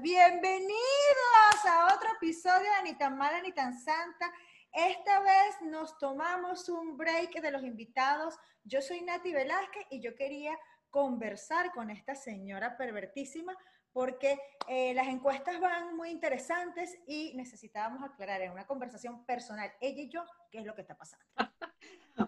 Bienvenidos 0.00 0.76
a 1.68 1.92
otro 1.92 2.08
episodio 2.14 2.70
de 2.76 2.82
Ni 2.84 2.94
tan 2.96 3.18
mala 3.18 3.42
ni 3.42 3.50
tan 3.50 3.76
santa. 3.76 4.32
Esta 4.72 5.18
vez 5.20 5.60
nos 5.62 5.98
tomamos 5.98 6.68
un 6.68 6.96
break 6.96 7.40
de 7.40 7.50
los 7.50 7.64
invitados. 7.64 8.38
Yo 8.62 8.80
soy 8.80 9.02
Nati 9.02 9.32
Velázquez 9.32 9.86
y 9.90 10.00
yo 10.00 10.14
quería 10.14 10.56
conversar 10.90 11.72
con 11.72 11.90
esta 11.90 12.14
señora 12.14 12.76
pervertísima 12.76 13.56
porque 13.92 14.38
eh, 14.68 14.94
las 14.94 15.08
encuestas 15.08 15.58
van 15.58 15.96
muy 15.96 16.10
interesantes 16.10 16.96
y 17.08 17.32
necesitábamos 17.34 18.08
aclarar 18.08 18.42
en 18.42 18.52
una 18.52 18.68
conversación 18.68 19.26
personal, 19.26 19.72
ella 19.80 20.02
y 20.02 20.08
yo, 20.10 20.24
qué 20.52 20.60
es 20.60 20.64
lo 20.64 20.76
que 20.76 20.82
está 20.82 20.96
pasando. 20.96 21.24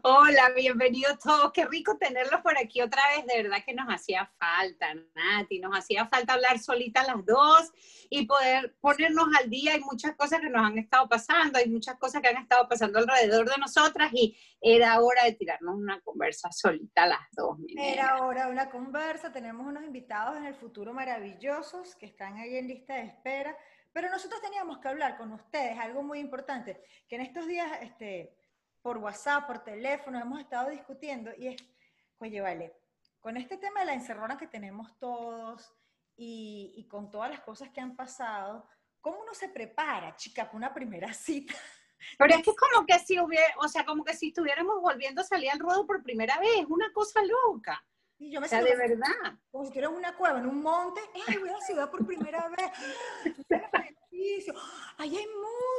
Hola, 0.03 0.51
bienvenidos 0.55 1.19
todos. 1.19 1.53
Qué 1.53 1.65
rico 1.67 1.97
tenerlos 1.99 2.41
por 2.43 2.57
aquí 2.57 2.81
otra 2.81 3.03
vez. 3.09 3.27
De 3.27 3.43
verdad 3.43 3.59
que 3.67 3.75
nos 3.75 3.89
hacía 3.89 4.31
falta, 4.39 4.95
Nati. 5.15 5.59
Nos 5.59 5.77
hacía 5.77 6.07
falta 6.07 6.35
hablar 6.35 6.61
solita 6.61 7.03
las 7.03 7.27
dos 7.27 7.73
y 8.09 8.25
poder 8.25 8.77
ponernos 8.81 9.27
al 9.37 9.51
día. 9.51 9.73
Hay 9.73 9.81
muchas 9.81 10.15
cosas 10.15 10.41
que 10.41 10.49
nos 10.49 10.65
han 10.65 10.79
estado 10.79 11.09
pasando, 11.09 11.59
hay 11.59 11.69
muchas 11.69 11.97
cosas 11.99 12.23
que 12.23 12.29
han 12.29 12.37
estado 12.37 12.69
pasando 12.69 13.01
alrededor 13.01 13.51
de 13.51 13.59
nosotras 13.59 14.11
y 14.13 14.39
era 14.61 15.01
hora 15.01 15.25
de 15.25 15.33
tirarnos 15.33 15.75
una 15.75 16.01
conversa 16.03 16.53
solita 16.53 17.07
las 17.07 17.29
dos. 17.33 17.59
Era 17.77 18.25
hora 18.25 18.47
de 18.47 18.53
una 18.53 18.71
conversa. 18.71 19.33
Tenemos 19.33 19.67
unos 19.67 19.83
invitados 19.83 20.37
en 20.37 20.45
el 20.45 20.55
futuro 20.55 20.95
maravillosos 20.95 21.97
que 21.97 22.07
están 22.07 22.37
ahí 22.37 22.57
en 22.57 22.69
lista 22.69 22.95
de 22.95 23.07
espera. 23.07 23.57
Pero 23.93 24.09
nosotros 24.09 24.41
teníamos 24.41 24.79
que 24.79 24.87
hablar 24.87 25.17
con 25.17 25.33
ustedes 25.33 25.77
algo 25.81 26.05
muy 26.05 26.21
importante, 26.21 26.81
que 27.09 27.17
en 27.17 27.23
estos 27.23 27.49
días, 27.49 27.69
este, 27.83 28.37
por 28.83 28.99
WhatsApp, 28.99 29.47
por 29.47 29.65
teléfono, 29.65 30.21
hemos 30.21 30.41
estado 30.41 30.71
discutiendo 30.71 31.31
y 31.37 31.49
es, 31.49 31.57
oye, 32.19 32.41
vale, 32.41 32.77
con 33.21 33.37
este 33.37 33.57
tema 33.57 33.81
de 33.81 33.87
la 33.87 33.95
encerrona 33.95 34.39
que 34.39 34.47
tenemos 34.47 34.99
todos 34.99 35.73
y, 36.17 36.73
y 36.77 36.89
con 36.89 37.11
todas 37.11 37.31
las 37.31 37.41
cosas 37.41 37.71
que 37.71 37.81
han 37.81 37.97
pasado, 37.97 38.67
¿cómo 39.01 39.21
uno 39.21 39.35
se 39.35 39.49
prepara, 39.49 40.17
chica, 40.17 40.45
para 40.45 40.57
una 40.57 40.75
primera 40.75 41.13
cita? 41.15 41.55
Pero 42.19 42.35
es 42.35 42.43
que 42.43 42.51
es 42.51 42.57
como 42.57 42.87
que 42.87 42.99
si 42.99 43.21
hubiera, 43.21 43.55
o 43.59 43.69
sea, 43.69 43.85
como 43.85 44.05
que 44.05 44.15
si 44.15 44.29
estuviéramos 44.29 44.81
volviendo 44.81 45.21
a 45.21 45.25
salir 45.25 45.51
al 45.51 45.59
ruedo 45.59 45.87
por 45.87 46.03
primera 46.03 46.39
vez, 46.39 46.65
una 46.69 46.91
cosa 46.93 47.21
loca. 47.23 47.83
Y 48.19 48.31
yo 48.31 48.41
me 48.41 48.47
o 48.47 48.49
sea, 48.49 48.63
de 48.63 48.77
verdad. 48.77 49.39
Como 49.51 49.65
si 49.65 49.69
estuviera 49.69 49.89
en 49.89 49.97
una 49.97 50.17
cueva, 50.17 50.39
en 50.39 50.47
un 50.47 50.63
monte, 50.63 51.01
¡ay, 51.27 51.39
voy 51.39 51.49
a 51.49 51.53
la 51.53 51.61
ciudad 51.61 51.91
por 51.91 52.07
primera 52.07 52.49
vez! 52.49 52.71
¡Ay, 54.99 55.17
hay 55.17 55.27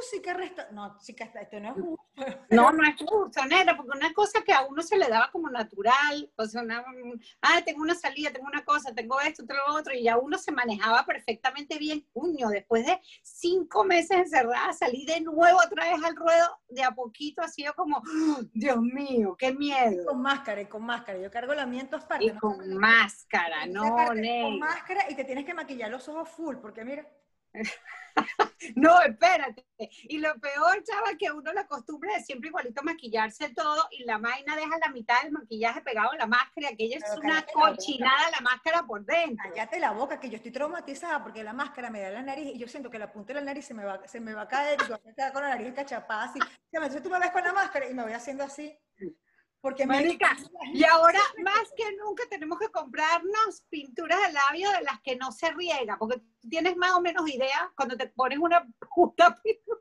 música! 0.02 0.34
Resta 0.34 0.68
no, 0.72 0.98
chica, 0.98 1.24
esto 1.24 1.60
no 1.60 1.68
es 1.68 1.74
justo. 1.74 2.02
No, 2.50 2.72
no 2.72 2.86
es 2.86 2.96
justo, 2.96 3.44
nena, 3.46 3.76
porque 3.76 3.96
una 3.96 4.12
cosa 4.12 4.42
que 4.42 4.52
a 4.52 4.62
uno 4.62 4.82
se 4.82 4.96
le 4.96 5.08
daba 5.08 5.30
como 5.30 5.48
natural, 5.48 6.30
o 6.36 6.44
sea, 6.44 6.62
una, 6.62 6.84
ah, 7.40 7.62
tengo 7.64 7.82
una 7.82 7.94
salida, 7.94 8.30
tengo 8.30 8.46
una 8.46 8.64
cosa, 8.64 8.94
tengo 8.94 9.18
esto, 9.20 9.46
tengo 9.46 9.60
lo 9.66 9.74
otro, 9.74 9.94
y 9.94 10.04
ya 10.04 10.18
uno 10.18 10.36
se 10.36 10.52
manejaba 10.52 11.06
perfectamente 11.06 11.78
bien, 11.78 12.06
puño, 12.12 12.48
después 12.50 12.84
de 12.84 13.00
cinco 13.22 13.84
meses 13.84 14.18
encerrada, 14.18 14.72
salí 14.72 15.06
de 15.06 15.20
nuevo 15.20 15.58
otra 15.64 15.90
vez 15.90 16.04
al 16.04 16.14
ruedo, 16.14 16.60
de 16.68 16.84
a 16.84 16.90
poquito, 16.90 17.42
ha 17.42 17.48
sido 17.48 17.72
como, 17.74 18.02
Dios 18.52 18.80
mío, 18.80 19.34
qué 19.38 19.54
miedo. 19.54 20.02
Y 20.02 20.04
con 20.04 20.20
máscara, 20.20 20.60
y 20.60 20.66
con 20.66 20.84
máscara, 20.84 21.18
yo 21.18 21.30
cargo 21.30 21.54
la 21.54 21.66
mía 21.66 21.82
en 21.82 21.88
todas 21.88 22.06
Y 22.20 22.30
con 22.32 22.76
máscara, 22.76 23.66
no, 23.66 23.96
Con 24.06 24.58
máscara 24.58 25.10
y 25.10 25.14
te 25.14 25.24
tienes 25.24 25.46
que 25.46 25.54
maquillar 25.54 25.90
los 25.90 26.06
ojos 26.08 26.28
full, 26.28 26.56
porque 26.56 26.84
mira... 26.84 27.06
no, 28.76 29.00
espérate. 29.02 29.64
Y 30.04 30.18
lo 30.18 30.34
peor, 30.38 30.82
chava, 30.84 31.16
que 31.18 31.30
uno 31.30 31.52
la 31.52 31.66
costumbre 31.66 32.12
de 32.14 32.22
siempre 32.22 32.48
igualito 32.48 32.82
maquillarse 32.82 33.50
todo 33.50 33.86
y 33.90 34.04
la 34.04 34.18
vaina 34.18 34.54
deja 34.56 34.78
la 34.78 34.92
mitad 34.92 35.22
del 35.22 35.32
maquillaje 35.32 35.80
pegado 35.80 36.12
a 36.12 36.16
la 36.16 36.26
máscara, 36.26 36.68
aquella 36.68 36.98
es 36.98 37.18
una 37.18 37.44
cochinada 37.46 38.30
la, 38.30 38.40
máscara 38.40 38.82
por 38.84 39.04
dentro. 39.04 39.50
Cállate 39.50 39.80
la 39.80 39.92
boca, 39.92 40.20
que 40.20 40.30
yo 40.30 40.36
estoy 40.36 40.52
traumatizada 40.52 41.22
porque 41.22 41.42
la 41.42 41.52
máscara 41.52 41.90
me 41.90 42.00
da 42.00 42.10
la 42.10 42.22
nariz 42.22 42.54
y 42.54 42.58
yo 42.58 42.68
siento 42.68 42.90
que 42.90 42.98
la 42.98 43.12
punta 43.12 43.32
de 43.32 43.40
la 43.40 43.46
nariz 43.46 43.66
se 43.66 43.74
me 43.74 43.84
va, 43.84 44.06
se 44.06 44.20
me 44.20 44.34
va 44.34 44.42
a 44.42 44.48
caer 44.48 44.78
y 44.80 44.88
yo 44.88 44.98
voy 44.98 45.10
a 45.10 45.14
quedar 45.14 45.32
con 45.32 45.42
la 45.42 45.48
nariz 45.50 45.74
cachapada 45.74 46.24
así. 46.24 46.38
Entonces 46.70 47.02
tú 47.02 47.10
me 47.10 47.18
ves 47.18 47.30
con 47.30 47.42
la 47.42 47.52
máscara 47.52 47.88
y 47.88 47.94
me 47.94 48.02
voy 48.02 48.12
haciendo 48.12 48.44
así. 48.44 48.78
Porque 49.62 49.86
Marica, 49.86 50.36
y 50.74 50.82
ahora 50.82 51.20
más 51.44 51.72
que 51.76 51.84
nunca 51.96 52.24
tenemos 52.28 52.58
que 52.58 52.68
comprarnos 52.68 53.64
pinturas 53.70 54.18
de 54.26 54.32
labio 54.32 54.72
de 54.72 54.82
las 54.82 55.00
que 55.02 55.14
no 55.14 55.30
se 55.30 55.52
riega, 55.52 55.96
porque 55.96 56.18
tú 56.18 56.48
tienes 56.48 56.76
más 56.76 56.90
o 56.94 57.00
menos 57.00 57.30
idea 57.30 57.72
cuando 57.76 57.96
te 57.96 58.08
pones 58.08 58.40
una 58.40 58.66
puta 58.92 59.40
pintura. 59.44 59.80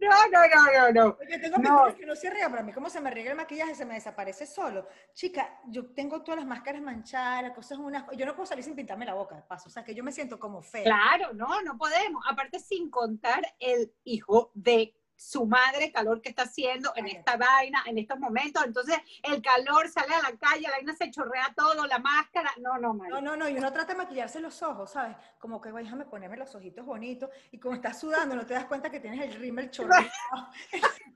No, 0.00 0.08
no, 0.32 0.40
no, 0.48 0.72
no, 0.72 0.92
no. 0.92 1.18
Yo 1.30 1.40
tengo 1.40 1.56
pinturas 1.56 1.94
que 1.94 2.06
no 2.06 2.16
se 2.16 2.28
riega, 2.28 2.48
pero 2.48 2.62
a 2.62 2.64
mí 2.64 2.72
como 2.72 2.90
se 2.90 3.00
me 3.00 3.12
riega 3.12 3.30
el 3.30 3.36
maquillaje 3.36 3.76
se 3.76 3.84
me 3.84 3.94
desaparece 3.94 4.46
solo. 4.46 4.88
Chica, 5.12 5.60
yo 5.68 5.92
tengo 5.94 6.22
todas 6.22 6.40
las 6.40 6.48
máscaras 6.48 6.82
manchadas, 6.82 7.52
cosas 7.52 7.78
unas... 7.78 8.04
Yo 8.16 8.26
no 8.26 8.34
puedo 8.34 8.46
salir 8.46 8.64
sin 8.64 8.74
pintarme 8.74 9.04
la 9.04 9.14
boca, 9.14 9.36
de 9.36 9.42
paso. 9.42 9.68
O 9.68 9.72
sea, 9.72 9.84
que 9.84 9.94
yo 9.94 10.02
me 10.02 10.10
siento 10.10 10.40
como 10.40 10.60
fea. 10.60 10.82
Claro, 10.82 11.32
no, 11.34 11.62
no 11.62 11.78
podemos. 11.78 12.24
Aparte, 12.28 12.58
sin 12.58 12.90
contar 12.90 13.42
el 13.60 13.94
hijo 14.02 14.50
de 14.54 14.96
su 15.16 15.46
madre, 15.46 15.92
calor 15.92 16.20
que 16.20 16.28
está 16.28 16.42
haciendo 16.42 16.92
en 16.96 17.06
esta 17.06 17.36
vaina, 17.36 17.82
en 17.86 17.98
estos 17.98 18.18
momentos. 18.18 18.64
Entonces, 18.64 18.98
el 19.22 19.40
calor 19.42 19.88
sale 19.88 20.14
a 20.14 20.22
la 20.22 20.36
calle, 20.36 20.62
la 20.62 20.72
vaina 20.72 20.94
se 20.94 21.10
chorrea 21.10 21.52
todo, 21.56 21.86
la 21.86 21.98
máscara. 21.98 22.50
No, 22.60 22.78
no, 22.78 22.94
No, 22.94 23.20
no, 23.20 23.36
no. 23.36 23.48
Y 23.48 23.56
uno 23.56 23.72
trata 23.72 23.92
de 23.92 23.98
maquillarse 23.98 24.40
los 24.40 24.62
ojos, 24.62 24.92
¿sabes? 24.92 25.16
Como 25.38 25.60
que, 25.60 25.72
déjame 25.72 26.04
ponerme 26.04 26.36
los 26.36 26.54
ojitos 26.54 26.84
bonitos. 26.84 27.30
Y 27.50 27.58
como 27.58 27.74
estás 27.74 28.00
sudando, 28.00 28.34
no 28.34 28.46
te 28.46 28.54
das 28.54 28.66
cuenta 28.66 28.90
que 28.90 29.00
tienes 29.00 29.20
el 29.20 29.34
rímel 29.34 29.70
chorreado. 29.70 30.08
la 30.32 30.50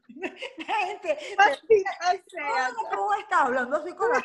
gente. 0.87 1.19
¿Cómo 2.91 3.15
estás 3.15 3.41
hablando 3.41 3.77
así 3.77 3.93
con 3.93 4.11
la 4.11 4.23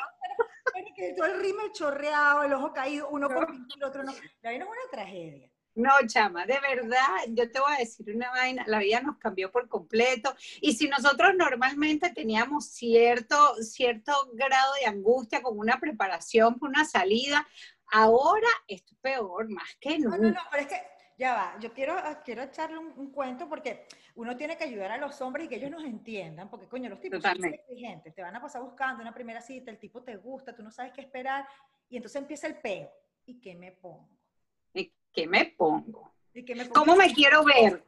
que 0.94 1.12
todo 1.14 1.26
el 1.26 1.40
rímel 1.40 1.72
chorreado, 1.72 2.42
el 2.44 2.52
ojo 2.52 2.72
caído, 2.72 3.08
uno 3.08 3.28
con 3.28 3.46
pintura, 3.46 3.88
otro 3.88 4.02
no. 4.02 4.12
La 4.42 4.50
vaina 4.50 4.64
es 4.64 4.70
una 4.70 4.90
tragedia. 4.90 5.50
No, 5.74 5.90
chama, 6.06 6.46
de 6.46 6.58
verdad, 6.60 7.24
yo 7.28 7.50
te 7.50 7.58
voy 7.58 7.72
a 7.74 7.78
decir 7.78 8.14
una 8.14 8.30
vaina, 8.30 8.64
la 8.66 8.78
vida 8.78 9.00
nos 9.00 9.18
cambió 9.18 9.50
por 9.50 9.68
completo. 9.68 10.34
Y 10.60 10.74
si 10.74 10.88
nosotros 10.88 11.34
normalmente 11.36 12.10
teníamos 12.10 12.66
cierto, 12.66 13.56
cierto 13.56 14.12
grado 14.34 14.72
de 14.80 14.86
angustia 14.86 15.42
con 15.42 15.58
una 15.58 15.80
preparación 15.80 16.58
por 16.58 16.68
una 16.68 16.84
salida, 16.84 17.46
ahora 17.90 18.48
es 18.68 18.82
peor, 19.00 19.48
más 19.50 19.68
que 19.80 19.98
nunca. 19.98 20.16
No, 20.16 20.22
no, 20.22 20.30
no, 20.30 20.40
pero 20.50 20.62
es 20.62 20.68
que 20.68 20.80
ya 21.18 21.34
va, 21.34 21.58
yo 21.60 21.72
quiero, 21.72 21.96
quiero 22.24 22.42
echarle 22.42 22.78
un, 22.78 23.10
cuento 23.12 23.48
porque 23.48 23.86
uno 24.14 24.36
tiene 24.36 24.56
que 24.56 24.64
ayudar 24.64 24.92
a 24.92 24.98
los 24.98 25.20
hombres 25.20 25.46
y 25.46 25.48
que 25.48 25.56
ellos 25.56 25.70
nos 25.70 25.84
entiendan, 25.84 26.48
porque 26.50 26.68
coño, 26.68 26.88
los 26.88 27.00
tipos 27.00 27.22
son 27.22 27.44
exigentes, 27.44 28.14
te 28.14 28.22
van 28.22 28.34
a 28.34 28.40
pasar 28.40 28.62
buscando 28.62 29.02
una 29.02 29.14
primera 29.14 29.40
cita, 29.40 29.70
el 29.70 29.78
tipo 29.78 30.02
te 30.02 30.16
gusta, 30.16 30.54
tú 30.54 30.62
no 30.62 30.70
sabes 30.70 30.92
qué 30.92 31.00
esperar, 31.00 31.46
y 31.88 31.96
entonces 31.96 32.20
empieza 32.20 32.46
el 32.46 32.56
peo. 32.56 32.90
¿Y 33.26 33.40
qué 33.40 33.54
me 33.54 33.72
pongo? 33.72 34.08
¿Qué 35.14 35.26
me 35.26 35.46
pongo? 35.46 36.12
¿Cómo 36.74 36.96
me 36.96 37.12
quiero 37.14 37.44
ver? 37.44 37.84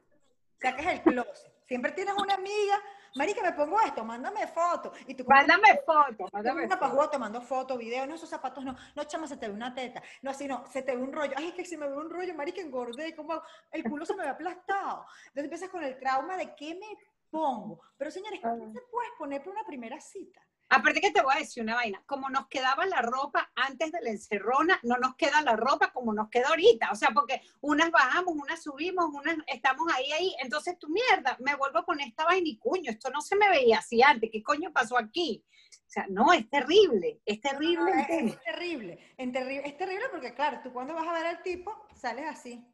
Sacas 0.60 0.87
el 0.87 1.03
closet. 1.03 1.53
Siempre 1.66 1.91
tienes 1.92 2.14
una 2.14 2.34
amiga, 2.34 2.81
Marica, 3.16 3.42
me 3.42 3.53
pongo 3.53 3.81
esto, 3.81 4.04
mándame 4.04 4.47
foto. 4.47 4.92
Y 5.06 5.14
tú 5.14 5.25
mándame 5.26 5.81
foto, 5.84 6.28
mándame 6.32 6.69
foto. 6.69 7.10
te 7.10 7.19
mando 7.19 7.41
foto, 7.41 7.76
video, 7.76 8.06
no, 8.06 8.14
esos 8.14 8.28
zapatos 8.28 8.64
no, 8.64 8.76
no, 8.94 9.04
chama, 9.04 9.26
se 9.26 9.37
te 9.37 9.48
ve 9.48 9.54
una 9.54 9.75
teta, 9.75 10.03
no, 10.22 10.31
así 10.31 10.47
no, 10.47 10.64
se 10.69 10.82
te 10.82 10.94
ve 10.94 11.03
un 11.03 11.12
rollo, 11.12 11.32
ay, 11.37 11.48
es 11.48 11.54
que 11.54 11.64
si 11.64 11.76
me 11.76 11.88
ve 11.88 11.97
un 11.97 12.09
rollo, 12.09 12.34
marica, 12.34 12.60
engordé, 12.60 13.16
como 13.16 13.43
el 13.72 13.82
culo 13.84 14.06
se 14.06 14.14
me 14.14 14.22
ve 14.22 14.28
aplastado. 14.28 15.06
Entonces 15.28 15.44
empiezas 15.44 15.70
con 15.70 15.82
el 15.82 15.98
trauma 15.98 16.37
de 16.37 16.54
qué 16.54 16.75
me 16.75 16.97
pongo. 17.31 17.81
Pero 17.97 18.10
señores, 18.10 18.41
¿qué 18.41 18.72
se 18.72 18.81
puede 18.91 19.08
poner 19.19 19.43
por 19.43 19.53
una 19.53 19.64
primera 19.64 20.00
cita? 20.00 20.41
Aparte 20.69 21.00
que 21.00 21.12
te 21.12 21.22
voy 21.22 21.34
a 21.34 21.38
decir 21.38 21.62
una 21.62 21.77
vaina, 21.77 22.03
como 22.06 22.28
nos 22.28 22.49
quedaba 22.49 22.87
la 22.87 23.00
ropa 23.00 23.50
antes 23.54 23.93
de 23.93 24.03
la 24.03 24.10
encerrona, 24.10 24.78
no 24.82 24.97
nos 24.97 25.15
queda 25.15 25.41
la 25.43 25.54
ropa 25.54 25.93
como 25.93 26.12
nos 26.12 26.28
queda 26.28 26.49
ahorita. 26.49 26.91
O 26.91 26.97
sea, 26.97 27.10
porque 27.10 27.41
unas 27.60 27.91
bajamos, 27.91 28.34
unas 28.34 28.62
subimos, 28.62 29.06
unas 29.12 29.37
estamos 29.47 29.87
ahí, 29.94 30.10
ahí. 30.12 30.34
Entonces, 30.43 30.76
tu 30.78 30.88
mierda, 30.88 31.37
me 31.41 31.55
vuelvo 31.55 31.84
con 31.84 32.00
esta 32.00 32.25
vaina 32.25 32.49
y 32.49 32.58
cuño, 32.58 32.91
esto 32.91 33.11
no 33.11 33.20
se 33.20 33.37
me 33.37 33.49
veía 33.49 33.79
así 33.79 34.02
antes. 34.02 34.31
¿Qué 34.32 34.43
coño 34.43 34.73
pasó 34.73 34.99
aquí? 34.99 35.44
O 35.73 35.88
sea, 35.88 36.06
no, 36.08 36.32
es 36.32 36.49
terrible, 36.50 37.20
es 37.25 37.41
terrible. 37.41 37.93
es, 38.00 38.06
terrible, 38.43 38.99
es 39.17 39.32
terrible, 39.32 39.69
es 39.69 39.76
terrible 39.76 40.05
porque, 40.11 40.35
claro, 40.35 40.61
tú 40.62 40.73
cuando 40.73 40.94
vas 40.94 41.06
a 41.06 41.12
ver 41.12 41.26
al 41.26 41.43
tipo, 41.43 41.73
sales 41.94 42.26
así. 42.29 42.67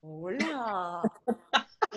Hola. 0.00 1.02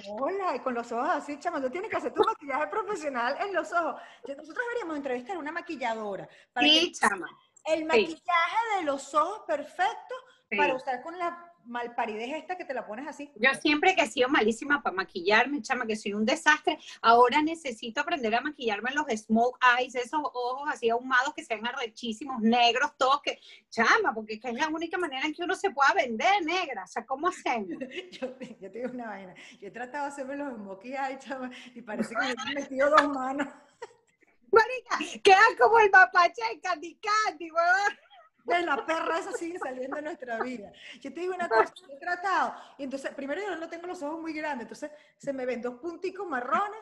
Hola, 0.07 0.55
y 0.55 0.59
con 0.59 0.73
los 0.73 0.91
ojos 0.91 1.09
así, 1.09 1.39
chama, 1.39 1.61
tú 1.61 1.69
tienes 1.69 1.89
que 1.89 1.97
hacer 1.97 2.13
tu 2.13 2.23
maquillaje 2.23 2.67
profesional 2.67 3.37
en 3.41 3.53
los 3.53 3.71
ojos. 3.71 4.01
Nosotros 4.27 4.57
deberíamos 4.67 4.97
entrevistar 4.97 5.35
a 5.35 5.39
una 5.39 5.51
maquilladora. 5.51 6.27
sí, 6.59 6.91
chama. 6.91 7.27
El 7.65 7.85
maquillaje 7.85 8.77
de 8.77 8.83
los 8.83 9.13
ojos 9.13 9.41
perfecto 9.45 10.15
para 10.57 10.73
usar 10.75 11.01
con 11.01 11.17
la 11.17 11.48
malparidez 11.69 12.35
esta 12.35 12.57
que 12.57 12.65
te 12.65 12.73
la 12.73 12.85
pones 12.85 13.07
así. 13.07 13.31
Yo 13.35 13.49
siempre 13.61 13.95
que 13.95 14.01
he 14.01 14.07
sido 14.07 14.27
malísima 14.27 14.81
para 14.81 14.95
maquillarme, 14.95 15.61
chama, 15.61 15.85
que 15.85 15.95
soy 15.95 16.13
un 16.13 16.25
desastre. 16.25 16.77
Ahora 17.01 17.41
necesito 17.41 18.01
aprender 18.01 18.33
a 18.35 18.41
maquillarme 18.41 18.91
los 18.91 19.05
smoke 19.21 19.59
eyes, 19.77 19.95
esos 19.95 20.19
ojos 20.23 20.67
así 20.67 20.89
ahumados 20.89 21.33
que 21.33 21.43
sean 21.43 21.65
arrechísimos, 21.65 22.41
negros, 22.41 22.91
todos 22.97 23.21
que, 23.21 23.39
chama, 23.69 24.13
porque 24.13 24.39
es 24.43 24.53
la 24.53 24.67
única 24.67 24.97
manera 24.97 25.25
en 25.25 25.33
que 25.33 25.43
uno 25.43 25.55
se 25.55 25.71
pueda 25.71 25.93
vender 25.93 26.43
negra. 26.43 26.83
O 26.83 26.87
sea, 26.87 27.05
¿cómo 27.05 27.27
hacemos? 27.27 27.69
yo, 28.11 28.27
yo 28.59 28.71
te 28.71 28.79
digo 28.79 28.91
una 28.91 29.07
vaina. 29.07 29.35
Yo 29.61 29.67
he 29.67 29.71
tratado 29.71 30.05
de 30.05 30.11
hacerme 30.11 30.35
los 30.35 30.53
smoke 30.55 30.85
eyes, 30.85 31.19
chama, 31.19 31.51
y 31.75 31.81
parece 31.81 32.15
que 32.15 32.21
me 32.21 32.51
he 32.51 32.55
metido 32.61 32.89
dos 32.89 33.07
manos. 33.09 33.47
Marica, 34.51 35.21
queda 35.21 35.41
como 35.59 35.79
el 35.79 35.91
mapache 35.91 36.41
de 36.49 36.59
Candy 36.59 36.99
Candy, 36.99 37.51
weón. 37.51 38.08
De 38.55 38.65
la 38.65 38.85
perra 38.85 39.19
esa 39.19 39.31
sigue 39.33 39.59
saliendo 39.59 39.97
en 39.97 40.05
nuestra 40.05 40.39
vida. 40.41 40.71
Yo 40.99 41.13
te 41.13 41.19
digo 41.21 41.33
una 41.33 41.47
cosa, 41.47 41.73
he 41.89 41.97
tratado, 41.97 42.53
y 42.77 42.83
entonces, 42.83 43.11
primero 43.13 43.41
yo 43.41 43.55
no 43.55 43.69
tengo 43.69 43.87
los 43.87 44.01
ojos 44.01 44.19
muy 44.19 44.33
grandes, 44.33 44.63
entonces 44.63 44.91
se 45.17 45.33
me 45.33 45.45
ven 45.45 45.61
dos 45.61 45.75
punticos 45.75 46.27
marrones, 46.27 46.81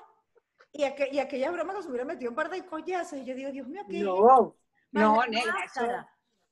y, 0.72 0.84
y 0.84 1.19
aquella 1.19 1.52
broma 1.52 1.74
que 1.75 1.84
se 1.84 1.90
hubiera 1.90 2.06
metido 2.06 2.31
un 2.31 2.36
par 2.36 2.50
de 2.50 2.66
collazos, 2.66 3.19
y 3.19 3.25
yo 3.25 3.36
digo, 3.36 3.52
Dios 3.52 3.68
mío, 3.68 3.84
¿qué 3.90 4.02
No, 4.02 4.56
no, 4.92 5.25
negra, 5.28 5.66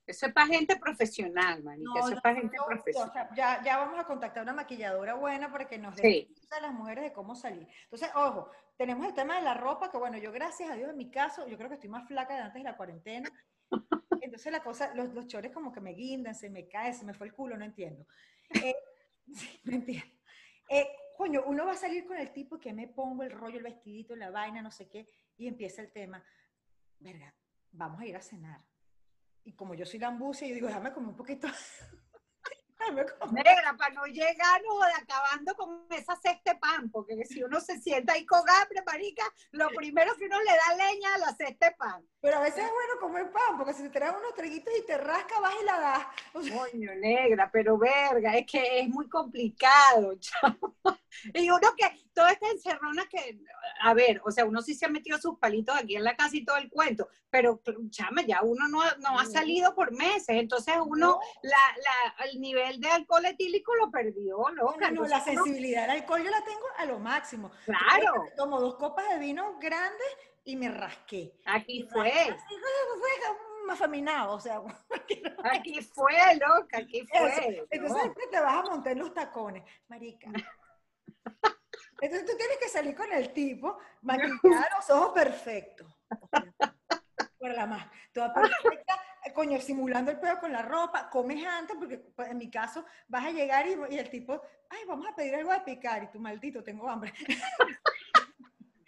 eso, 0.07 0.27
es 0.27 0.33
para 0.33 0.47
gente 0.47 0.75
profesional, 0.77 1.63
manita, 1.63 1.99
eso 1.99 2.09
es 2.09 2.21
para 2.21 2.35
gente 2.35 2.57
profesional. 2.65 3.29
ya, 3.35 3.63
ya 3.63 3.77
vamos 3.77 3.99
a 3.99 4.05
contactar 4.05 4.41
a 4.41 4.43
una 4.43 4.53
maquilladora 4.53 5.15
buena 5.15 5.51
para 5.51 5.67
que 5.67 5.79
nos 5.79 5.95
dé 5.95 6.27
a 6.51 6.61
las 6.61 6.73
mujeres 6.73 7.03
de 7.05 7.13
cómo 7.13 7.35
salir. 7.35 7.67
Entonces, 7.83 8.09
ojo, 8.13 8.51
tenemos 8.77 9.07
el 9.07 9.13
tema 9.13 9.35
de 9.35 9.41
la 9.41 9.55
ropa, 9.55 9.89
que 9.89 9.97
bueno, 9.97 10.17
yo 10.17 10.31
gracias 10.31 10.69
a 10.69 10.75
Dios 10.75 10.89
en 10.89 10.97
mi 10.97 11.09
caso, 11.09 11.47
yo 11.47 11.57
creo 11.57 11.69
que 11.69 11.75
estoy 11.75 11.89
más 11.89 12.07
flaca 12.07 12.35
de 12.35 12.41
antes 12.41 12.61
de 12.61 12.69
la 12.69 12.77
cuarentena, 12.77 13.29
entonces 14.35 14.51
la 14.51 14.61
cosa, 14.61 14.93
los, 14.95 15.13
los 15.13 15.27
chores 15.27 15.49
como 15.53 15.71
que 15.71 15.79
me 15.79 15.93
guindan, 15.93 16.35
se 16.35 16.49
me 16.49 16.67
cae, 16.67 16.91
se 16.91 17.05
me 17.05 17.13
fue 17.13 17.27
el 17.27 17.33
culo, 17.33 17.55
no 17.55 17.63
entiendo. 17.63 18.05
Eh, 18.49 18.75
no 19.63 19.75
entiendo. 19.75 20.05
Eh, 20.67 20.89
coño, 21.15 21.43
uno 21.45 21.65
va 21.65 21.71
a 21.71 21.77
salir 21.77 22.05
con 22.05 22.17
el 22.17 22.33
tipo 22.33 22.59
que 22.59 22.73
me 22.73 22.89
pongo 22.89 23.23
el 23.23 23.31
rollo, 23.31 23.59
el 23.59 23.63
vestidito, 23.63 24.13
la 24.13 24.31
vaina, 24.31 24.61
no 24.61 24.71
sé 24.71 24.89
qué, 24.89 25.07
y 25.37 25.47
empieza 25.47 25.81
el 25.81 25.89
tema. 25.93 26.21
Verga, 26.99 27.33
vamos 27.71 28.01
a 28.01 28.05
ir 28.05 28.17
a 28.17 28.21
cenar. 28.21 28.61
Y 29.45 29.53
como 29.53 29.73
yo 29.73 29.85
soy 29.85 29.99
la 29.99 30.07
ambucia, 30.07 30.45
yo 30.45 30.53
digo, 30.53 30.67
déjame 30.67 30.91
comer 30.91 31.11
un 31.11 31.15
poquito. 31.15 31.47
Negra, 33.31 33.75
para 33.77 33.93
no 33.93 34.05
llegar 34.05 34.61
no, 34.63 34.83
acabando 34.83 35.55
con 35.55 35.87
esa 35.91 36.15
cesta 36.17 36.57
pan, 36.59 36.89
porque 36.91 37.25
si 37.25 37.43
uno 37.43 37.59
se 37.59 37.79
sienta 37.79 38.13
ahí 38.13 38.25
con 38.25 38.41
hambre, 38.47 38.83
marica, 38.85 39.23
lo 39.51 39.69
primero 39.69 40.15
que 40.17 40.25
uno 40.25 40.39
le 40.41 40.51
da 40.51 40.85
leña 40.85 41.15
a 41.15 41.17
la 41.19 41.35
cesta 41.35 41.75
pan. 41.75 42.05
Pero 42.21 42.33
a 42.33 42.33
veces 42.45 42.63
es 42.63 42.71
bueno 42.71 42.99
comer 42.99 43.31
pan, 43.31 43.57
porque 43.57 43.73
si 43.73 43.83
te 43.83 43.89
traes 43.89 44.13
unos 44.17 44.33
treguitos 44.35 44.73
y 44.77 44.85
te 44.85 44.97
rasca, 44.97 45.39
vas 45.39 45.53
y 45.61 45.65
la 45.65 45.79
das. 45.79 46.07
Coño, 46.33 46.93
negra, 46.95 47.49
pero 47.51 47.77
verga, 47.77 48.35
es 48.35 48.45
que 48.45 48.79
es 48.79 48.87
muy 48.87 49.09
complicado, 49.09 50.13
chamo. 50.19 50.75
Y 51.33 51.49
uno 51.49 51.73
que, 51.75 51.85
toda 52.13 52.31
esta 52.31 52.47
encerrona 52.49 53.05
que, 53.09 53.39
a 53.81 53.93
ver, 53.93 54.21
o 54.23 54.31
sea, 54.31 54.45
uno 54.45 54.61
sí 54.61 54.75
se 54.75 54.85
ha 54.85 54.89
metido 54.89 55.17
sus 55.17 55.39
palitos 55.39 55.75
aquí 55.75 55.95
en 55.95 56.03
la 56.03 56.15
casa 56.15 56.37
y 56.37 56.45
todo 56.45 56.57
el 56.57 56.69
cuento, 56.69 57.07
pero 57.29 57.61
chama, 57.89 58.21
ya 58.21 58.41
uno 58.43 58.67
no, 58.67 58.79
no 58.99 59.19
ha 59.19 59.25
salido 59.25 59.73
por 59.73 59.91
meses, 59.91 60.29
entonces 60.29 60.75
uno, 60.85 61.19
la, 61.41 61.57
la, 61.77 62.25
el 62.25 62.39
nivel 62.39 62.79
de 62.79 62.89
alcohol 62.89 63.25
etílico 63.25 63.73
lo 63.75 63.89
perdió, 63.89 64.49
loca. 64.49 64.91
No, 64.91 65.05
la 65.05 65.23
sensibilidad 65.23 65.85
al 65.85 65.91
alcohol 65.91 66.23
yo 66.23 66.29
la 66.29 66.43
tengo 66.43 66.65
a 66.77 66.85
lo 66.85 66.99
máximo. 66.99 67.51
Claro. 67.65 68.25
Tomo 68.37 68.59
dos 68.59 68.75
copas 68.75 69.09
de 69.09 69.19
vino 69.19 69.57
grandes 69.59 70.07
y 70.45 70.55
me 70.55 70.69
rasqué. 70.69 71.33
Aquí 71.45 71.83
fue. 71.91 72.11
Fue 72.11 73.73
afeminado, 73.75 74.35
o 74.35 74.39
sea. 74.39 74.61
Aquí 75.51 75.81
fue, 75.81 76.13
loca, 76.35 76.77
aquí 76.79 77.05
fue. 77.05 77.65
Entonces 77.69 78.03
después 78.03 78.29
te 78.31 78.39
vas 78.39 78.55
a 78.55 78.69
montar 78.69 78.93
en 78.93 78.99
los 78.99 79.13
tacones, 79.13 79.63
marica. 79.87 80.31
Entonces 82.01 82.29
tú 82.29 82.37
tienes 82.37 82.57
que 82.57 82.67
salir 82.67 82.95
con 82.95 83.11
el 83.11 83.31
tipo, 83.31 83.77
maquillada, 84.01 84.67
los 84.75 84.89
ojos 84.89 85.13
perfectos. 85.13 85.87
Por 87.37 87.53
la 87.53 87.67
más, 87.67 87.87
toda 88.11 88.33
perfecta, 88.33 88.99
coño, 89.33 89.59
simulando 89.59 90.11
el 90.11 90.19
pedo 90.19 90.39
con 90.39 90.51
la 90.51 90.61
ropa, 90.61 91.09
comes 91.09 91.45
antes, 91.45 91.75
porque 91.77 91.97
pues, 91.99 92.29
en 92.29 92.37
mi 92.37 92.49
caso 92.49 92.85
vas 93.07 93.25
a 93.25 93.31
llegar 93.31 93.67
y, 93.67 93.77
y, 93.93 93.99
el 93.99 94.09
tipo, 94.09 94.41
ay, 94.69 94.83
vamos 94.87 95.07
a 95.07 95.15
pedir 95.15 95.35
algo 95.35 95.51
de 95.51 95.61
picar, 95.61 96.03
y 96.03 96.07
tú, 96.07 96.19
maldito, 96.19 96.63
tengo 96.63 96.89
hambre. 96.89 97.13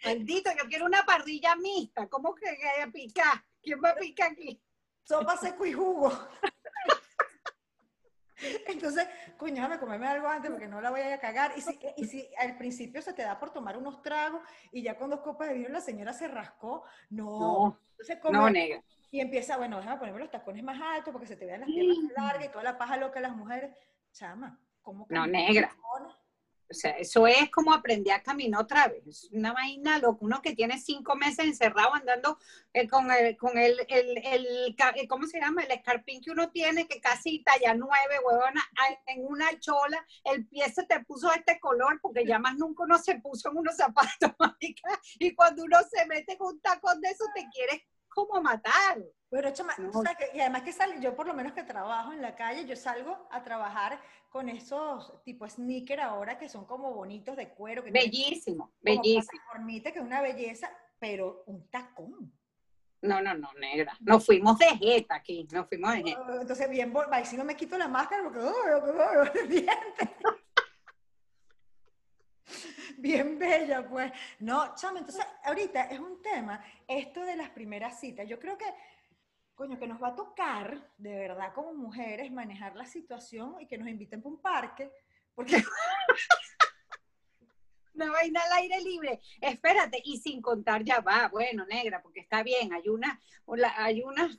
Maldito, 0.04 0.50
yo 0.56 0.68
quiero 0.68 0.86
una 0.86 1.04
parrilla 1.04 1.56
mixta, 1.56 2.06
¿cómo 2.08 2.34
que 2.34 2.48
hay 2.48 2.82
a 2.82 2.86
picar? 2.90 3.44
¿Quién 3.62 3.80
va 3.82 3.90
a 3.90 3.94
picar 3.96 4.32
aquí? 4.32 4.60
Sopa 5.02 5.36
seco 5.36 5.66
y 5.66 5.72
jugo. 5.72 6.10
Entonces, 8.66 9.08
coño, 9.36 9.56
déjame 9.56 9.78
comerme 9.78 10.06
algo 10.06 10.28
antes 10.28 10.50
porque 10.50 10.68
no 10.68 10.80
la 10.80 10.90
voy 10.90 11.00
a 11.00 11.18
cagar. 11.18 11.54
Y 11.56 11.60
si, 11.60 11.78
y 11.96 12.04
si 12.04 12.28
al 12.38 12.56
principio 12.56 13.02
se 13.02 13.12
te 13.12 13.22
da 13.22 13.38
por 13.38 13.50
tomar 13.50 13.76
unos 13.76 14.00
tragos 14.00 14.42
y 14.70 14.82
ya 14.82 14.96
con 14.96 15.10
dos 15.10 15.20
copas 15.20 15.48
de 15.48 15.54
vino 15.54 15.68
la 15.70 15.80
señora 15.80 16.12
se 16.12 16.28
rascó, 16.28 16.84
no. 17.10 17.24
No, 17.40 17.78
Entonces, 17.90 18.18
no 18.30 18.50
nega. 18.50 18.82
Y 19.10 19.20
empieza, 19.20 19.56
bueno, 19.56 19.78
déjame 19.78 19.98
ponerme 19.98 20.20
los 20.20 20.30
tacones 20.30 20.62
más 20.62 20.80
altos 20.80 21.12
porque 21.12 21.26
se 21.26 21.36
te 21.36 21.46
vean 21.46 21.60
las 21.60 21.68
piernas 21.68 22.12
largas 22.16 22.44
y 22.44 22.48
toda 22.50 22.62
la 22.62 22.78
paja 22.78 22.96
loca 22.96 23.14
de 23.14 23.22
las 23.22 23.36
mujeres. 23.36 23.74
Chama, 24.12 24.60
¿cómo? 24.82 25.06
No, 25.08 25.26
negra. 25.26 25.74
O 26.70 26.74
sea, 26.74 26.90
eso 26.92 27.26
es 27.26 27.50
como 27.50 27.72
aprender 27.72 28.12
a 28.12 28.22
caminar 28.22 28.60
otra 28.60 28.88
vez. 28.88 29.28
Una 29.32 29.52
vaina 29.54 29.98
loca. 29.98 30.18
Uno 30.20 30.42
que 30.42 30.54
tiene 30.54 30.78
cinco 30.78 31.16
meses 31.16 31.46
encerrado 31.46 31.94
andando 31.94 32.38
eh, 32.74 32.86
con, 32.86 33.10
el, 33.10 33.36
con 33.38 33.56
el, 33.56 33.74
el, 33.88 34.18
el, 34.18 34.76
eh, 34.94 35.08
¿cómo 35.08 35.26
se 35.26 35.40
llama? 35.40 35.62
El 35.62 35.70
escarpín 35.70 36.20
que 36.20 36.30
uno 36.30 36.50
tiene, 36.50 36.86
que 36.86 37.00
casi 37.00 37.42
talla 37.42 37.74
nueve, 37.74 38.16
huevona, 38.24 38.62
en 39.06 39.24
una 39.26 39.58
chola, 39.58 40.04
el 40.24 40.46
pie 40.46 40.70
se 40.70 40.84
te 40.84 41.00
puso 41.04 41.32
este 41.32 41.58
color, 41.58 42.00
porque 42.02 42.26
ya 42.26 42.38
más 42.38 42.56
nunca 42.56 42.84
uno 42.84 42.98
se 42.98 43.16
puso 43.16 43.50
en 43.50 43.56
unos 43.56 43.76
zapatos, 43.76 44.32
marica, 44.38 45.00
y 45.18 45.34
cuando 45.34 45.64
uno 45.64 45.78
se 45.90 46.04
mete 46.06 46.36
con 46.36 46.54
un 46.54 46.60
tacón 46.60 47.00
de 47.00 47.08
eso, 47.10 47.24
te 47.34 47.46
quieres 47.52 47.82
como 48.08 48.42
matar. 48.42 48.98
Pero, 49.30 49.50
chama, 49.50 49.74
y 50.32 50.40
además 50.40 50.62
que 50.62 50.72
sale, 50.72 51.00
yo 51.00 51.14
por 51.14 51.26
lo 51.26 51.34
menos 51.34 51.52
que 51.52 51.62
trabajo 51.62 52.12
en 52.12 52.22
la 52.22 52.34
calle, 52.34 52.64
yo 52.64 52.74
salgo 52.74 53.28
a 53.30 53.42
trabajar 53.42 54.00
con 54.30 54.48
esos 54.48 55.22
tipo 55.22 55.46
sneaker 55.46 56.00
ahora 56.00 56.38
que 56.38 56.48
son 56.48 56.64
como 56.64 56.94
bonitos 56.94 57.36
de 57.36 57.50
cuero. 57.50 57.84
Que 57.84 57.90
bellísimo, 57.90 58.72
bellísimo. 58.80 59.42
que 59.82 59.88
es 59.90 60.00
una 60.00 60.22
belleza, 60.22 60.70
pero 60.98 61.42
un 61.46 61.68
tacón. 61.68 62.32
No, 63.02 63.20
no, 63.20 63.34
no, 63.34 63.52
negra. 63.54 63.96
Nos 64.00 64.24
fuimos 64.24 64.58
de 64.58 64.66
jeta 64.76 65.16
aquí, 65.16 65.46
nos 65.52 65.68
fuimos 65.68 65.92
de 65.92 66.02
jeta. 66.02 66.40
Entonces, 66.40 66.70
bien, 66.70 66.92
si 67.24 67.36
no 67.36 67.44
me 67.44 67.54
quito 67.54 67.76
la 67.76 67.86
máscara 67.86 68.22
porque, 68.24 68.40
oh, 68.40 68.50
oh, 68.50 69.22
oh, 69.22 69.24
bien 72.98 73.38
bella, 73.38 73.86
pues. 73.88 74.10
No, 74.40 74.74
chama, 74.74 75.00
entonces, 75.00 75.24
ahorita 75.44 75.84
es 75.84 76.00
un 76.00 76.20
tema, 76.22 76.62
esto 76.86 77.22
de 77.24 77.36
las 77.36 77.50
primeras 77.50 78.00
citas. 78.00 78.26
Yo 78.26 78.38
creo 78.38 78.56
que 78.58 78.66
coño, 79.58 79.76
que 79.76 79.88
nos 79.88 80.00
va 80.00 80.08
a 80.08 80.14
tocar, 80.14 80.88
de 80.96 81.16
verdad, 81.16 81.52
como 81.52 81.74
mujeres, 81.74 82.30
manejar 82.30 82.76
la 82.76 82.86
situación 82.86 83.56
y 83.60 83.66
que 83.66 83.76
nos 83.76 83.88
inviten 83.88 84.22
para 84.22 84.34
un 84.34 84.40
parque, 84.40 84.92
porque... 85.34 85.56
Una 87.94 88.12
vaina 88.12 88.40
al 88.40 88.52
aire 88.58 88.80
libre. 88.80 89.20
Espérate, 89.40 90.00
y 90.04 90.18
sin 90.18 90.40
contar 90.40 90.84
ya 90.84 91.00
va, 91.00 91.26
bueno, 91.26 91.66
negra, 91.66 92.00
porque 92.00 92.20
está 92.20 92.44
bien, 92.44 92.72
hay 92.72 92.88
una, 92.88 93.20
hay 93.76 94.02
unas 94.02 94.38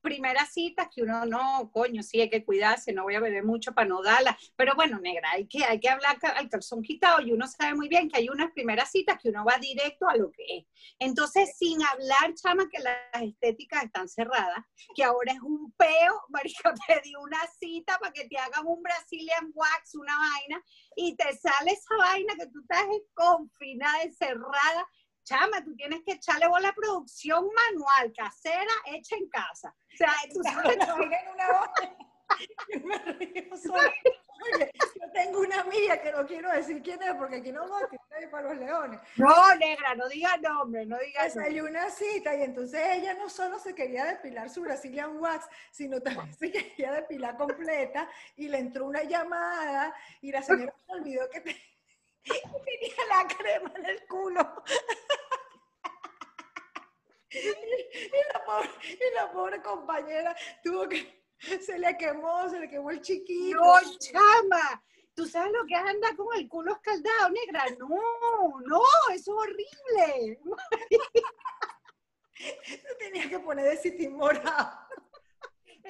primeras 0.00 0.52
citas 0.52 0.88
que 0.94 1.02
uno 1.02 1.26
no, 1.26 1.70
coño, 1.72 2.02
sí 2.02 2.20
hay 2.20 2.30
que 2.30 2.44
cuidarse, 2.44 2.92
no 2.92 3.02
voy 3.02 3.14
a 3.14 3.20
beber 3.20 3.44
mucho 3.44 3.72
para 3.72 3.88
no 3.88 4.02
darla, 4.02 4.38
pero 4.56 4.74
bueno, 4.74 4.98
negra, 4.98 5.30
hay 5.32 5.46
que, 5.46 5.64
hay 5.64 5.80
que 5.80 5.88
hablar 5.88 6.18
al 6.34 6.48
calzón 6.48 6.82
quitado 6.82 7.20
y 7.20 7.32
uno 7.32 7.46
sabe 7.46 7.74
muy 7.74 7.88
bien 7.88 8.08
que 8.08 8.18
hay 8.18 8.28
unas 8.28 8.52
primeras 8.52 8.90
citas 8.90 9.18
que 9.20 9.28
uno 9.28 9.44
va 9.44 9.58
directo 9.58 10.08
a 10.08 10.16
lo 10.16 10.30
que 10.30 10.44
es. 10.58 10.66
Entonces, 10.98 11.56
sin 11.56 11.82
hablar, 11.82 12.34
chama, 12.34 12.68
que 12.70 12.78
las 12.80 13.22
estéticas 13.22 13.84
están 13.84 14.08
cerradas, 14.08 14.64
que 14.94 15.04
ahora 15.04 15.32
es 15.32 15.40
un 15.40 15.72
peo, 15.72 16.22
marica, 16.28 16.74
pedí 16.86 17.14
una 17.16 17.40
cita 17.58 17.98
para 17.98 18.12
que 18.12 18.28
te 18.28 18.38
hagan 18.38 18.66
un 18.66 18.82
Brazilian 18.82 19.50
wax, 19.54 19.94
una 19.94 20.16
vaina, 20.16 20.62
y 20.96 21.16
te 21.16 21.36
sale 21.36 21.72
esa 21.72 21.96
vaina 21.96 22.34
que 22.36 22.46
tú 22.46 22.60
estás 22.60 22.86
confinada, 23.14 24.02
encerrada, 24.02 24.88
chama, 25.28 25.62
tú 25.62 25.74
tienes 25.76 26.00
que 26.04 26.12
echarle 26.12 26.48
bola 26.48 26.68
a 26.70 26.74
producción 26.74 27.48
manual, 27.54 28.12
casera, 28.16 28.72
hecha 28.86 29.16
en 29.16 29.28
casa. 29.28 29.74
O 29.92 29.96
sea, 29.96 30.12
tú 30.32 30.40
sabes 30.42 30.76
en 30.76 30.90
una 30.90 31.72
yo 32.72 32.80
me 32.86 32.98
río 32.98 33.56
sola. 33.56 33.92
Oye, 34.54 34.70
yo 34.94 35.10
tengo 35.12 35.40
una 35.40 35.60
amiga 35.60 36.00
que 36.00 36.12
no 36.12 36.26
quiero 36.26 36.50
decir 36.52 36.80
quién 36.82 37.02
es 37.02 37.14
porque 37.14 37.36
aquí 37.36 37.50
no 37.50 37.66
voy 37.66 37.82
a 37.82 38.30
para 38.30 38.48
los 38.48 38.58
leones. 38.58 39.00
No, 39.16 39.54
negra, 39.56 39.94
no 39.94 40.08
diga 40.08 40.36
nombre, 40.36 40.86
no 40.86 40.98
diga 40.98 41.22
pues 41.22 41.36
Hay 41.38 41.60
una 41.60 41.90
cita 41.90 42.36
y 42.36 42.42
entonces 42.42 42.80
ella 42.96 43.14
no 43.14 43.28
solo 43.28 43.58
se 43.58 43.74
quería 43.74 44.04
depilar 44.04 44.50
su 44.50 44.62
Brazilian 44.62 45.16
Wax, 45.18 45.48
sino 45.70 46.00
también 46.00 46.34
se 46.34 46.52
quería 46.52 46.92
depilar 46.92 47.36
completa 47.36 48.08
y 48.36 48.48
le 48.48 48.58
entró 48.58 48.86
una 48.86 49.02
llamada 49.02 49.94
y 50.20 50.30
la 50.30 50.42
señora 50.42 50.74
se 50.86 50.92
olvidó 50.92 51.28
que, 51.30 51.40
tenía 52.22 53.06
la 53.08 53.26
crema 53.26 53.72
en 53.76 53.86
el 53.86 54.06
culo. 54.06 54.62
y, 57.30 58.32
la 58.32 58.44
pobre, 58.44 58.70
y 58.82 59.14
la 59.14 59.32
pobre 59.32 59.62
compañera 59.62 60.34
tuvo 60.62 60.88
que, 60.88 61.24
se 61.60 61.78
le 61.78 61.96
quemó, 61.96 62.48
se 62.48 62.58
le 62.60 62.68
quemó 62.68 62.90
el 62.90 63.00
chiquito. 63.00 63.58
No, 63.58 63.74
chama, 63.98 64.82
¿tú 65.14 65.26
sabes 65.26 65.52
lo 65.52 65.66
que 65.66 65.74
es 65.74 65.80
andar 65.80 66.16
con 66.16 66.26
el 66.36 66.48
culo 66.48 66.72
escaldado, 66.72 67.30
negra? 67.30 67.64
No, 67.78 67.88
no, 68.66 68.82
eso 69.12 69.12
es 69.12 69.28
horrible. 69.28 70.40
Tú 72.38 72.94
tenías 73.00 73.26
que 73.26 73.40
poner 73.40 73.64
de 73.64 73.76
sitín 73.76 74.16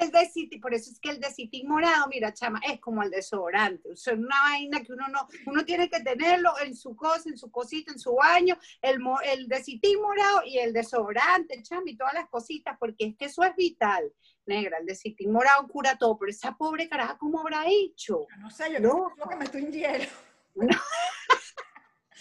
El 0.01 0.11
de 0.11 0.59
por 0.61 0.75
eso 0.75 0.91
es 0.91 1.01
que 1.01 1.11
el 1.11 1.21
de 1.21 1.29
morado, 1.65 2.07
mira, 2.09 2.33
chama, 2.33 2.61
es 2.65 2.81
como 2.81 3.03
el 3.03 3.11
desodorante. 3.11 3.91
O 3.91 3.97
sea, 3.97 4.15
una 4.15 4.41
vaina 4.43 4.83
que 4.83 4.93
uno 4.93 5.09
no, 5.09 5.27
uno 5.47 5.65
tiene 5.65 5.89
que 5.89 6.01
tenerlo 6.01 6.53
en 6.65 6.75
su 6.77 6.95
cosa, 6.95 7.29
en 7.29 7.37
su 7.37 7.51
cosita, 7.51 7.93
en 7.93 7.99
su 7.99 8.15
baño, 8.15 8.57
el, 8.83 8.99
el 9.25 9.49
de 9.49 9.97
morado 10.01 10.43
y 10.45 10.59
el 10.59 10.73
desodorante, 10.73 11.63
chama, 11.63 11.83
y 11.87 11.97
todas 11.97 12.15
las 12.15 12.29
cositas, 12.29 12.77
porque 12.79 13.07
es 13.07 13.17
que 13.17 13.25
eso 13.27 13.43
es 13.43 13.55
vital. 13.57 14.13
Negra, 14.47 14.79
el 14.79 14.87
de 14.87 14.99
morado 15.29 15.67
cura 15.69 15.97
todo, 15.99 16.19
pero 16.19 16.31
esa 16.31 16.57
pobre 16.57 16.89
caraja, 16.89 17.19
¿cómo 17.19 17.41
habrá 17.41 17.65
hecho? 17.67 18.27
No 18.39 18.51
sé, 18.51 18.73
yo 18.73 18.81
no. 18.81 19.13
que 19.29 19.37
me 19.37 19.45
estoy 19.45 19.65
en 19.65 19.73
hielo. 19.73 20.11
No. 20.55 20.69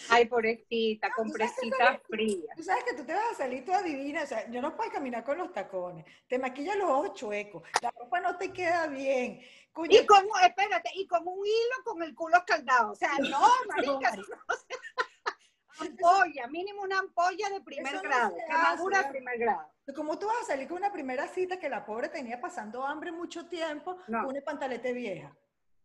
Ay, 0.10 0.26
pobrecita, 0.26 1.10
con 1.16 1.32
presita 1.32 2.00
fría. 2.08 2.54
Tú 2.56 2.64
sabes 2.64 2.84
que 2.84 2.94
tú 2.94 3.06
te 3.06 3.14
vas 3.14 3.32
a 3.32 3.36
salir 3.36 3.66
toda 3.66 3.82
divina, 3.82 4.24
o 4.24 4.28
sea, 4.28 4.50
yo 4.50 4.62
no 4.62 4.76
puedo 4.76 4.92
caminar 4.92 5.24
con 5.24 5.38
los 5.38 5.52
tacones, 5.52 6.06
te 6.28 6.40
maquillas 6.40 6.78
los 6.78 6.90
ojos 6.90 7.14
chuecos, 7.14 7.64
la 7.82 7.92
ropa 7.92 8.20
no 8.20 8.38
te 8.38 8.52
queda 8.52 8.88
bien. 8.88 9.42
y 9.90 10.06
como, 10.06 10.38
espérate, 10.40 10.92
y 10.96 11.08
como 11.08 11.32
un 11.32 11.46
hilo 11.46 11.84
con 11.84 12.02
el 12.04 12.16
culo 12.16 12.38
escaldado, 12.38 12.92
o 12.92 12.96
sea, 12.96 13.12
no, 13.20 13.48
marica, 13.68 14.16
no, 14.16 14.24
ampolla, 15.80 16.48
mínimo 16.48 16.84
una 16.84 17.00
ampolla 17.00 17.50
de 17.50 17.62
primer 17.62 18.00
grado, 18.02 18.36
quemadura 18.48 19.04
de 19.04 19.10
primer 19.10 19.38
grado. 19.38 19.72
Como 19.96 20.20
tú 20.20 20.28
vas 20.28 20.42
a 20.42 20.46
salir 20.46 20.68
con 20.68 20.78
una 20.78 20.92
primera 20.92 21.28
cita 21.28 21.60
que 21.60 21.70
la 21.70 21.86
pobre 21.86 22.10
tenía 22.10 22.42
pasando 22.42 22.86
hambre 22.86 23.12
mucho 23.12 23.48
tiempo, 23.48 23.98
con 24.06 24.26
una 24.26 24.42
pantalete 24.42 24.94
vieja. 24.94 25.36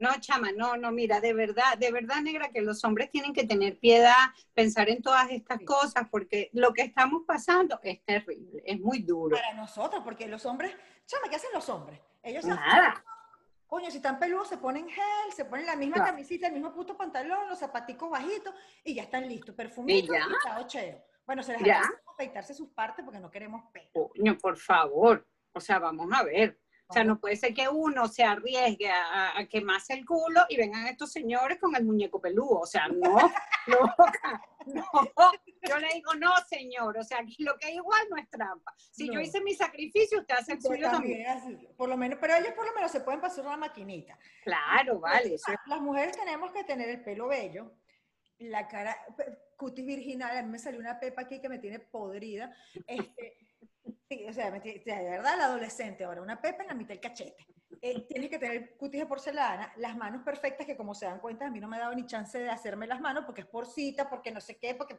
No, 0.02 0.11
chama, 0.18 0.50
no, 0.50 0.76
no, 0.76 0.90
mira, 0.90 1.21
de 1.21 1.32
verdad, 1.32 1.78
de 1.78 1.92
verdad, 1.92 2.21
negra, 2.23 2.49
que 2.49 2.61
los 2.61 2.82
hombres 2.82 3.09
tienen 3.09 3.32
que 3.32 3.47
tener 3.47 3.78
piedad, 3.78 4.16
pensar 4.52 4.88
en 4.88 5.00
todas 5.00 5.30
estas 5.30 5.61
cosas, 5.64 6.09
porque 6.11 6.50
lo 6.54 6.73
que 6.73 6.82
estamos 6.82 7.23
pasando 7.25 7.78
es 7.85 8.04
terrible, 8.04 8.64
es 8.66 8.80
muy 8.80 9.02
duro. 9.02 9.37
Para 9.37 9.54
nosotros, 9.54 10.02
porque 10.02 10.26
los 10.26 10.44
hombres, 10.44 10.75
chama, 11.06 11.28
¿qué 11.30 11.37
hacen 11.37 11.50
los 11.54 11.68
hombres? 11.68 12.00
Ellos 12.21 12.44
Nada. 12.44 13.04
coño, 13.68 13.92
si 13.92 13.99
están 13.99 14.18
peludos, 14.18 14.49
se 14.49 14.59
ponen 14.59 14.88
gel, 14.88 15.32
se 15.37 15.44
ponen 15.44 15.66
la 15.66 15.76
misma 15.76 16.04
camisita, 16.04 16.49
el 16.49 16.54
mismo 16.54 16.75
puto 16.75 16.97
pantalón, 16.97 17.49
los 17.49 17.61
zapaticos 17.61 18.11
bajitos, 18.11 18.52
y 18.82 18.94
ya 18.94 19.04
están 19.04 19.28
listos, 19.28 19.54
perfumitos 19.54 20.16
y, 20.16 20.78
y 20.78 20.94
Bueno, 21.25 21.44
se 21.44 21.56
les 21.56 21.76
a 21.76 21.88
afeitarse 22.12 22.54
sus 22.54 22.71
partes 22.71 23.04
porque 23.04 23.21
no 23.21 23.30
queremos 23.30 23.71
pelo. 23.71 24.11
Coño, 24.16 24.37
por 24.37 24.56
favor. 24.56 25.25
O 25.52 25.61
sea, 25.61 25.78
vamos 25.78 26.11
a 26.12 26.25
ver. 26.25 26.59
O 26.93 26.95
sea, 26.95 27.05
no 27.05 27.19
puede 27.19 27.37
ser 27.37 27.55
que 27.55 27.67
uno 27.71 28.07
se 28.07 28.23
arriesgue 28.23 28.91
a, 28.91 29.39
a, 29.39 29.47
quemarse 29.47 29.95
el 29.95 30.05
culo 30.05 30.43
y 30.51 30.59
vengan 30.59 30.87
estos 30.87 31.11
señores 31.11 31.59
con 31.59 31.75
el 31.75 31.87
muñeco 31.87 32.21
peludo. 32.21 32.61
O 32.61 32.67
sea, 32.67 32.87
no, 32.87 33.17
loca, 33.67 34.43
no. 34.67 34.85
Yo 35.67 35.79
le 35.79 35.89
digo, 35.95 36.13
no, 36.17 36.35
señor. 36.47 36.99
O 36.99 37.03
sea, 37.03 37.21
aquí 37.21 37.43
lo 37.43 37.57
que 37.57 37.69
es 37.69 37.77
igual 37.77 38.03
no 38.11 38.19
es 38.19 38.29
trampa. 38.29 38.75
Si 38.91 39.11
yo 39.11 39.21
hice 39.21 39.41
mi 39.41 39.55
sacrificio, 39.55 40.21
usted 40.21 40.35
hace 40.35 40.53
el 40.53 40.61
suyo 40.61 40.91
también. 40.91 41.25
Por 41.79 41.89
lo 41.89 41.97
menos, 41.97 42.19
pero 42.21 42.35
ellos 42.35 42.53
por 42.53 42.67
lo 42.67 42.75
menos 42.75 42.93
se 42.93 43.01
pueden 43.01 43.23
pasar 43.23 43.47
una 43.47 43.57
maquinita. 43.57 44.19
Claro, 44.45 45.01
vale. 45.01 45.37
Las 45.65 45.81
mujeres 45.81 46.15
tenemos 46.15 46.53
que 46.53 46.65
tener 46.65 46.91
el 46.91 47.03
pelo 47.03 47.29
bello, 47.29 47.73
la 48.39 48.69
cara, 48.69 48.99
cutis 49.57 49.87
virginal. 49.87 50.37
A 50.37 50.43
mí 50.43 50.51
me 50.51 50.59
salió 50.59 50.79
una 50.79 51.01
pepa 51.01 51.23
aquí 51.23 51.41
que 51.41 51.49
me 51.49 51.59
tiene 51.59 51.79
podrida. 51.79 52.55
Este, 52.87 53.39
o 54.28 54.33
sea, 54.33 54.50
de 54.50 54.83
verdad, 54.85 55.35
el 55.35 55.40
adolescente 55.40 56.04
ahora, 56.04 56.23
una 56.23 56.40
pepa 56.40 56.62
en 56.62 56.69
la 56.69 56.75
mitad 56.75 56.90
del 56.90 57.00
cachete. 57.00 57.47
Eh, 57.81 58.07
tienes 58.07 58.31
que 58.31 58.38
tener 58.38 58.76
cutis 58.76 59.00
de 59.00 59.07
porcelana, 59.07 59.73
las 59.76 59.97
manos 59.97 60.23
perfectas, 60.23 60.66
que 60.66 60.76
como 60.76 60.95
se 60.95 61.07
dan 61.07 61.21
cuenta, 61.21 61.47
a 61.47 61.50
mí 61.50 61.59
no 61.59 61.69
me 61.69 61.76
ha 61.76 61.81
dado 61.81 61.95
ni 61.95 62.07
chance 62.07 62.38
de 62.38 62.50
hacerme 62.50 62.87
las 62.87 63.00
manos 63.00 63.25
porque 63.25 63.40
es 63.40 63.47
por 63.47 63.66
cita, 63.66 64.09
porque 64.09 64.31
no 64.31 64.40
sé 64.40 64.59
qué, 64.59 64.75
porque... 64.75 64.99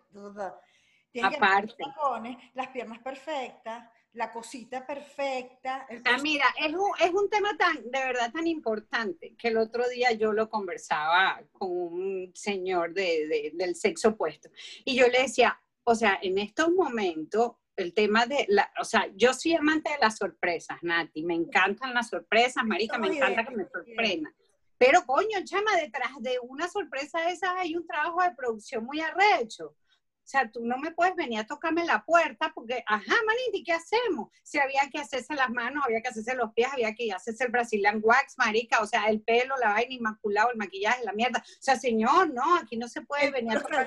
Tienes 1.12 1.38
Aparte. 1.38 1.76
Que 1.78 2.38
las 2.56 2.70
piernas 2.70 2.98
perfectas, 3.04 3.88
la 4.14 4.32
cosita 4.32 4.86
perfecta. 4.86 5.88
Ah, 6.06 6.18
mira, 6.22 6.46
es 6.60 6.74
un, 6.74 6.92
es 7.00 7.12
un 7.12 7.30
tema 7.30 7.56
tan, 7.56 7.84
de 7.84 8.00
verdad 8.00 8.32
tan 8.32 8.48
importante 8.48 9.36
que 9.38 9.50
el 9.50 9.58
otro 9.58 9.88
día 9.90 10.12
yo 10.14 10.34
lo 10.34 10.50
conversaba 10.50 11.40
con 11.52 11.70
un 11.70 12.32
señor 12.34 12.94
de, 12.94 13.28
de, 13.28 13.52
del 13.54 13.76
sexo 13.76 14.10
opuesto 14.10 14.50
y 14.86 14.96
yo 14.96 15.08
le 15.08 15.22
decía, 15.22 15.60
o 15.84 15.94
sea, 15.94 16.18
en 16.22 16.38
estos 16.40 16.72
momentos 16.72 17.54
el 17.76 17.94
tema 17.94 18.26
de, 18.26 18.46
la, 18.50 18.72
o 18.80 18.84
sea, 18.84 19.08
yo 19.16 19.34
soy 19.34 19.54
amante 19.54 19.92
de 19.92 19.98
las 20.00 20.18
sorpresas, 20.18 20.78
Nati, 20.82 21.24
me 21.24 21.36
encantan 21.36 21.94
las 21.94 22.10
sorpresas, 22.10 22.64
marica, 22.66 22.98
me 22.98 23.08
encanta 23.08 23.46
que 23.46 23.56
me 23.56 23.66
sorprendan. 23.66 24.34
Pero 24.78 25.06
coño, 25.06 25.40
chama, 25.44 25.76
detrás 25.78 26.12
de 26.20 26.38
una 26.42 26.68
sorpresa 26.68 27.30
esa 27.30 27.58
hay 27.58 27.76
un 27.76 27.88
trabajo 27.88 28.22
de 28.22 28.36
producción 28.36 28.86
muy 28.86 29.00
arrecho. 29.00 29.76
O 30.24 30.28
sea, 30.28 30.50
tú 30.50 30.62
no 30.64 30.78
me 30.78 30.92
puedes 30.92 31.16
venir 31.16 31.40
a 31.40 31.46
tocarme 31.46 31.84
la 31.84 32.04
puerta 32.06 32.54
porque, 32.56 32.82
ajá, 32.88 33.14
manita, 33.28 33.58
¿y 33.58 33.64
qué 33.64 33.74
hacemos? 33.74 34.30
Si 34.42 34.58
había 34.58 34.90
que 34.90 35.00
hacerse 35.00 35.36
las 35.36 35.50
manos, 35.50 35.84
había 35.86 36.02
que 36.02 36.08
hacerse 36.08 36.34
los 36.34 36.54
pies, 36.54 36.70
había 36.72 36.96
que 36.96 37.12
hacerse 37.12 37.44
el 37.44 37.52
Brazilian 37.52 38.00
wax, 38.02 38.38
marica, 38.38 38.80
o 38.82 38.88
sea, 38.88 39.08
el 39.08 39.22
pelo, 39.22 39.58
la 39.58 39.74
vaina 39.74 39.94
inmaculado, 39.94 40.52
el 40.52 40.58
maquillaje, 40.58 41.04
la 41.04 41.12
mierda. 41.12 41.40
O 41.40 41.62
sea, 41.62 41.76
señor, 41.76 42.34
no, 42.34 42.56
aquí 42.56 42.78
no 42.78 42.88
se 42.88 43.02
puede 43.02 43.32
venir 43.32 43.58
a 43.58 43.62
tocar 43.62 43.86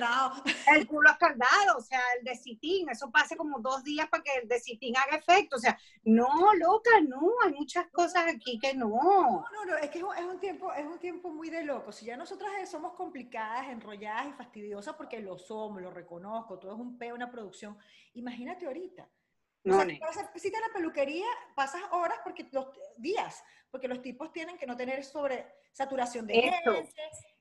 el 0.74 0.86
culo 0.86 1.10
escaldado, 1.10 1.78
o 1.78 1.80
sea, 1.80 2.00
el 2.18 2.24
de 2.24 2.36
citín, 2.36 2.90
eso 2.90 3.10
pasa 3.10 3.34
como 3.34 3.58
dos 3.60 3.82
días 3.82 4.06
para 4.08 4.22
que 4.22 4.32
el 4.42 4.48
de 4.48 4.60
citín 4.60 4.94
haga 4.96 5.16
efecto. 5.16 5.56
O 5.56 5.60
sea, 5.60 5.78
no, 6.04 6.54
loca, 6.54 6.90
no, 7.08 7.32
hay 7.44 7.54
muchas 7.54 7.86
cosas 7.88 8.26
aquí 8.28 8.58
que 8.58 8.74
no. 8.74 8.88
No, 8.88 9.44
no, 9.52 9.64
no, 9.64 9.76
es 9.78 9.88
que 9.88 10.00
es 10.00 10.04
un, 10.04 10.38
tiempo, 10.38 10.72
es 10.74 10.84
un 10.84 10.98
tiempo 10.98 11.30
muy 11.30 11.48
de 11.48 11.64
loco. 11.64 11.92
Si 11.92 12.04
ya 12.04 12.16
nosotras 12.16 12.50
somos 12.70 12.92
complicadas, 12.92 13.68
enrolladas 13.68 14.28
y 14.28 14.32
fastidiosas 14.32 14.94
porque 14.96 15.20
lo 15.20 15.38
somos, 15.38 15.80
lo 15.80 15.90
reconocemos 15.90 16.25
todo 16.60 16.72
es 16.72 16.78
un 16.78 16.98
peo, 16.98 17.14
una 17.14 17.30
producción. 17.30 17.78
Imagínate 18.14 18.66
ahorita. 18.66 19.08
No, 19.64 19.78
o 19.78 19.84
sea, 19.84 19.98
para 19.98 20.10
hacer 20.12 20.28
visita 20.32 20.58
a 20.58 20.68
la 20.68 20.72
peluquería 20.72 21.26
pasas 21.56 21.82
horas 21.90 22.18
porque 22.22 22.48
los 22.52 22.68
días, 22.96 23.42
porque 23.70 23.88
los 23.88 24.00
tipos 24.00 24.32
tienen 24.32 24.56
que 24.56 24.66
no 24.66 24.76
tener 24.76 25.02
sobre 25.04 25.46
saturación 25.72 26.26
de 26.26 26.38
Eso. 26.38 26.72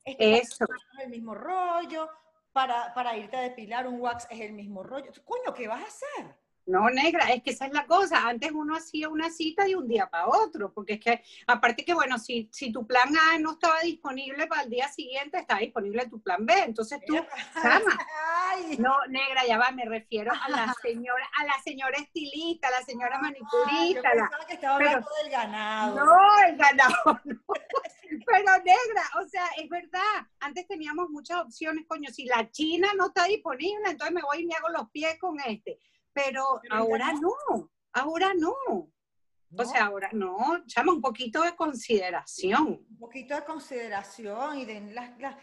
Eso. 0.04 0.66
Es 0.66 1.04
el 1.04 1.10
mismo 1.10 1.36
rollo. 1.36 2.10
Para, 2.52 2.94
para 2.94 3.18
irte 3.18 3.36
a 3.36 3.42
depilar 3.42 3.86
un 3.86 4.00
wax 4.00 4.28
es 4.30 4.40
el 4.40 4.54
mismo 4.54 4.82
rollo. 4.82 5.12
Coño, 5.26 5.54
¿qué 5.54 5.68
vas 5.68 5.84
a 5.84 5.88
hacer? 5.88 6.36
No, 6.68 6.90
negra, 6.90 7.32
es 7.32 7.44
que 7.44 7.52
esa 7.52 7.68
es 7.68 7.74
la 7.74 7.86
cosa. 7.86 8.28
Antes 8.28 8.52
uno 8.52 8.76
hacía 8.76 9.08
una 9.10 9.30
cita 9.30 9.66
de 9.66 9.76
un 9.76 9.88
día 9.88 10.10
para 10.10 10.28
otro, 10.28 10.74
porque 10.74 10.94
es 10.94 11.00
que, 11.00 11.24
aparte 11.46 11.86
que, 11.86 11.94
bueno, 11.94 12.18
si, 12.18 12.50
si 12.52 12.72
tu 12.72 12.88
plan 12.88 13.14
A 13.16 13.38
no 13.38 13.52
estaba 13.52 13.82
disponible 13.82 14.48
para 14.48 14.64
el 14.64 14.72
día 14.72 14.88
siguiente, 14.88 15.38
está 15.38 15.58
disponible 15.58 16.08
tu 16.08 16.20
plan 16.22 16.44
B. 16.44 16.54
Entonces 16.64 17.00
tú, 17.06 17.14
llama. 17.16 18.00
No, 18.80 18.96
negra, 19.10 19.46
ya 19.46 19.58
va, 19.58 19.70
me 19.72 19.86
refiero 19.86 20.32
a 20.32 20.50
la 20.50 20.74
señora, 20.82 21.30
a 21.38 21.46
la 21.46 21.62
señora 21.64 21.98
estilista, 21.98 22.70
a 22.70 22.72
la 22.72 22.82
señora 22.84 23.20
manicurista. 23.20 24.12
que 24.48 24.54
estaba 24.54 24.76
hablando 24.76 25.10
del 25.22 25.32
ganado. 25.32 26.06
No, 26.06 26.40
el 26.48 26.58
ganado, 26.58 26.96
no. 27.26 27.42
Pero 28.26 28.58
negra, 28.64 29.04
o 29.22 29.28
sea, 29.28 29.46
es 29.58 29.70
verdad, 29.70 30.26
antes 30.40 30.68
teníamos 30.68 31.10
muchas 31.10 31.42
opciones, 31.42 31.86
coño, 31.88 32.10
si 32.12 32.26
la 32.26 32.50
china 32.50 32.88
no 32.98 33.08
está 33.08 33.26
disponible, 33.26 33.90
entonces 33.90 34.16
me 34.16 34.22
voy 34.22 34.42
y 34.42 34.46
me 34.46 34.56
hago 34.56 34.70
los 34.70 34.90
pies 34.90 35.20
con 35.20 35.40
este 35.42 35.80
pero, 36.16 36.62
ahora 36.72 37.12
no, 37.14 37.70
ahora 37.92 38.34
no. 38.34 38.90
O 39.58 39.64
sea, 39.64 39.86
ahora 39.86 40.10
no, 40.12 40.66
llama 40.66 40.94
un 40.94 41.02
poquito 41.02 41.42
de 41.44 41.56
consideración. 41.56 42.86
Un 42.90 42.98
poquito 42.98 43.36
de 43.36 43.44
consideración 43.44 44.58
y 44.60 44.66
de 44.66 44.82
las, 44.92 45.38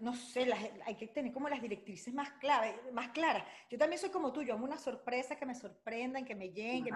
no 0.00 0.14
sé, 0.14 0.48
hay 0.84 0.96
que 0.96 1.08
tener 1.08 1.32
como 1.32 1.48
las 1.48 1.60
directrices 1.60 2.12
más, 2.12 2.32
clave, 2.32 2.80
más 2.92 3.08
claras. 3.10 3.44
Yo 3.70 3.78
también 3.78 4.00
soy 4.00 4.10
como 4.10 4.32
tú, 4.32 4.42
yo 4.42 4.54
amo 4.54 4.64
una 4.64 4.78
sorpresa, 4.78 5.36
que 5.36 5.46
me 5.46 5.54
sorprendan, 5.54 6.24
que 6.24 6.34
me 6.34 6.50
lleguen, 6.50 6.84
que, 6.84 6.92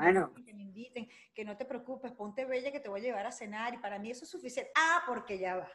me, 0.55 0.63
inviten, 0.63 1.09
que 1.35 1.45
no 1.45 1.57
te 1.57 1.65
preocupes, 1.65 2.13
ponte 2.13 2.45
bella 2.45 2.73
que 2.73 2.81
te 2.81 2.89
voy 2.89 3.01
a 3.01 3.05
llevar 3.05 3.27
a 3.27 3.33
cenar 3.33 3.75
y 3.75 3.79
para 3.79 3.99
mí 3.99 4.11
eso 4.11 4.25
es 4.25 4.31
suficiente. 4.31 4.73
Ah, 4.75 5.03
porque 5.07 5.39
ya 5.39 5.57
va. 5.57 5.71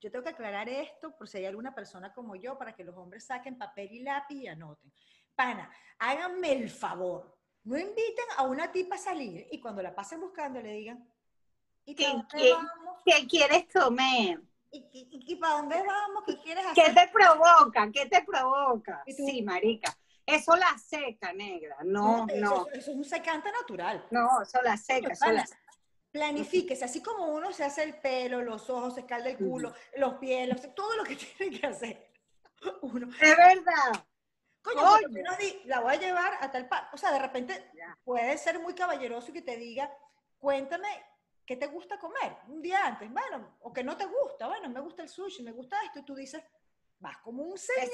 Yo 0.00 0.10
tengo 0.10 0.24
que 0.24 0.30
aclarar 0.30 0.68
esto 0.68 1.14
por 1.16 1.28
si 1.28 1.38
hay 1.38 1.46
alguna 1.46 1.74
persona 1.74 2.12
como 2.12 2.36
yo 2.36 2.58
para 2.58 2.74
que 2.74 2.84
los 2.84 2.96
hombres 2.96 3.24
saquen 3.26 3.58
papel 3.58 3.92
y 3.92 4.02
lápiz 4.02 4.36
y 4.36 4.48
anoten 4.48 4.92
pana, 5.42 5.70
háganme 5.98 6.52
el 6.52 6.70
favor. 6.70 7.36
No 7.64 7.76
inviten 7.78 8.24
a 8.36 8.42
una 8.44 8.70
tipa 8.70 8.96
a 8.96 8.98
salir 8.98 9.46
y 9.50 9.60
cuando 9.60 9.82
la 9.82 9.94
pasen 9.94 10.20
buscando 10.20 10.60
le 10.60 10.72
digan, 10.74 11.08
¿y 11.84 11.94
¿Qué, 11.94 12.22
¿Qué 13.04 13.26
quieres 13.26 13.66
comer? 13.72 14.40
¿Y, 14.70 15.36
para 15.36 15.54
dónde 15.54 15.76
vamos? 15.76 16.24
¿Qué 16.26 16.38
quieres 16.38 16.64
hacer? 16.64 16.84
¿Qué 16.84 16.92
te 16.92 17.08
provoca? 17.08 17.90
¿Qué 17.92 18.06
te 18.06 18.22
provoca? 18.22 19.04
Sí, 19.06 19.42
marica. 19.42 19.96
Eso 20.24 20.56
la 20.56 20.78
seca, 20.78 21.32
negra. 21.32 21.76
No, 21.84 22.26
no. 22.26 22.66
Eso, 22.68 22.70
es 22.72 22.88
un 22.88 23.04
secante 23.04 23.50
natural. 23.52 24.06
No, 24.10 24.42
eso 24.42 24.62
la 24.62 24.76
seca. 24.76 25.12
Eso 25.12 25.30
la... 25.30 25.44
Planifíquese, 26.10 26.84
así 26.84 27.02
como 27.02 27.26
uno 27.26 27.52
se 27.52 27.64
hace 27.64 27.82
el 27.82 27.94
pelo, 27.94 28.42
los 28.42 28.68
ojos, 28.70 28.94
se 28.94 29.00
escalda 29.00 29.30
el 29.30 29.38
culo, 29.38 29.74
los 29.96 30.14
pies, 30.14 30.74
todo 30.74 30.96
lo 30.96 31.04
que 31.04 31.16
tiene 31.36 31.58
que 31.58 31.66
hacer. 31.66 32.10
Uno. 32.82 33.08
Es 33.20 33.36
verdad. 33.36 34.04
Coño, 34.62 34.82
la 35.64 35.80
voy 35.80 35.94
a 35.94 35.98
llevar 35.98 36.38
a 36.40 36.50
tal 36.50 36.68
O 36.92 36.96
sea, 36.96 37.12
de 37.12 37.18
repente 37.18 37.70
puede 38.04 38.38
ser 38.38 38.60
muy 38.60 38.74
caballeroso 38.74 39.30
y 39.30 39.34
que 39.34 39.42
te 39.42 39.56
diga, 39.56 39.92
cuéntame 40.38 40.88
qué 41.44 41.56
te 41.56 41.66
gusta 41.66 41.98
comer 41.98 42.36
un 42.48 42.62
día 42.62 42.86
antes. 42.86 43.10
Bueno, 43.10 43.56
o 43.60 43.72
que 43.72 43.82
no 43.82 43.96
te 43.96 44.06
gusta. 44.06 44.46
Bueno, 44.46 44.68
me 44.68 44.80
gusta 44.80 45.02
el 45.02 45.08
sushi, 45.08 45.42
me 45.42 45.52
gusta 45.52 45.76
esto. 45.84 45.98
Y 45.98 46.04
tú 46.04 46.14
dices, 46.14 46.42
vas 47.02 47.18
como 47.18 47.42
un 47.42 47.58
señor 47.58 47.90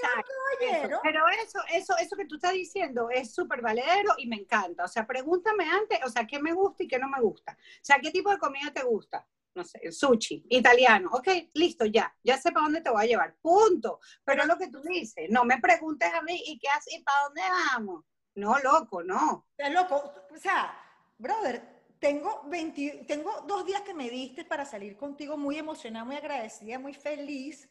caballero. 0.60 1.00
Pero 1.02 1.20
eso, 1.42 1.58
eso, 1.72 1.96
eso 1.98 2.16
que 2.16 2.26
tú 2.26 2.36
estás 2.36 2.52
diciendo 2.52 3.08
es 3.10 3.32
súper 3.32 3.62
valedero 3.62 4.14
y 4.18 4.26
me 4.26 4.36
encanta. 4.36 4.84
O 4.84 4.88
sea, 4.88 5.06
pregúntame 5.06 5.64
antes, 5.64 5.98
o 6.04 6.10
sea, 6.10 6.26
qué 6.26 6.38
me 6.38 6.52
gusta 6.52 6.82
y 6.82 6.88
qué 6.88 6.98
no 6.98 7.08
me 7.08 7.20
gusta. 7.20 7.52
O 7.52 7.84
sea, 7.84 7.98
qué 7.98 8.10
tipo 8.10 8.30
de 8.30 8.38
comida 8.38 8.70
te 8.72 8.82
gusta. 8.82 9.26
No 9.54 9.64
sé, 9.64 9.90
sushi, 9.90 10.46
italiano. 10.50 11.10
Ok, 11.12 11.28
listo, 11.54 11.84
ya. 11.86 12.14
Ya 12.22 12.38
sé 12.38 12.52
para 12.52 12.64
dónde 12.64 12.80
te 12.80 12.90
voy 12.90 13.04
a 13.04 13.06
llevar. 13.06 13.36
Punto. 13.40 14.00
Pero 14.24 14.46
lo 14.46 14.56
que 14.56 14.68
tú 14.68 14.80
dices, 14.82 15.26
no 15.30 15.44
me 15.44 15.58
preguntes 15.58 16.12
a 16.12 16.22
mí 16.22 16.42
y 16.46 16.58
qué 16.58 16.68
haces 16.68 16.94
y 16.94 17.02
para 17.02 17.22
dónde 17.24 17.42
vamos. 17.72 18.04
No, 18.34 18.58
loco, 18.60 19.02
no. 19.02 19.48
Es 19.56 19.72
loco. 19.72 20.12
O 20.30 20.38
sea, 20.38 20.72
brother, 21.18 21.78
tengo, 21.98 22.42
20, 22.46 23.04
tengo 23.08 23.44
dos 23.46 23.66
días 23.66 23.82
que 23.82 23.94
me 23.94 24.08
diste 24.08 24.44
para 24.44 24.64
salir 24.64 24.96
contigo 24.96 25.36
muy 25.36 25.58
emocionada, 25.58 26.04
muy 26.04 26.16
agradecida, 26.16 26.78
muy 26.78 26.94
feliz. 26.94 27.68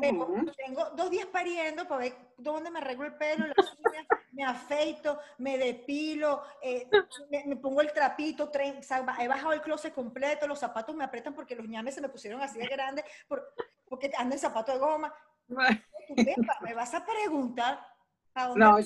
Pero 0.00 0.28
tengo 0.56 0.90
dos 0.90 1.10
días 1.10 1.26
pariendo 1.26 1.88
para 1.88 2.02
ver 2.02 2.14
dónde 2.36 2.70
me 2.70 2.78
arreglo 2.78 3.06
el 3.06 3.16
pelo, 3.16 3.46
las 3.48 3.72
uñas, 3.78 4.06
me 4.42 4.48
afeito, 4.48 5.20
me 5.38 5.56
depilo, 5.56 6.42
eh, 6.60 6.88
me, 7.46 7.56
pongo 7.56 7.80
el 7.80 7.92
trapito, 7.92 8.50
he 8.52 9.28
bajado 9.28 9.52
el 9.52 9.62
closet 9.62 9.94
completo, 9.94 10.48
los 10.48 10.58
zapatos 10.58 10.94
me 10.96 11.04
apretan 11.04 11.34
porque 11.34 11.54
los 11.54 11.68
ñames 11.68 11.94
se 11.94 12.00
me 12.00 12.08
pusieron 12.08 12.40
así 12.40 12.58
de 12.58 12.66
grandes, 12.66 13.04
porque 13.88 14.10
ando 14.16 14.34
en 14.34 14.40
zapato 14.40 14.72
de 14.72 14.78
goma. 14.78 15.14
me 16.62 16.74
vas 16.74 16.94
a 16.94 17.04
preguntar 17.04 17.86
a 18.34 18.46
dónde, 18.48 18.64
no, 18.64 18.76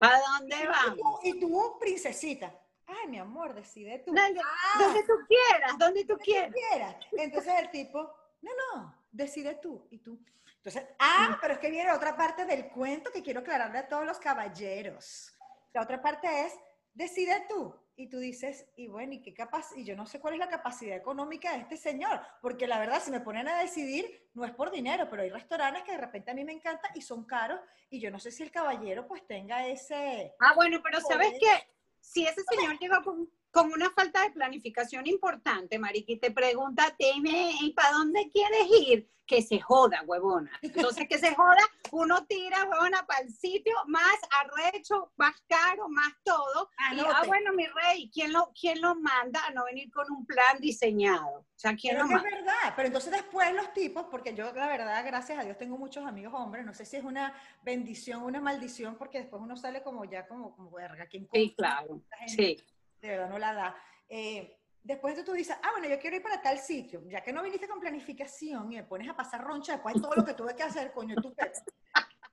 ¿a 0.00 0.20
dónde 0.38 0.56
vamos? 0.66 1.20
Y 1.22 1.40
tú, 1.40 1.78
princesita, 1.80 2.52
ay, 2.86 3.08
mi 3.08 3.18
amor, 3.18 3.54
decide 3.54 4.00
tú. 4.00 4.12
Donde, 4.12 4.40
ah, 4.40 4.78
donde 4.78 5.02
tú 5.04 5.14
quieras, 5.26 5.78
donde 5.78 6.04
tú 6.04 6.18
quieras. 6.18 6.52
quieras. 6.52 6.96
Entonces 7.12 7.54
el 7.58 7.70
tipo, 7.70 8.12
no, 8.42 8.50
no, 8.74 8.94
decide 9.10 9.54
tú 9.54 9.86
y 9.90 9.98
tú. 9.98 10.18
Entonces, 10.64 10.84
ah, 11.00 11.38
pero 11.40 11.54
es 11.54 11.58
que 11.58 11.70
viene 11.70 11.90
otra 11.90 12.16
parte 12.16 12.44
del 12.44 12.68
cuento 12.68 13.10
que 13.10 13.20
quiero 13.20 13.40
aclararle 13.40 13.78
a 13.78 13.88
todos 13.88 14.06
los 14.06 14.20
caballeros. 14.20 15.34
La 15.72 15.82
otra 15.82 16.00
parte 16.00 16.28
es, 16.46 16.54
decide 16.94 17.46
tú. 17.48 17.74
Y 17.96 18.08
tú 18.08 18.18
dices, 18.18 18.66
y 18.76 18.86
bueno, 18.86 19.12
¿y 19.12 19.22
qué 19.22 19.34
capaz? 19.34 19.76
Y 19.76 19.84
yo 19.84 19.96
no 19.96 20.06
sé 20.06 20.20
cuál 20.20 20.34
es 20.34 20.40
la 20.40 20.48
capacidad 20.48 20.96
económica 20.96 21.52
de 21.52 21.58
este 21.58 21.76
señor, 21.76 22.20
porque 22.40 22.66
la 22.66 22.78
verdad, 22.78 23.02
si 23.02 23.10
me 23.10 23.20
ponen 23.20 23.48
a 23.48 23.58
decidir, 23.58 24.30
no 24.34 24.44
es 24.44 24.52
por 24.52 24.70
dinero, 24.70 25.08
pero 25.10 25.22
hay 25.22 25.30
restaurantes 25.30 25.82
que 25.82 25.92
de 25.92 25.98
repente 25.98 26.30
a 26.30 26.34
mí 26.34 26.44
me 26.44 26.52
encantan 26.52 26.92
y 26.94 27.02
son 27.02 27.24
caros, 27.24 27.60
y 27.90 28.00
yo 28.00 28.10
no 28.10 28.18
sé 28.18 28.30
si 28.30 28.44
el 28.44 28.50
caballero 28.50 29.06
pues 29.06 29.26
tenga 29.26 29.66
ese... 29.66 30.32
Ah, 30.40 30.54
bueno, 30.54 30.80
pero 30.82 31.00
¿sabes 31.00 31.32
qué? 31.38 31.68
Si 32.00 32.24
ese 32.24 32.42
señor 32.48 32.78
llega 32.78 33.02
con 33.02 33.28
con 33.52 33.70
una 33.70 33.90
falta 33.90 34.22
de 34.22 34.30
planificación 34.30 35.06
importante, 35.06 35.78
Mariqui, 35.78 36.16
te 36.16 36.30
pregunta, 36.30 36.96
dime, 36.98 37.52
¿y 37.60 37.72
para 37.72 37.92
dónde 37.92 38.30
quieres 38.32 38.66
ir? 38.80 39.10
Que 39.26 39.42
se 39.42 39.60
joda, 39.60 40.02
huevona. 40.06 40.50
Entonces, 40.62 41.06
que 41.06 41.18
se 41.18 41.34
joda, 41.34 41.60
uno 41.92 42.24
tira, 42.26 42.64
huevona, 42.64 43.06
para 43.06 43.20
el 43.20 43.30
sitio 43.30 43.74
más 43.86 44.16
arrecho, 44.40 45.12
más 45.16 45.34
caro, 45.46 45.88
más 45.90 46.14
todo. 46.24 46.70
Y, 46.94 47.00
ah, 47.00 47.22
bueno, 47.26 47.52
mi 47.52 47.66
rey, 47.66 48.10
¿quién 48.12 48.32
lo, 48.32 48.52
¿quién 48.58 48.80
lo 48.80 48.94
manda 48.94 49.44
a 49.46 49.50
no 49.50 49.64
venir 49.66 49.92
con 49.92 50.10
un 50.10 50.24
plan 50.24 50.58
diseñado? 50.58 51.40
O 51.40 51.46
sea, 51.54 51.76
¿quién 51.76 51.98
lo 51.98 52.06
manda? 52.06 52.28
Es 52.28 52.34
verdad, 52.34 52.72
pero 52.74 52.86
entonces 52.86 53.12
después 53.12 53.54
los 53.54 53.72
tipos, 53.74 54.06
porque 54.10 54.34
yo, 54.34 54.50
la 54.54 54.66
verdad, 54.66 55.04
gracias 55.04 55.38
a 55.38 55.44
Dios, 55.44 55.58
tengo 55.58 55.76
muchos 55.76 56.06
amigos 56.06 56.32
hombres, 56.34 56.64
no 56.64 56.72
sé 56.72 56.86
si 56.86 56.96
es 56.96 57.04
una 57.04 57.34
bendición 57.62 58.22
una 58.22 58.40
maldición, 58.40 58.96
porque 58.96 59.18
después 59.18 59.42
uno 59.42 59.56
sale 59.56 59.82
como 59.82 60.06
ya 60.06 60.26
como, 60.26 60.56
como 60.56 60.70
verga. 60.70 61.06
¿quién 61.06 61.28
sí, 61.32 61.54
claro, 61.56 62.00
sí 62.26 62.56
de 63.02 63.08
verdad 63.08 63.28
no 63.28 63.38
la 63.38 63.52
da. 63.52 63.76
Eh, 64.08 64.58
después 64.82 65.16
de 65.16 65.24
tú 65.24 65.32
dices, 65.32 65.56
ah, 65.60 65.70
bueno, 65.72 65.88
yo 65.88 65.98
quiero 65.98 66.16
ir 66.16 66.22
para 66.22 66.40
tal 66.40 66.58
sitio, 66.58 67.02
ya 67.08 67.22
que 67.22 67.32
no 67.32 67.42
viniste 67.42 67.68
con 67.68 67.80
planificación 67.80 68.72
y 68.72 68.76
me 68.76 68.84
pones 68.84 69.08
a 69.08 69.16
pasar 69.16 69.42
roncha 69.42 69.72
después 69.72 69.94
de 69.94 70.00
todo 70.00 70.14
lo 70.14 70.24
que 70.24 70.34
tuve 70.34 70.54
que 70.54 70.62
hacer, 70.62 70.92
coño, 70.92 71.16
tú, 71.16 71.34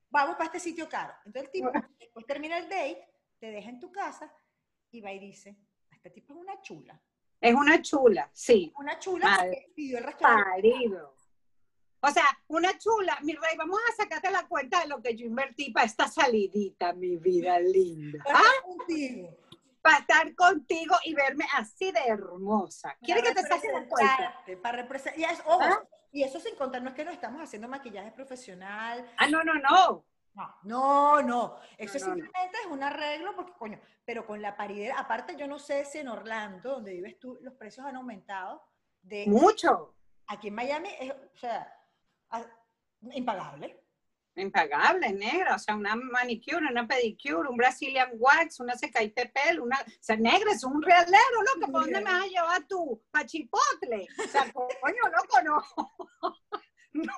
vamos 0.10 0.36
para 0.36 0.46
este 0.46 0.60
sitio 0.60 0.88
caro. 0.88 1.14
Entonces 1.26 1.50
el 1.50 1.52
tipo, 1.52 1.72
después 2.00 2.26
termina 2.26 2.58
el 2.58 2.70
date, 2.70 3.08
te 3.40 3.52
deja 3.52 3.70
en 3.70 3.80
tu 3.80 3.92
casa 3.92 4.32
y 4.92 5.02
va 5.02 5.12
y 5.12 5.20
dice, 5.20 5.58
este 5.92 6.12
tipo 6.12 6.34
es 6.34 6.40
una 6.40 6.62
chula. 6.62 7.02
Es 7.42 7.56
una 7.56 7.82
chula, 7.82 8.30
sí. 8.34 8.72
Una 8.76 9.00
chula 9.00 9.48
que 9.50 9.72
pidió 9.74 9.98
el 9.98 10.04
restaurante. 10.04 10.52
Parido. 10.52 11.16
O 12.02 12.12
sea, 12.12 12.26
una 12.48 12.78
chula, 12.78 13.18
mi 13.24 13.34
rey, 13.34 13.58
vamos 13.58 13.80
a 13.90 13.96
sacarte 13.96 14.30
la 14.32 14.48
cuenta 14.48 14.82
de 14.82 14.88
lo 14.88 15.02
que 15.02 15.16
yo 15.16 15.26
invertí 15.26 15.72
para 15.72 15.86
esta 15.86 16.08
salidita, 16.08 16.94
mi 16.94 17.18
vida 17.18 17.60
linda. 17.60 18.24
¿Ah? 18.28 18.42
Contigo 18.64 19.49
para 19.82 20.00
estar 20.00 20.36
contigo 20.36 20.96
y 21.06 21.14
verme 21.14 21.46
así 21.56 21.92
de 21.92 22.02
hermosa. 22.08 22.96
¿Quieres 23.02 23.24
que 23.24 23.34
te 23.34 23.42
saque 23.44 23.72
la 23.72 23.88
cuenta? 23.88 24.44
Para 24.62 24.82
representar. 24.82 25.20
Y, 25.20 25.24
¿Ah? 25.24 25.84
y 26.12 26.24
eso 26.24 26.40
sin 26.40 26.56
contar, 26.56 26.82
no 26.82 26.90
es 26.90 26.96
que 26.96 27.06
no 27.06 27.12
estamos 27.12 27.42
haciendo 27.42 27.68
maquillaje 27.68 28.12
profesional. 28.12 29.10
Ah, 29.18 29.28
no, 29.28 29.44
no, 29.44 29.54
no. 29.56 30.06
No, 30.64 31.22
no, 31.22 31.60
Eso 31.78 32.00
simplemente 32.00 32.58
es 32.64 32.72
un 32.72 32.82
arreglo 32.82 33.36
porque, 33.36 33.52
coño, 33.54 33.80
pero 34.06 34.26
con 34.26 34.42
la 34.42 34.56
paridad, 34.56 34.96
aparte 34.98 35.36
yo 35.36 35.48
no 35.48 35.60
sé 35.60 35.84
si 35.84 35.98
en 35.98 36.08
Orlando, 36.08 36.76
donde 36.76 36.94
vives 36.94 37.20
tú, 37.20 37.38
los 37.42 37.56
precios 37.56 37.86
han 37.86 37.98
aumentado. 37.98 38.64
De, 39.02 39.26
Mucho. 39.28 39.96
Aquí 40.28 40.48
en 40.48 40.56
Miami, 40.56 40.90
es, 41.00 41.12
o 41.12 41.38
sea, 41.38 41.76
impagable 43.12 43.79
impagable, 44.42 45.12
negra, 45.14 45.56
o 45.56 45.60
sea, 45.60 45.76
una 45.76 45.96
manicure, 45.96 46.68
una 46.70 46.88
pedicure, 46.88 47.50
un 47.50 47.58
Brazilian 47.58 48.10
wax, 48.14 48.60
una 48.60 48.76
secaite 48.76 49.32
pel, 49.34 49.60
una, 49.60 49.78
o 49.78 49.92
sea, 50.00 50.16
negra, 50.16 50.52
es 50.52 50.64
un 50.64 50.82
realero, 50.82 51.42
loco, 51.54 51.72
¿para 51.72 51.84
dónde 51.86 52.00
me 52.00 52.12
vas 52.12 52.24
a 52.24 52.28
llevar 52.28 52.68
tú? 52.68 53.02
¿Para 53.12 53.26
Chipotle? 53.26 54.08
O 54.24 54.28
sea, 54.28 54.52
coño, 54.54 55.02
loco, 55.16 55.42
no. 55.44 55.64
No, 56.92 57.14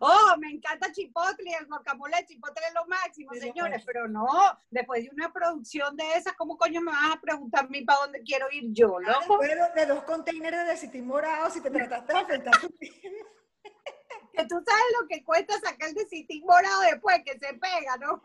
oh, 0.00 0.34
me 0.38 0.50
encanta 0.50 0.92
Chipotle, 0.92 1.50
el 1.58 1.66
guacamole 1.66 2.24
Chipotle 2.26 2.64
es 2.68 2.74
lo 2.74 2.86
máximo, 2.86 3.32
señores, 3.34 3.82
pero 3.84 4.06
no, 4.06 4.26
después 4.70 5.02
de 5.02 5.10
una 5.12 5.32
producción 5.32 5.96
de 5.96 6.04
esas, 6.14 6.34
¿cómo 6.34 6.56
coño 6.56 6.80
me 6.80 6.92
vas 6.92 7.16
a 7.16 7.20
preguntar 7.20 7.64
a 7.64 7.68
mí 7.68 7.82
para 7.82 7.98
dónde 8.00 8.22
quiero 8.22 8.46
ir 8.52 8.66
yo, 8.70 8.98
ah, 8.98 9.10
loco? 9.10 9.38
Después 9.42 9.74
de 9.74 9.86
dos 9.86 10.04
containers 10.04 10.68
de 10.68 10.76
citín 10.76 11.08
morado, 11.08 11.50
si 11.50 11.60
te 11.60 11.70
trataste 11.70 12.12
de 12.12 12.18
afectar 12.20 12.60
tu 12.60 12.68
que 14.32 14.44
tú 14.46 14.62
sabes 14.66 14.84
lo 15.00 15.08
que 15.08 15.24
cuesta 15.24 15.58
sacar 15.60 15.92
de 15.92 16.06
citín 16.06 16.44
morado 16.44 16.82
después 16.82 17.22
que 17.24 17.32
se 17.32 17.54
pega, 17.54 17.96
¿no? 17.98 18.22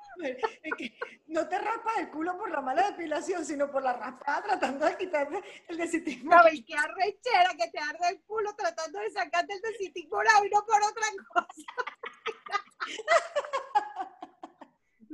no 1.28 1.48
te 1.48 1.58
raspas 1.58 1.98
el 1.98 2.10
culo 2.10 2.38
por 2.38 2.52
la 2.52 2.62
mala 2.62 2.92
depilación, 2.92 3.46
sino 3.46 3.72
por 3.72 3.84
la 3.84 3.94
raspada 3.94 4.44
tratando 4.44 4.86
de 4.86 4.98
quitarte 4.98 5.42
el 5.68 5.78
de 5.78 5.88
citín 5.88 6.26
morado. 6.26 6.50
y 6.52 6.64
qué 6.64 6.76
arrechera 6.76 7.52
que 7.58 7.70
te 7.72 7.80
arde 7.80 8.10
el 8.10 8.22
culo 8.24 8.56
tratando 8.56 9.00
de 9.00 9.12
sacarte 9.12 9.54
el 9.54 9.62
de 9.62 9.74
citín 9.78 10.10
morado 10.10 10.46
y 10.46 10.50
no 10.50 10.66
por 10.66 10.82
otra 10.84 11.08
cosa. 11.34 11.56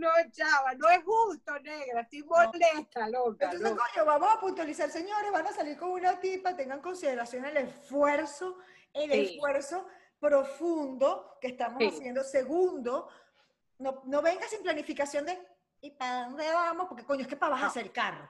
No, 0.01 0.09
chava, 0.31 0.73
no 0.73 0.89
es 0.89 1.03
justo, 1.03 1.59
negra, 1.59 2.01
estoy 2.01 2.23
molesta, 2.23 3.07
loca. 3.09 3.51
Entonces, 3.51 3.77
coño, 3.77 4.05
vamos 4.05 4.29
a 4.31 4.39
puntualizar, 4.39 4.89
señores, 4.89 5.31
van 5.31 5.45
a 5.45 5.51
salir 5.51 5.77
con 5.77 5.91
una 5.91 6.19
tipa, 6.19 6.55
tengan 6.55 6.81
consideración 6.81 7.45
el 7.45 7.57
esfuerzo, 7.57 8.57
el 8.93 9.11
esfuerzo 9.11 9.85
profundo 10.21 11.37
que 11.41 11.47
estamos 11.47 11.83
haciendo. 11.83 12.23
Segundo, 12.23 13.09
no, 13.79 14.03
no 14.05 14.21
venga 14.21 14.47
sin 14.47 14.61
planificación 14.61 15.25
de 15.25 15.37
¿y 15.81 15.91
para 15.91 16.25
dónde 16.25 16.47
vamos? 16.53 16.87
Porque 16.87 17.03
coño, 17.03 17.23
es 17.23 17.27
que 17.27 17.35
para 17.35 17.53
vas 17.53 17.63
a 17.63 17.67
hacer 17.67 17.91
carro. 17.91 18.29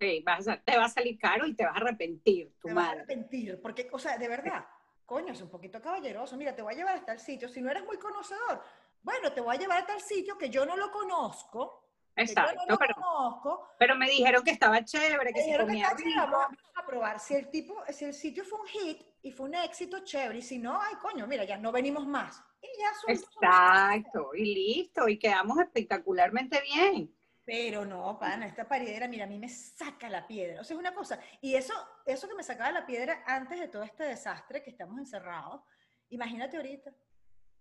Sí, 0.00 0.22
vas 0.24 0.46
a, 0.48 0.60
te 0.60 0.76
va 0.76 0.84
a 0.84 0.88
salir 0.88 1.18
caro 1.18 1.46
y 1.46 1.54
te 1.54 1.64
vas 1.64 1.74
a 1.74 1.78
arrepentir, 1.78 2.54
tu 2.60 2.68
te 2.68 2.74
madre. 2.74 2.88
Vas 2.88 2.96
a 2.96 2.98
arrepentir, 3.00 3.60
porque, 3.60 3.88
o 3.92 3.98
sea, 3.98 4.16
de 4.16 4.28
verdad, 4.28 4.64
coño, 5.04 5.32
es 5.32 5.40
un 5.40 5.50
poquito 5.50 5.80
caballeroso. 5.80 6.36
Mira, 6.36 6.54
te 6.54 6.62
voy 6.62 6.74
a 6.74 6.76
llevar 6.76 6.96
hasta 6.96 7.12
el 7.12 7.20
sitio. 7.20 7.48
Si 7.48 7.60
no 7.60 7.70
eres 7.70 7.84
muy 7.84 7.98
conocedor, 7.98 8.62
bueno, 9.02 9.32
te 9.32 9.40
voy 9.40 9.56
a 9.56 9.58
llevar 9.58 9.78
hasta 9.78 9.94
el 9.94 10.00
sitio 10.00 10.38
que 10.38 10.50
yo 10.50 10.64
no 10.64 10.76
lo 10.76 10.90
conozco. 10.90 11.82
Exacto, 12.16 12.62
no 12.68 12.78
pero, 12.78 12.94
conozco, 12.94 13.68
pero 13.76 13.96
me 13.96 14.08
dijeron 14.08 14.44
que 14.44 14.52
estaba 14.52 14.84
chévere, 14.84 15.32
que 15.32 15.42
se 15.42 15.58
comía 15.58 15.92
bien. 15.94 16.16
Vamos 16.16 16.58
a 16.76 16.86
probar 16.86 17.18
si 17.18 17.34
el 17.34 17.50
tipo, 17.50 17.82
si 17.88 18.04
el 18.04 18.14
sitio 18.14 18.44
fue 18.44 18.60
un 18.60 18.66
hit, 18.66 19.02
y 19.24 19.32
fue 19.32 19.46
un 19.46 19.54
éxito 19.54 20.00
chévere. 20.04 20.38
Y 20.38 20.42
si 20.42 20.58
no, 20.58 20.78
ay, 20.80 20.94
coño, 21.00 21.26
mira, 21.26 21.44
ya 21.44 21.56
no 21.56 21.72
venimos 21.72 22.06
más. 22.06 22.44
Y 22.60 22.68
ya 22.78 23.12
Exacto, 23.12 24.34
y 24.34 24.54
listo, 24.54 25.08
y 25.08 25.18
quedamos 25.18 25.58
espectacularmente 25.58 26.60
bien. 26.60 27.12
Pero 27.42 27.86
no, 27.86 28.18
pana, 28.18 28.46
esta 28.46 28.68
paridera, 28.68 29.08
mira, 29.08 29.24
a 29.24 29.28
mí 29.28 29.38
me 29.38 29.48
saca 29.48 30.10
la 30.10 30.26
piedra. 30.26 30.60
O 30.60 30.64
sea, 30.64 30.74
es 30.74 30.78
una 30.80 30.94
cosa. 30.94 31.18
Y 31.40 31.54
eso, 31.54 31.72
eso 32.04 32.28
que 32.28 32.34
me 32.34 32.42
sacaba 32.42 32.70
la 32.70 32.86
piedra 32.86 33.24
antes 33.26 33.58
de 33.58 33.68
todo 33.68 33.82
este 33.82 34.04
desastre 34.04 34.62
que 34.62 34.70
estamos 34.70 34.98
encerrados, 34.98 35.62
imagínate 36.10 36.58
ahorita. 36.58 36.92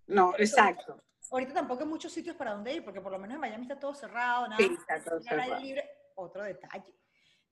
No, 0.07 0.33
exacto. 0.37 1.01
Ahorita 1.31 1.53
tampoco 1.53 1.83
hay 1.83 1.89
muchos 1.89 2.11
sitios 2.11 2.35
para 2.35 2.51
donde 2.51 2.73
ir, 2.73 2.83
porque 2.83 2.99
por 2.99 3.11
lo 3.11 3.19
menos 3.19 3.35
en 3.35 3.41
Miami 3.41 3.63
está 3.63 3.79
todo 3.79 3.95
cerrado, 3.95 4.49
nada. 4.49 4.57
Sí, 4.57 4.69
está 4.77 5.01
todo 5.01 5.21
cerrado. 5.21 5.59
Libre. 5.59 5.89
Otro 6.15 6.43
detalle. 6.43 6.93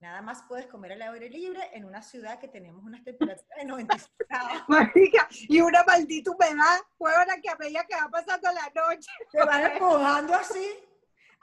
Nada 0.01 0.23
más 0.23 0.41
puedes 0.47 0.65
comer 0.65 0.93
al 0.93 1.01
aire 1.03 1.29
libre 1.29 1.61
en 1.73 1.85
una 1.85 2.01
ciudad 2.01 2.39
que 2.39 2.47
tenemos 2.47 2.83
unas 2.83 3.03
temperaturas 3.03 3.45
de 3.55 3.65
95 3.65 4.15
grados. 4.29 4.63
y 5.47 5.61
una 5.61 5.83
maldita 5.83 6.31
humedad, 6.31 6.79
la 6.99 7.39
que 7.39 7.49
a 7.49 7.55
medida 7.55 7.85
que 7.85 7.95
va 7.95 8.09
pasando 8.09 8.49
la 8.51 8.71
noche. 8.73 9.11
Te 9.31 9.37
vas 9.37 9.71
empujando 9.71 10.33
así. 10.33 10.65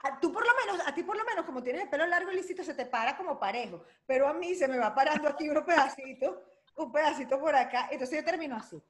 A, 0.03 0.19
tú 0.19 0.33
por 0.33 0.45
lo 0.45 0.51
menos, 0.65 0.85
a 0.85 0.93
ti 0.93 1.03
por 1.03 1.15
lo 1.15 1.23
menos, 1.23 1.45
como 1.45 1.63
tienes 1.63 1.83
el 1.83 1.89
pelo 1.89 2.05
largo 2.05 2.31
y 2.31 2.35
lisito, 2.35 2.61
se 2.61 2.73
te 2.73 2.85
para 2.85 3.15
como 3.15 3.39
parejo. 3.39 3.85
Pero 4.05 4.27
a 4.27 4.33
mí 4.33 4.53
se 4.55 4.67
me 4.67 4.77
va 4.77 4.93
parando 4.93 5.29
aquí 5.29 5.49
un 5.49 5.63
pedacito, 5.63 6.43
un 6.75 6.91
pedacito 6.91 7.39
por 7.39 7.55
acá. 7.55 7.87
Entonces 7.91 8.19
yo 8.19 8.25
termino 8.25 8.57
así. 8.57 8.83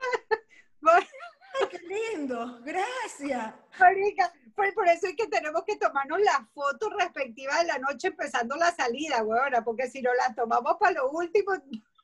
Ay, 1.60 1.68
qué 1.70 1.80
lindo, 1.80 2.60
gracias. 2.62 3.54
Marica, 3.78 4.32
por, 4.54 4.72
por 4.74 4.88
eso 4.88 5.06
es 5.06 5.16
que 5.16 5.26
tenemos 5.26 5.64
que 5.64 5.76
tomarnos 5.76 6.20
las 6.20 6.48
fotos 6.52 6.90
respectivas 6.98 7.60
de 7.60 7.66
la 7.66 7.78
noche 7.78 8.08
empezando 8.08 8.56
la 8.56 8.70
salida, 8.72 9.22
huevona, 9.22 9.62
porque 9.62 9.88
si 9.88 10.02
no 10.02 10.12
las 10.14 10.34
tomamos 10.34 10.76
para 10.78 10.92
lo 10.92 11.10
último, 11.10 11.52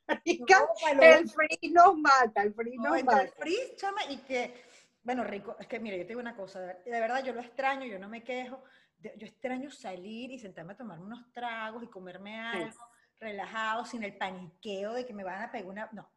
marica, 0.06 0.60
No, 0.94 1.02
el 1.02 1.28
free 1.28 1.70
nos 1.70 1.96
mata, 1.96 2.42
el 2.42 2.54
free 2.54 2.76
No, 2.76 2.90
nos 2.90 2.98
entre 3.00 3.20
el 3.20 3.26
mata. 3.28 3.36
free, 3.38 3.76
chama, 3.76 4.04
y 4.08 4.18
que, 4.18 4.64
bueno, 5.02 5.24
rico, 5.24 5.56
es 5.58 5.66
que 5.66 5.78
mira, 5.80 5.96
yo 5.96 6.02
te 6.02 6.08
digo 6.08 6.20
una 6.20 6.36
cosa, 6.36 6.60
de 6.60 6.78
verdad 6.86 7.24
yo 7.24 7.32
lo 7.32 7.40
extraño, 7.40 7.86
yo 7.86 7.98
no 7.98 8.08
me 8.08 8.24
quejo, 8.24 8.62
yo 9.00 9.26
extraño 9.26 9.70
salir 9.70 10.30
y 10.30 10.38
sentarme 10.38 10.72
a 10.72 10.76
tomarme 10.76 11.04
unos 11.04 11.32
tragos 11.32 11.82
y 11.82 11.86
comerme 11.88 12.38
algo 12.40 12.88
relajado, 13.20 13.84
sin 13.84 14.02
el 14.02 14.16
paniqueo 14.16 14.92
de 14.92 15.06
que 15.06 15.12
me 15.14 15.24
van 15.24 15.42
a 15.42 15.52
pegar 15.52 15.68
una, 15.68 15.88
no. 15.92 16.10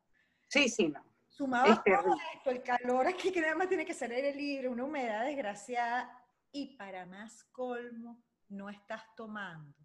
Sí, 0.48 0.68
sí, 0.70 0.88
no. 0.88 1.04
Sumado 1.42 1.72
a 1.74 1.84
todo 1.84 2.16
esto, 2.36 2.52
el 2.52 2.62
calor 2.62 3.08
aquí 3.08 3.32
que 3.32 3.42
nada 3.42 3.56
más 3.56 3.68
tiene 3.68 3.84
que 3.84 3.96
ser 3.96 4.12
aire 4.12 4.32
libre, 4.36 4.70
una 4.70 4.84
humedad 4.84 5.26
desgraciada, 5.26 6.24
y 6.52 6.78
para 6.78 7.08
más 7.08 7.44
colmo, 7.46 8.22
no 8.50 8.70
estás 8.70 9.02
tomando. 9.16 9.76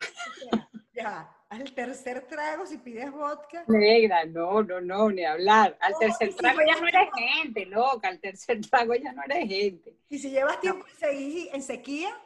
O 0.00 0.34
sea, 0.40 0.70
ya, 0.94 1.36
al 1.50 1.74
tercer 1.74 2.26
trago, 2.26 2.64
si 2.64 2.78
pides 2.78 3.12
vodka, 3.12 3.64
Negra, 3.68 4.24
no, 4.24 4.62
no, 4.62 4.80
no, 4.80 5.10
ni 5.10 5.26
hablar. 5.26 5.76
Al 5.78 5.92
No, 5.92 5.98
tercer 5.98 6.30
si 6.30 6.38
trago 6.38 6.60
ya 6.66 6.80
no 6.80 6.88
eres 6.88 7.08
gente, 7.14 7.66
loca. 7.66 8.08
Al 8.08 8.18
tercer 8.18 8.58
trago 8.70 8.94
ya 8.94 9.12
no 9.12 9.22
eres 9.24 9.46
gente. 9.46 9.94
y 10.08 10.18
si 10.18 10.30
llevas 10.30 10.58
tiempo 10.58 10.86
seguir 10.98 11.50
en 11.52 11.62
sequía, 11.62 12.16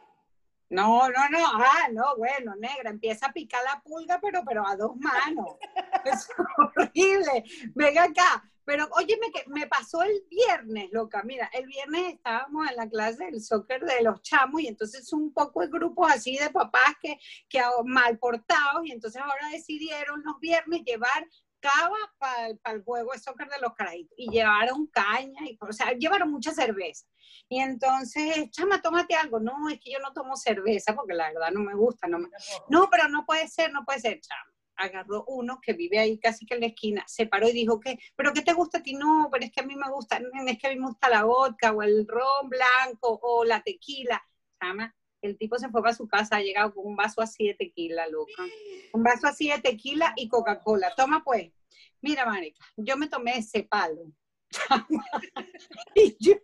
No, 0.68 1.08
no, 1.08 1.28
no, 1.30 1.46
ah, 1.46 1.88
no, 1.92 2.16
bueno, 2.16 2.56
negra, 2.56 2.90
empieza 2.90 3.26
a 3.26 3.32
picar 3.32 3.62
la 3.64 3.80
pulga, 3.82 4.18
pero, 4.20 4.42
pero 4.44 4.66
a 4.66 4.76
dos 4.76 4.96
manos. 4.96 5.56
Es 6.04 6.28
horrible. 6.58 7.44
Venga 7.74 8.04
acá. 8.04 8.44
Pero 8.64 8.88
óyeme 8.96 9.30
que 9.30 9.44
me 9.48 9.68
pasó 9.68 10.02
el 10.02 10.24
viernes, 10.28 10.90
loca. 10.90 11.22
Mira, 11.22 11.48
el 11.52 11.66
viernes 11.66 12.14
estábamos 12.14 12.68
en 12.68 12.76
la 12.76 12.88
clase 12.88 13.26
del 13.26 13.40
soccer 13.40 13.84
de 13.84 14.02
los 14.02 14.22
chamos 14.22 14.60
y 14.60 14.66
entonces 14.66 15.12
un 15.12 15.32
poco 15.32 15.60
de 15.60 15.68
grupos 15.68 16.10
así 16.10 16.36
de 16.36 16.50
papás 16.50 16.96
que, 17.00 17.16
que 17.48 17.60
mal 17.84 18.18
portados 18.18 18.84
y 18.84 18.90
entonces 18.90 19.22
ahora 19.22 19.50
decidieron 19.52 20.20
los 20.24 20.40
viernes 20.40 20.82
llevar 20.84 21.28
para 22.18 22.48
el 22.74 22.82
juego 22.82 23.12
de 23.12 23.18
soccer 23.18 23.48
de 23.48 23.60
los 23.60 23.74
carajitos 23.74 24.14
y 24.16 24.30
llevaron 24.30 24.86
caña, 24.86 25.44
y, 25.44 25.58
o 25.60 25.72
sea, 25.72 25.92
llevaron 25.92 26.30
mucha 26.30 26.52
cerveza. 26.52 27.06
Y 27.48 27.60
entonces, 27.60 28.50
chama, 28.50 28.82
tómate 28.82 29.14
algo. 29.14 29.38
No, 29.40 29.68
es 29.68 29.78
que 29.80 29.92
yo 29.92 29.98
no 30.00 30.12
tomo 30.12 30.36
cerveza 30.36 30.94
porque 30.94 31.14
la 31.14 31.28
verdad 31.28 31.50
no 31.52 31.60
me 31.60 31.74
gusta. 31.74 32.08
No, 32.08 32.18
no 32.68 32.88
pero 32.90 33.08
no 33.08 33.24
puede 33.24 33.48
ser, 33.48 33.72
no 33.72 33.84
puede 33.84 34.00
ser, 34.00 34.20
chama. 34.20 34.52
Agarró 34.78 35.24
uno 35.28 35.58
que 35.62 35.72
vive 35.72 35.98
ahí 35.98 36.18
casi 36.18 36.44
que 36.44 36.54
en 36.54 36.60
la 36.60 36.66
esquina, 36.66 37.02
se 37.06 37.26
paró 37.26 37.48
y 37.48 37.52
dijo 37.52 37.80
que, 37.80 37.98
pero 38.14 38.32
¿qué 38.32 38.42
te 38.42 38.52
gusta 38.52 38.78
a 38.78 38.82
ti? 38.82 38.94
No, 38.94 39.28
pero 39.32 39.44
es 39.44 39.52
que 39.52 39.60
a 39.60 39.66
mí 39.66 39.74
me 39.74 39.90
gusta, 39.90 40.18
es 40.18 40.58
que 40.58 40.66
a 40.66 40.70
mí 40.70 40.76
me 40.76 40.86
gusta 40.86 41.08
la 41.08 41.24
vodka 41.24 41.72
o 41.72 41.82
el 41.82 42.06
ron 42.06 42.50
blanco 42.50 43.18
o 43.22 43.44
la 43.44 43.62
tequila. 43.62 44.22
Chama, 44.60 44.94
el 45.22 45.38
tipo 45.38 45.58
se 45.58 45.68
fue 45.70 45.82
para 45.82 45.94
su 45.94 46.06
casa, 46.06 46.36
ha 46.36 46.40
llegado 46.42 46.74
con 46.74 46.86
un 46.86 46.96
vaso 46.96 47.22
así 47.22 47.46
de 47.46 47.54
tequila, 47.54 48.06
loca. 48.08 48.42
Un 48.92 49.02
vaso 49.02 49.26
así 49.26 49.48
de 49.48 49.58
tequila 49.60 50.12
y 50.16 50.28
Coca-Cola. 50.28 50.94
Toma 50.94 51.22
pues. 51.24 51.52
Mira, 52.06 52.24
marica, 52.24 52.64
yo 52.76 52.96
me 52.96 53.08
tomé 53.08 53.38
ese 53.38 53.64
palo. 53.64 54.12
y 55.96 56.16
yo 56.20 56.36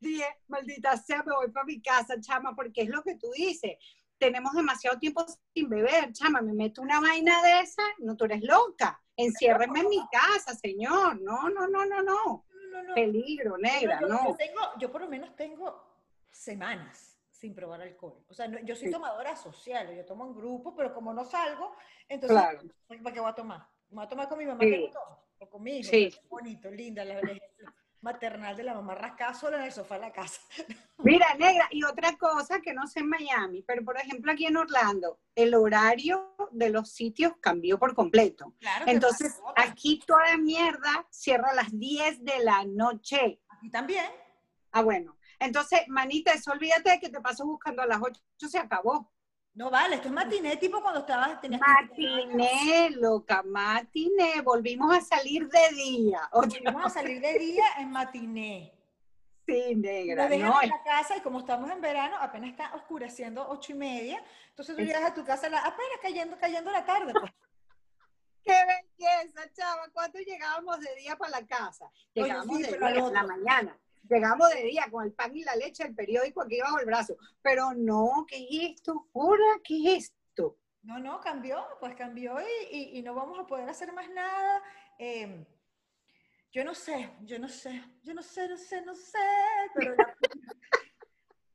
dije, 0.00 0.24
maldita 0.48 0.96
sea, 0.96 1.22
me 1.22 1.34
voy 1.34 1.50
para 1.50 1.66
mi 1.66 1.82
casa, 1.82 2.18
chama, 2.22 2.56
porque 2.56 2.80
es 2.82 2.88
lo 2.88 3.02
que 3.02 3.16
tú 3.16 3.30
dices. 3.32 3.76
Tenemos 4.16 4.54
demasiado 4.54 4.98
tiempo 4.98 5.26
sin 5.52 5.68
beber, 5.68 6.10
chama, 6.12 6.40
me 6.40 6.54
meto 6.54 6.80
una 6.80 7.00
vaina 7.00 7.42
de 7.42 7.60
esa, 7.60 7.82
no, 7.98 8.16
tú 8.16 8.24
eres 8.24 8.42
loca. 8.42 8.98
Enciérreme 9.14 9.80
en 9.80 9.88
mi 9.90 10.00
casa, 10.10 10.54
señor. 10.54 11.20
No, 11.20 11.50
no, 11.50 11.68
no, 11.68 11.84
no, 11.84 12.00
no. 12.02 12.02
no, 12.02 12.44
no, 12.72 12.82
no. 12.82 12.94
Peligro, 12.94 13.58
negra, 13.58 14.00
yo, 14.00 14.08
yo 14.08 14.14
no. 14.14 14.36
tengo, 14.36 14.60
yo 14.80 14.90
por 14.90 15.02
lo 15.02 15.08
menos 15.08 15.36
tengo 15.36 16.00
semanas 16.30 17.18
sin 17.30 17.54
probar 17.54 17.82
alcohol. 17.82 18.24
O 18.26 18.32
sea, 18.32 18.48
no- 18.48 18.60
yo 18.60 18.74
soy 18.74 18.86
Sí. 18.86 18.92
tomadora 18.92 19.36
social, 19.36 19.94
yo 19.94 20.06
tomo 20.06 20.24
en 20.26 20.34
grupo, 20.34 20.74
pero 20.74 20.94
como 20.94 21.12
no 21.12 21.26
salgo, 21.26 21.76
entonces, 22.08 22.38
Claro. 22.38 22.62
¿para 23.02 23.12
qué 23.12 23.20
voy 23.20 23.30
a 23.30 23.34
tomar? 23.34 23.68
¿Me 23.94 23.98
voy 23.98 24.06
a 24.06 24.08
tomar 24.08 24.28
con 24.28 24.38
mi 24.38 24.44
mamá 24.44 24.58
Sí. 24.60 24.70
que 24.70 24.78
no 24.78 24.90
tomo? 24.90 25.24
¿O 25.38 25.48
con 25.48 25.62
mi 25.62 25.78
hijo? 25.78 25.90
Sí. 25.90 26.10
que 26.10 26.18
es 26.18 26.28
bonito, 26.28 26.68
linda, 26.68 27.04
la, 27.04 27.20
maternal 28.00 28.56
de 28.56 28.64
la 28.64 28.74
mamá 28.74 28.96
rascada 28.96 29.32
sola 29.34 29.58
en 29.58 29.64
el 29.64 29.72
sofá 29.72 29.94
de 29.94 30.00
la 30.00 30.12
casa. 30.12 30.40
Mira, 30.98 31.32
negra, 31.38 31.68
y 31.70 31.84
otra 31.84 32.16
cosa 32.16 32.60
que 32.60 32.74
no 32.74 32.88
sé 32.88 33.00
en 33.00 33.08
Miami, 33.08 33.62
pero 33.62 33.84
por 33.84 33.96
ejemplo 33.96 34.32
aquí 34.32 34.46
en 34.46 34.56
Orlando, 34.56 35.20
el 35.36 35.54
horario 35.54 36.34
de 36.50 36.70
los 36.70 36.90
sitios 36.90 37.34
cambió 37.40 37.78
por 37.78 37.94
completo. 37.94 38.52
Claro 38.58 38.84
Entonces, 38.88 39.40
pasó, 39.40 39.54
aquí 39.56 40.00
toda 40.04 40.36
mierda 40.38 41.06
cierra 41.08 41.50
a 41.50 41.54
las 41.54 41.70
10 41.78 42.24
de 42.24 42.40
la 42.40 42.64
noche. 42.64 43.40
aquí 43.48 43.70
también. 43.70 44.06
Ah, 44.72 44.82
bueno. 44.82 45.16
Entonces, 45.38 45.82
manita, 45.86 46.32
eso 46.32 46.50
olvídate 46.50 46.90
de 46.90 46.98
que 46.98 47.10
te 47.10 47.20
paso 47.20 47.46
buscando 47.46 47.80
a 47.82 47.86
las 47.86 48.00
8, 48.02 48.20
se 48.48 48.58
acabó. 48.58 49.13
No 49.54 49.70
vale, 49.70 49.94
esto 49.96 50.08
es 50.08 50.14
matiné, 50.14 50.56
tipo 50.56 50.82
cuando 50.82 51.00
estabas, 51.00 51.40
tenías 51.40 51.60
15 51.94 52.08
años. 52.12 52.26
Matiné, 52.34 52.90
loca, 52.90 53.42
matiné. 53.44 54.40
Volvimos 54.40 54.96
a 54.96 55.00
salir 55.00 55.48
de 55.48 55.68
día. 55.76 56.28
Vamos 56.64 56.86
a 56.86 56.90
salir 56.90 57.20
de 57.20 57.38
día 57.38 57.64
en 57.78 57.90
matiné. 57.92 58.72
sí, 59.46 59.76
negra. 59.76 60.26
dejan 60.28 60.48
No, 60.50 60.60
en 60.62 60.70
la 60.70 60.82
casa 60.82 61.16
y 61.16 61.20
como 61.20 61.38
estamos 61.38 61.70
en 61.70 61.80
verano, 61.80 62.16
apenas 62.18 62.50
está 62.50 62.74
oscureciendo 62.74 63.46
ocho 63.48 63.72
y 63.72 63.76
media, 63.76 64.24
entonces 64.48 64.74
tú 64.74 64.82
Es- 64.82 64.88
llegas 64.88 65.04
a 65.04 65.14
tu 65.14 65.24
casa 65.24 65.48
la- 65.48 65.60
apenas 65.60 65.98
cayendo, 66.02 66.36
cayendo 66.38 66.72
la 66.72 66.84
tarde. 66.84 67.12
Pues. 67.12 67.32
qué 68.42 68.52
belleza, 68.66 69.52
chava. 69.52 69.88
¿Cuándo 69.92 70.18
llegábamos 70.18 70.80
de 70.80 70.94
día 70.96 71.14
para 71.16 71.30
la 71.40 71.46
casa? 71.46 71.86
Oye, 72.16 72.24
Llegábamos 72.24 72.56
sí, 72.56 72.62
de 72.64 72.76
día 72.78 73.10
la 73.10 73.22
mañana. 73.22 73.78
Llegamos 74.08 74.50
de 74.50 74.62
día 74.64 74.86
con 74.90 75.04
el 75.04 75.12
pan 75.12 75.34
y 75.36 75.42
la 75.44 75.56
leche, 75.56 75.84
el 75.84 75.94
periódico 75.94 76.42
aquí 76.42 76.60
bajo 76.60 76.78
el 76.78 76.86
brazo. 76.86 77.16
Pero 77.42 77.72
no, 77.74 78.26
¿qué 78.28 78.36
es 78.50 78.72
esto? 78.76 79.08
¿Jura? 79.12 79.44
¿Qué 79.62 79.96
es 79.96 80.04
esto? 80.04 80.58
No, 80.82 80.98
no, 80.98 81.20
cambió, 81.20 81.64
pues 81.80 81.94
cambió 81.94 82.36
y, 82.40 82.76
y- 82.76 82.98
y 82.98 83.02
no 83.02 83.14
vamos 83.14 83.38
a 83.38 83.46
poder 83.46 83.68
hacer 83.68 83.92
más 83.92 84.08
nada. 84.10 84.62
Eh, 84.98 85.46
yo 86.52 86.64
no 86.64 86.74
sé, 86.74 87.10
yo 87.22 87.38
no 87.38 87.48
sé, 87.48 87.82
yo 88.02 88.14
no 88.14 88.22
sé, 88.22 88.48
no 88.48 88.56
sé, 88.56 88.82
no 88.82 88.94
sé, 88.94 89.18
pero 89.74 89.94
la, 89.96 90.14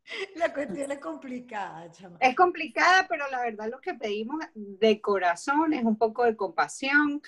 la 0.36 0.54
cuestión 0.54 0.92
es 0.92 1.00
complicada, 1.00 1.92
chama. 1.92 2.18
Es 2.20 2.36
complicada, 2.36 3.06
pero 3.08 3.30
la 3.30 3.42
verdad 3.42 3.70
lo 3.70 3.80
que 3.80 3.94
pedimos 3.94 4.44
de 4.56 5.00
corazón 5.00 5.74
es 5.74 5.84
un 5.84 5.98
poco 5.98 6.26
de 6.26 6.36
compasión, 6.36 7.22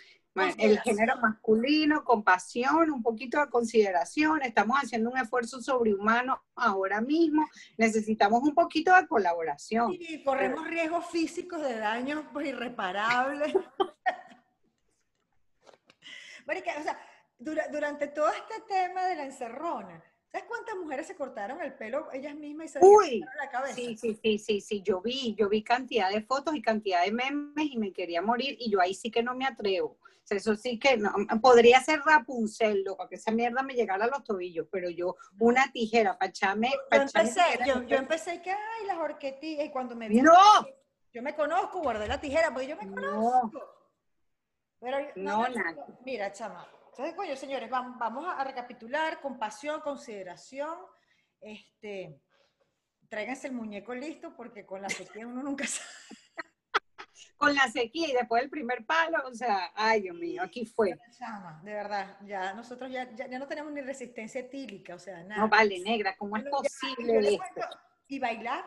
el 0.58 0.80
género 0.82 1.18
masculino, 1.18 2.04
compasión, 2.04 2.90
un 2.92 3.04
poquito 3.04 3.40
de 3.40 3.50
consideración. 3.50 4.42
Estamos 4.42 4.78
haciendo 4.78 5.10
un 5.10 5.18
esfuerzo 5.18 5.62
sobrehumano 5.62 6.42
ahora 6.56 7.02
mismo. 7.02 7.46
Necesitamos 7.78 8.42
un 8.44 8.54
poquito 8.54 8.96
de 8.96 9.08
colaboración. 9.08 9.92
Y 9.94 10.24
corremos 10.24 10.68
riesgos 10.68 11.06
físicos 11.08 11.62
de 11.62 11.78
daños 11.78 12.24
pues, 12.32 12.48
irreparables. 12.48 13.54
Marica, 16.46 16.72
o 16.80 16.84
sea, 16.84 17.00
dura- 17.38 17.68
durante 17.72 18.08
todo 18.08 18.30
este 18.30 18.62
tema 18.68 19.06
de 19.06 19.16
la 19.16 19.26
encerrona, 19.26 20.04
¿sabes 20.32 20.48
cuántas 20.48 20.76
mujeres 20.76 21.06
se 21.08 21.16
cortaron 21.16 21.62
el 21.62 21.74
pelo 21.76 22.08
ellas 22.14 22.36
mismas 22.36 22.66
y 22.66 22.70
se 22.70 22.80
Uy, 22.82 23.20
la 23.38 23.50
cabeza? 23.50 23.76
Sí, 23.76 23.96
sí, 23.96 24.18
sí, 24.22 24.40
sí, 24.40 24.62
sí, 24.62 24.82
yo 24.82 25.02
vi, 25.02 25.36
yo 25.36 25.50
vi 25.50 25.64
cantidad 25.64 26.10
de 26.10 26.22
fotos 26.22 26.56
y 26.56 26.62
cantidad 26.62 27.04
de 27.06 27.12
memes 27.12 27.68
y 27.70 27.78
me 27.78 27.94
quería 27.94 28.22
morir 28.22 28.56
y 28.60 28.72
yo 28.72 28.82
ahí 28.82 28.94
sí 28.96 29.12
que 29.12 29.22
no 29.24 29.36
me 29.36 29.46
atrevo. 29.46 30.00
Sea, 30.24 30.38
eso 30.38 30.56
sí 30.56 30.78
que 30.80 30.98
no, 30.98 31.12
podría 31.42 31.82
ser 31.82 32.02
Rapunzel, 32.02 32.84
loca, 32.84 33.08
que 33.10 33.16
esa 33.16 33.32
mierda 33.32 33.64
me 33.64 33.74
llegara 33.74 34.06
a 34.06 34.08
los 34.08 34.24
tobillos, 34.24 34.68
pero 34.72 34.90
yo 34.90 35.16
una 35.40 35.72
tijera 35.72 36.18
para 36.18 36.30
echarme, 36.30 36.72
Yo 36.92 37.02
empecé, 37.02 37.42
yo, 37.66 37.84
yo 37.84 37.98
empecé 37.98 38.42
que, 38.42 38.52
ay, 38.52 38.86
las 38.86 38.98
horquetillas, 38.98 39.66
y 39.66 39.72
cuando 39.72 39.96
me 39.96 40.08
vi, 40.08 40.22
No, 40.22 40.34
yo 41.12 41.22
me 41.22 41.36
conozco, 41.36 41.82
guardé 41.82 42.08
la 42.08 42.22
tijera, 42.22 42.52
porque 42.54 42.68
yo 42.68 42.78
me 42.78 42.86
No. 42.86 42.96
conozco. 42.96 43.78
Pero, 44.80 44.98
No, 45.16 45.48
nada. 45.50 45.86
Mira, 46.06 46.32
chama, 46.32 46.68
entonces, 46.92 47.16
coño, 47.16 47.36
señores, 47.36 47.70
vamos, 47.70 47.98
vamos 47.98 48.26
a 48.28 48.44
recapitular, 48.44 49.22
compasión, 49.22 49.82
consideración, 49.82 50.78
este, 51.40 52.22
tráiganse 53.10 53.48
el 53.48 53.54
muñeco 53.54 53.94
listo, 53.94 54.36
porque 54.36 54.66
con 54.66 54.82
la 54.82 54.90
sequía 54.90 55.26
uno 55.26 55.42
nunca 55.42 55.66
sabe. 55.68 55.88
Con 57.42 57.56
la 57.56 57.68
sequía 57.70 58.08
y 58.08 58.14
después 58.14 58.44
el 58.44 58.52
primer 58.52 58.86
palo, 58.86 59.18
o 59.28 59.34
sea, 59.34 59.72
ay 59.74 60.02
Dios 60.02 60.16
mío, 60.16 60.44
aquí 60.44 60.64
fue. 60.64 60.96
De 61.64 61.74
verdad, 61.74 62.16
ya 62.24 62.54
nosotros 62.54 62.92
ya, 62.92 63.10
ya, 63.16 63.26
ya 63.26 63.40
no 63.40 63.48
tenemos 63.48 63.74
ni 63.74 63.82
resistencia 63.82 64.42
etílica, 64.42 64.94
o 64.94 65.00
sea, 65.00 65.24
nada. 65.24 65.42
No 65.42 65.50
vale, 65.50 65.80
negra, 65.80 66.16
¿cómo 66.18 66.38
es 66.38 66.44
posible 66.44 67.18
esto? 67.18 67.38
cuento, 67.38 67.80
Y 68.08 68.20
bailar, 68.20 68.64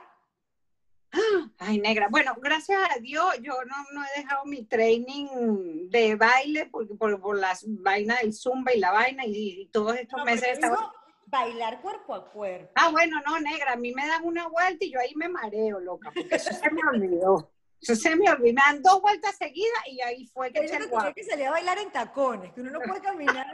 Ay, 1.58 1.78
negra. 1.78 2.08
Bueno, 2.10 2.34
gracias 2.42 2.80
a 2.90 2.98
Dios, 2.98 3.24
yo 3.40 3.52
no, 3.64 3.76
no 3.92 4.02
he 4.04 4.20
dejado 4.20 4.44
mi 4.46 4.64
training 4.64 5.88
de 5.88 6.16
baile 6.16 6.66
por, 6.66 6.98
por, 6.98 7.20
por 7.20 7.38
las 7.38 7.64
vainas 7.68 8.22
del 8.22 8.32
zumba 8.32 8.74
y 8.74 8.80
la 8.80 8.90
vaina 8.90 9.24
y, 9.24 9.60
y 9.60 9.66
todos 9.66 9.94
estos 9.94 10.18
no, 10.18 10.24
meses 10.24 10.60
digo, 10.60 10.92
bailar 11.26 11.80
cuerpo 11.80 12.14
a 12.14 12.28
cuerpo. 12.28 12.72
Ah, 12.74 12.90
bueno, 12.90 13.20
no, 13.24 13.38
negra, 13.38 13.74
a 13.74 13.76
mí 13.76 13.92
me 13.94 14.04
dan 14.04 14.24
una 14.24 14.48
vuelta 14.48 14.84
y 14.84 14.90
yo 14.90 14.98
ahí 14.98 15.14
me 15.14 15.28
mareo, 15.28 15.78
loca, 15.78 16.10
porque 16.12 16.34
eso 16.34 16.52
se 16.52 16.70
me 16.72 16.80
olvidó. 16.92 17.53
Eso 17.84 17.94
se 17.96 18.16
me 18.16 18.30
olvidó. 18.30 18.54
Me 18.54 18.62
dan 18.66 18.82
dos 18.82 19.00
vueltas 19.02 19.36
seguidas 19.36 19.82
y 19.86 20.00
ahí 20.00 20.26
fue 20.26 20.48
que 20.48 20.60
Que 20.60 20.66
eché 20.66 20.74
yo 20.74 20.78
el 20.78 20.84
te 20.84 20.90
guapo. 20.90 21.04
tenía 21.04 21.14
que 21.14 21.24
salir 21.24 21.46
a 21.46 21.50
bailar 21.50 21.78
en 21.78 21.90
tacones, 21.90 22.52
que 22.52 22.60
uno 22.62 22.70
no 22.70 22.80
puede 22.80 23.00
caminar 23.02 23.46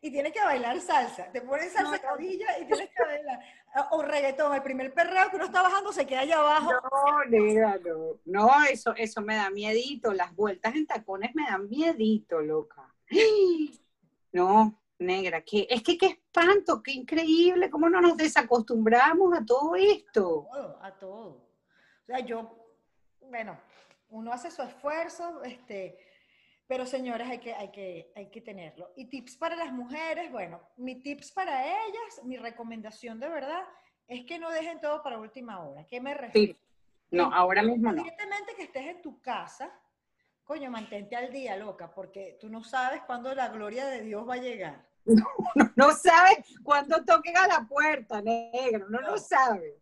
y 0.00 0.10
tienes 0.10 0.32
que 0.32 0.40
bailar 0.40 0.80
salsa. 0.80 1.30
Te 1.32 1.40
pones 1.40 1.72
salsa 1.72 1.98
cabilla 2.00 2.58
y 2.60 2.64
tienes 2.66 2.90
que 2.90 3.02
bailar. 3.04 3.40
O 3.90 4.02
reggaetón, 4.02 4.54
el 4.54 4.62
primer 4.62 4.92
perreo 4.94 5.30
que 5.30 5.36
uno 5.36 5.46
está 5.46 5.62
bajando 5.62 5.92
se 5.92 6.06
queda 6.06 6.20
allá 6.20 6.38
abajo. 6.38 6.70
No, 6.72 7.24
negra, 7.28 7.78
no. 7.84 8.18
No, 8.24 8.64
eso, 8.64 8.94
eso 8.96 9.20
me 9.20 9.34
da 9.36 9.50
miedito. 9.50 10.12
Las 10.12 10.34
vueltas 10.34 10.74
en 10.74 10.86
tacones 10.86 11.34
me 11.34 11.44
dan 11.44 11.68
miedito, 11.68 12.40
loca. 12.40 12.92
No, 14.34 14.80
negra, 14.98 15.42
que 15.42 15.66
es 15.68 15.82
que 15.82 15.98
qué 15.98 16.06
espanto, 16.06 16.82
qué 16.82 16.92
increíble, 16.92 17.68
cómo 17.68 17.90
no 17.90 18.00
nos 18.00 18.16
desacostumbramos 18.16 19.36
a 19.38 19.44
todo 19.44 19.76
esto. 19.76 20.46
A 20.50 20.54
todo, 20.54 20.78
a 20.82 20.98
todo. 20.98 21.28
O 21.28 22.06
sea, 22.06 22.20
yo, 22.20 22.50
bueno, 23.28 23.58
uno 24.12 24.32
hace 24.32 24.50
su 24.50 24.62
esfuerzo, 24.62 25.42
este, 25.42 25.98
pero 26.66 26.86
señores, 26.86 27.28
hay 27.28 27.38
que, 27.38 27.54
hay, 27.54 27.70
que, 27.70 28.12
hay 28.14 28.30
que 28.30 28.40
tenerlo. 28.40 28.92
Y 28.96 29.06
tips 29.06 29.36
para 29.36 29.56
las 29.56 29.72
mujeres, 29.72 30.30
bueno, 30.30 30.60
mi 30.76 31.02
tips 31.02 31.32
para 31.32 31.64
ellas, 31.64 32.24
mi 32.24 32.36
recomendación 32.36 33.18
de 33.18 33.28
verdad, 33.28 33.62
es 34.06 34.24
que 34.24 34.38
no 34.38 34.50
dejen 34.50 34.80
todo 34.80 35.02
para 35.02 35.18
última 35.18 35.64
hora. 35.64 35.86
¿Qué 35.86 36.00
me 36.00 36.14
refiero? 36.14 36.56
No, 37.10 37.32
ahora 37.32 37.62
mismo 37.62 37.92
no. 37.92 38.00
Evidentemente 38.00 38.54
que 38.56 38.62
estés 38.64 38.86
en 38.86 39.02
tu 39.02 39.20
casa, 39.20 39.72
coño, 40.44 40.70
mantente 40.70 41.16
al 41.16 41.32
día, 41.32 41.56
loca, 41.56 41.92
porque 41.92 42.36
tú 42.40 42.48
no 42.48 42.62
sabes 42.62 43.02
cuándo 43.02 43.34
la 43.34 43.48
gloria 43.48 43.86
de 43.86 44.02
Dios 44.02 44.28
va 44.28 44.34
a 44.34 44.38
llegar. 44.38 44.86
No, 45.04 45.26
no, 45.74 45.90
sabes 45.92 46.38
cuándo 46.62 47.04
toquen 47.04 47.36
a 47.36 47.46
la 47.46 47.66
puerta, 47.66 48.22
negro, 48.22 48.88
no, 48.88 49.00
lo 49.00 49.18
sabe. 49.18 49.80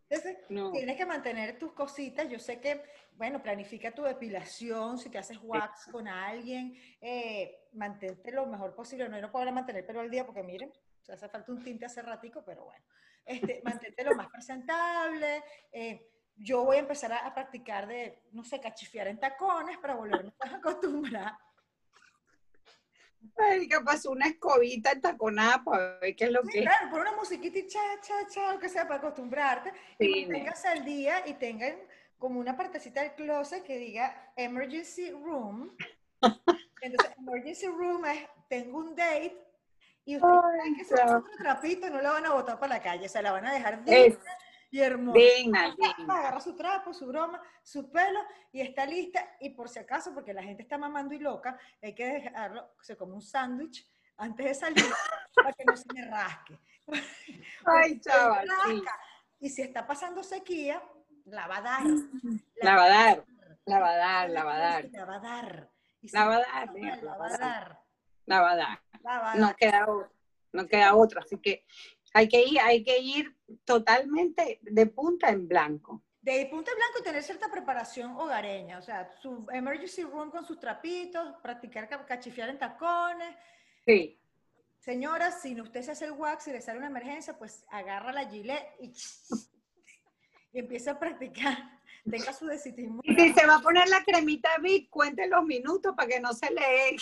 Tienes 0.72 0.96
que 0.96 1.06
mantener 1.06 1.58
tus 1.58 1.72
cositas. 1.72 2.28
Yo 2.28 2.38
sé 2.38 2.60
que, 2.60 2.82
bueno, 3.16 3.42
planifica 3.42 3.92
tu 3.92 4.02
depilación, 4.02 4.98
si 4.98 5.10
te 5.10 5.18
haces 5.18 5.38
wax 5.42 5.86
con 5.92 6.08
alguien, 6.08 6.74
eh, 7.00 7.68
mantente 7.72 8.32
lo 8.32 8.46
mejor 8.46 8.74
posible. 8.74 9.08
No, 9.08 9.20
no 9.20 9.30
puedo 9.30 9.50
mantener 9.52 9.86
pelo 9.86 10.00
al 10.00 10.10
día 10.10 10.24
porque 10.24 10.42
miren, 10.42 10.72
se 11.02 11.12
hace 11.12 11.28
falta 11.28 11.52
un 11.52 11.62
tinte 11.62 11.86
hace 11.86 12.02
ratico, 12.02 12.42
pero 12.44 12.64
bueno. 12.64 12.84
Este, 13.24 13.60
mantente 13.64 14.04
lo 14.04 14.14
más 14.14 14.28
presentable. 14.28 15.42
Eh, 15.70 16.10
yo 16.36 16.64
voy 16.64 16.76
a 16.76 16.80
empezar 16.80 17.12
a, 17.12 17.32
practicar 17.34 17.86
de, 17.86 18.22
no 18.32 18.42
sé, 18.44 18.60
cachifiar 18.60 19.08
en 19.08 19.20
tacones 19.20 19.78
para 19.78 19.94
volverme 19.94 20.32
a 20.40 20.56
acostumbrar. 20.56 21.36
Ay, 23.36 23.68
capaz 23.68 24.06
una 24.06 24.26
escobita 24.26 24.98
taconada 25.00 25.62
para 25.64 25.98
ver 25.98 26.16
qué 26.16 26.24
es 26.24 26.30
lo 26.30 26.42
que 26.42 26.62
Claro, 26.62 26.90
por 26.90 27.00
una 27.00 27.12
musiquita 27.12 27.58
y 27.58 27.66
cha, 27.66 27.80
cha, 28.00 28.26
cha, 28.28 28.52
lo 28.52 28.58
que 28.58 28.68
sea, 28.68 28.84
para 28.84 28.96
acostumbrarte. 28.96 29.72
y 29.98 30.26
tengas 30.26 30.64
al 30.64 30.84
día 30.84 31.26
y 31.26 31.34
tengan 31.34 31.76
como 32.18 32.38
una 32.38 32.56
partecita 32.56 33.02
del 33.02 33.14
closet 33.14 33.62
que 33.62 33.78
diga 33.78 34.32
emergency 34.36 35.10
room. 35.10 35.74
Entonces, 36.82 37.16
emergency 37.18 37.66
room 37.66 38.04
es, 38.06 38.28
tengo 38.48 38.78
un 38.78 38.94
date 38.94 39.36
y 40.04 40.16
ustedes 40.16 40.76
que 40.76 40.82
es 40.82 41.10
un 41.10 41.24
trapito 41.38 41.88
no 41.90 42.00
la 42.00 42.12
van 42.12 42.26
a 42.26 42.32
botar 42.32 42.58
para 42.58 42.74
la 42.74 42.82
calle, 42.82 43.06
o 43.06 43.08
sea, 43.08 43.22
la 43.22 43.32
van 43.32 43.46
a 43.46 43.52
dejar 43.52 43.84
digna 43.84 44.18
y 44.70 44.80
hermosa. 44.80 45.18
Digna, 45.18 45.74
digna. 45.76 46.18
Agarra 46.18 46.40
su 46.40 46.54
trapo, 46.56 46.94
su 46.94 47.06
broma, 47.06 47.42
su 47.62 47.90
pelo 47.90 48.20
y 48.52 48.60
está 48.60 48.86
lista. 48.86 49.36
Y 49.40 49.50
por 49.50 49.68
si 49.68 49.78
acaso, 49.78 50.14
porque 50.14 50.32
la 50.32 50.42
gente 50.42 50.62
está 50.62 50.78
mamando 50.78 51.14
y 51.14 51.18
loca, 51.18 51.58
hay 51.82 51.94
que 51.94 52.06
dejarlo, 52.06 52.70
se 52.80 52.96
come 52.96 53.14
un 53.14 53.22
sándwich 53.22 53.88
antes 54.16 54.46
de 54.46 54.54
salir 54.54 54.92
para 55.34 55.52
que 55.52 55.64
no 55.64 55.76
se 55.76 55.86
me 55.92 56.06
rasque. 56.06 56.58
Ay, 57.64 58.00
chaval. 58.00 58.48
Y 59.40 59.48
si 59.48 59.62
está 59.62 59.86
pasando 59.86 60.22
sequía, 60.22 60.82
la 61.24 61.46
va 61.46 61.58
a 61.58 61.62
dar. 61.62 61.82
La 62.56 62.76
va 62.76 62.84
a 62.84 62.88
dar. 62.88 63.24
La 63.64 63.78
va 63.78 63.90
a 63.90 63.96
dar, 63.96 64.30
la 64.30 64.44
va 64.44 64.54
a 64.54 64.58
dar. 64.58 64.90
La 64.90 65.04
va 65.04 65.14
a 65.16 65.20
dar. 65.20 65.70
La 66.12 66.24
va 66.24 66.36
a 66.36 66.40
dar. 66.40 66.74
La 67.06 67.16
va 67.16 67.26
a 67.26 67.36
dar. 67.38 67.78
La 68.26 68.40
va 68.40 68.50
a 68.50 68.56
dar. 68.56 69.38
No 69.38 69.56
queda 69.56 69.88
otra. 69.88 70.10
No 70.52 70.66
queda 70.66 70.94
otra. 70.94 71.22
Así 71.22 71.38
que 71.38 71.64
hay 72.12 72.28
que 72.28 72.44
ir, 72.44 72.60
hay 72.60 72.82
que 72.82 72.98
ir 72.98 73.36
totalmente 73.64 74.60
de 74.62 74.86
punta 74.86 75.30
en 75.30 75.46
blanco. 75.48 76.02
De 76.20 76.46
punta 76.46 76.70
en 76.70 76.76
blanco 76.76 76.98
y 77.00 77.02
tener 77.02 77.22
cierta 77.22 77.50
preparación 77.50 78.12
hogareña, 78.12 78.78
o 78.78 78.82
sea, 78.82 79.10
su 79.20 79.46
emergency 79.52 80.02
room 80.02 80.30
con 80.30 80.44
sus 80.44 80.58
trapitos, 80.58 81.34
practicar 81.42 81.88
cachifiar 82.06 82.50
en 82.50 82.58
tacones. 82.58 83.34
Sí. 83.86 84.18
Señora, 84.78 85.30
si 85.30 85.58
usted 85.60 85.82
se 85.82 85.92
hace 85.92 86.06
el 86.06 86.12
wax 86.12 86.48
y 86.48 86.52
le 86.52 86.60
sale 86.60 86.78
una 86.78 86.88
emergencia, 86.88 87.38
pues 87.38 87.64
agarra 87.68 88.12
la 88.12 88.28
gilet 88.28 88.66
y, 88.80 88.92
y 90.52 90.58
empieza 90.58 90.92
a 90.92 90.98
practicar 90.98 91.79
tenga 92.08 92.32
su 92.32 92.46
decitismo. 92.46 93.00
Y 93.04 93.14
si 93.14 93.32
se 93.32 93.46
va 93.46 93.56
a 93.56 93.60
poner 93.60 93.88
la 93.88 94.02
cremita 94.04 94.50
Vic, 94.62 94.88
cuente 94.90 95.26
los 95.28 95.44
minutos 95.44 95.94
para 95.96 96.08
que 96.08 96.20
no 96.20 96.32
se 96.32 96.50
le 96.52 96.96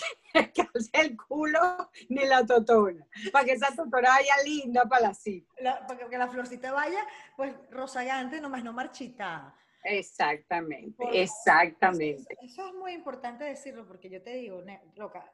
calce 0.53 0.91
el 0.93 1.17
culo 1.17 1.91
ni 2.09 2.25
la 2.27 2.45
totona, 2.45 3.07
para 3.33 3.45
que 3.45 3.53
esa 3.53 3.75
totona 3.75 4.11
vaya 4.11 4.35
linda 4.45 4.83
para 4.89 5.09
la 5.09 5.15
cita. 5.15 5.87
para 5.87 6.09
que 6.09 6.19
la 6.19 6.29
florcita 6.29 6.73
vaya, 6.73 7.07
pues, 7.37 7.55
rozagante, 7.71 8.41
nomás 8.41 8.65
no 8.65 8.73
marchitada. 8.73 9.55
Exactamente, 9.85 11.05
exactamente. 11.13 12.37
Eso, 12.43 12.67
es 12.67 12.75
muy 12.75 12.93
importante 12.93 13.45
decirlo, 13.45 13.87
porque 13.87 14.11
yo 14.11 14.23
te 14.23 14.35
digo, 14.35 14.63
loca, 14.97 15.33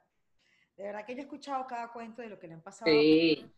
de 0.76 0.84
verdad 0.84 1.04
que 1.06 1.14
yo 1.14 1.20
he 1.20 1.24
escuchado 1.24 1.66
cada 1.66 1.92
cuento 1.92 2.22
de 2.22 2.28
lo 2.28 2.38
que 2.38 2.48
le 2.48 2.54
han 2.54 2.62
pasado. 2.62 2.90
Sí 2.90 3.50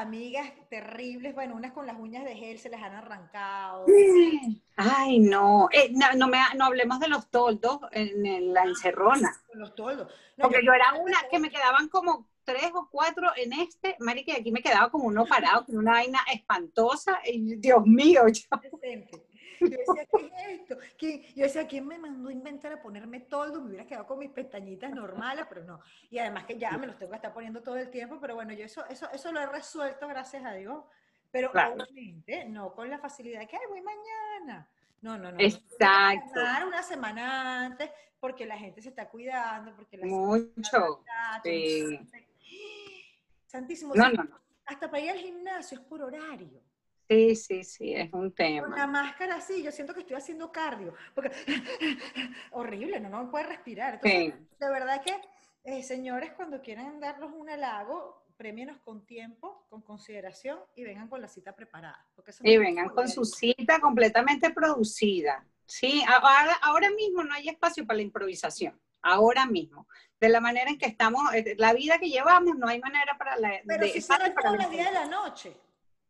amigas 0.00 0.50
terribles, 0.68 1.34
bueno, 1.34 1.54
unas 1.54 1.72
con 1.72 1.86
las 1.86 1.98
uñas 1.98 2.24
de 2.24 2.34
gel 2.34 2.58
se 2.58 2.68
les 2.68 2.82
han 2.82 2.94
arrancado. 2.94 3.86
Ay, 4.76 5.20
no, 5.20 5.68
eh, 5.72 5.92
no, 6.16 6.28
me, 6.28 6.38
no 6.56 6.64
hablemos 6.64 7.00
de 7.00 7.08
los 7.08 7.30
toldos 7.30 7.78
en, 7.92 8.52
la 8.52 8.64
encerrona. 8.64 9.32
Los 9.52 9.74
toldos. 9.74 10.12
Porque 10.36 10.64
yo, 10.64 10.72
era 10.72 10.94
una 11.00 11.18
que 11.30 11.38
me 11.38 11.50
quedaban 11.50 11.88
como 11.88 12.28
tres 12.44 12.70
o 12.74 12.88
cuatro 12.90 13.28
en 13.36 13.52
este, 13.52 13.96
Mari, 14.00 14.24
que 14.24 14.32
aquí 14.32 14.50
me 14.50 14.62
quedaba 14.62 14.90
como 14.90 15.04
uno 15.04 15.24
parado, 15.26 15.64
con 15.64 15.78
una 15.78 15.92
vaina 15.92 16.20
espantosa, 16.32 17.20
y 17.24 17.56
Dios 17.56 17.86
mío, 17.86 18.22
yo. 18.28 18.60
Yo 19.60 19.68
decía, 19.68 20.06
¿qué 20.10 20.26
es 20.26 20.60
esto? 20.60 20.78
Yo 21.34 21.44
decía, 21.44 21.66
¿quién 21.66 21.86
me 21.86 21.98
mandó 21.98 22.28
a 22.28 22.32
inventar 22.32 22.72
a 22.72 22.82
ponerme 22.82 23.20
toldo? 23.20 23.60
Me 23.60 23.68
hubiera 23.68 23.86
quedado 23.86 24.06
con 24.06 24.18
mis 24.18 24.30
pestañitas 24.30 24.90
normales, 24.92 25.46
pero 25.48 25.64
no. 25.64 25.80
Y 26.10 26.18
además 26.18 26.44
que 26.44 26.58
ya 26.58 26.76
me 26.76 26.86
los 26.86 26.98
tengo 26.98 27.10
que 27.10 27.16
estar 27.16 27.32
poniendo 27.32 27.62
todo 27.62 27.76
el 27.76 27.90
tiempo, 27.90 28.18
pero 28.20 28.34
bueno, 28.34 28.52
yo 28.52 28.64
eso, 28.64 28.84
eso, 28.86 29.10
eso 29.12 29.32
lo 29.32 29.40
he 29.40 29.46
resuelto, 29.46 30.08
gracias 30.08 30.44
a 30.44 30.52
Dios. 30.52 30.84
Pero 31.30 31.50
obviamente 31.50 32.44
no 32.44 32.72
con 32.72 32.88
la 32.88 32.98
facilidad 32.98 33.46
que, 33.48 33.56
ay, 33.56 33.62
voy 33.68 33.82
mañana. 33.82 34.68
No, 35.02 35.18
no, 35.18 35.32
no. 35.32 35.38
Exacto. 35.38 36.40
Una 36.66 36.82
semana 36.82 37.64
antes, 37.64 37.90
porque 38.20 38.46
la 38.46 38.56
gente 38.56 38.80
se 38.80 38.88
está 38.90 39.08
cuidando, 39.08 39.74
porque 39.74 39.98
la 39.98 40.06
Mucho. 40.06 41.04
sí. 41.42 42.00
Santísimo. 43.46 43.94
No, 43.94 44.08
no, 44.10 44.24
no. 44.24 44.40
Hasta 44.66 44.90
para 44.90 45.02
ir 45.02 45.10
al 45.10 45.18
gimnasio 45.18 45.78
es 45.78 45.84
por 45.84 46.02
horario. 46.02 46.62
Sí, 47.08 47.36
sí, 47.36 47.64
sí, 47.64 47.94
es 47.94 48.12
un 48.12 48.32
tema. 48.34 48.66
Con 48.66 48.76
la 48.76 48.86
máscara 48.86 49.40
sí, 49.40 49.62
yo 49.62 49.70
siento 49.70 49.92
que 49.92 50.00
estoy 50.00 50.16
haciendo 50.16 50.50
cardio, 50.50 50.94
porque 51.14 51.30
horrible, 52.52 53.00
no, 53.00 53.08
no 53.08 53.30
puede 53.30 53.44
respirar. 53.44 54.00
Entonces, 54.02 54.34
De 54.58 54.70
verdad 54.70 55.02
que, 55.02 55.14
eh, 55.64 55.82
señores, 55.82 56.32
cuando 56.32 56.60
quieran 56.62 57.00
darnos 57.00 57.32
un 57.32 57.50
halago, 57.50 58.24
premienos 58.36 58.78
con 58.78 59.06
tiempo, 59.06 59.66
con 59.68 59.82
consideración 59.82 60.58
y 60.74 60.84
vengan 60.84 61.08
con 61.08 61.20
la 61.20 61.28
cita 61.28 61.54
preparada. 61.54 62.06
Porque 62.14 62.32
y 62.42 62.56
vengan 62.56 62.88
con 62.88 63.08
su 63.08 63.24
cita 63.24 63.80
completamente 63.80 64.50
producida. 64.50 65.46
Sí, 65.66 66.02
ahora, 66.06 66.54
ahora 66.62 66.90
mismo 66.90 67.22
no 67.22 67.32
hay 67.34 67.48
espacio 67.48 67.86
para 67.86 67.96
la 67.98 68.02
improvisación 68.02 68.78
ahora 69.04 69.46
mismo. 69.46 69.86
De 70.18 70.28
la 70.28 70.40
manera 70.40 70.70
en 70.70 70.78
que 70.78 70.86
estamos, 70.86 71.32
eh, 71.34 71.54
la 71.58 71.72
vida 71.72 71.98
que 71.98 72.08
llevamos, 72.08 72.56
no 72.56 72.66
hay 72.66 72.80
manera 72.80 73.16
para 73.16 73.36
la... 73.36 73.60
Pero 73.66 73.86
si 73.86 74.00
para 74.00 74.34
todos 74.34 74.56
los 74.56 74.70
días 74.70 74.88
de 74.88 74.94
la 74.94 75.06
noche. 75.06 75.56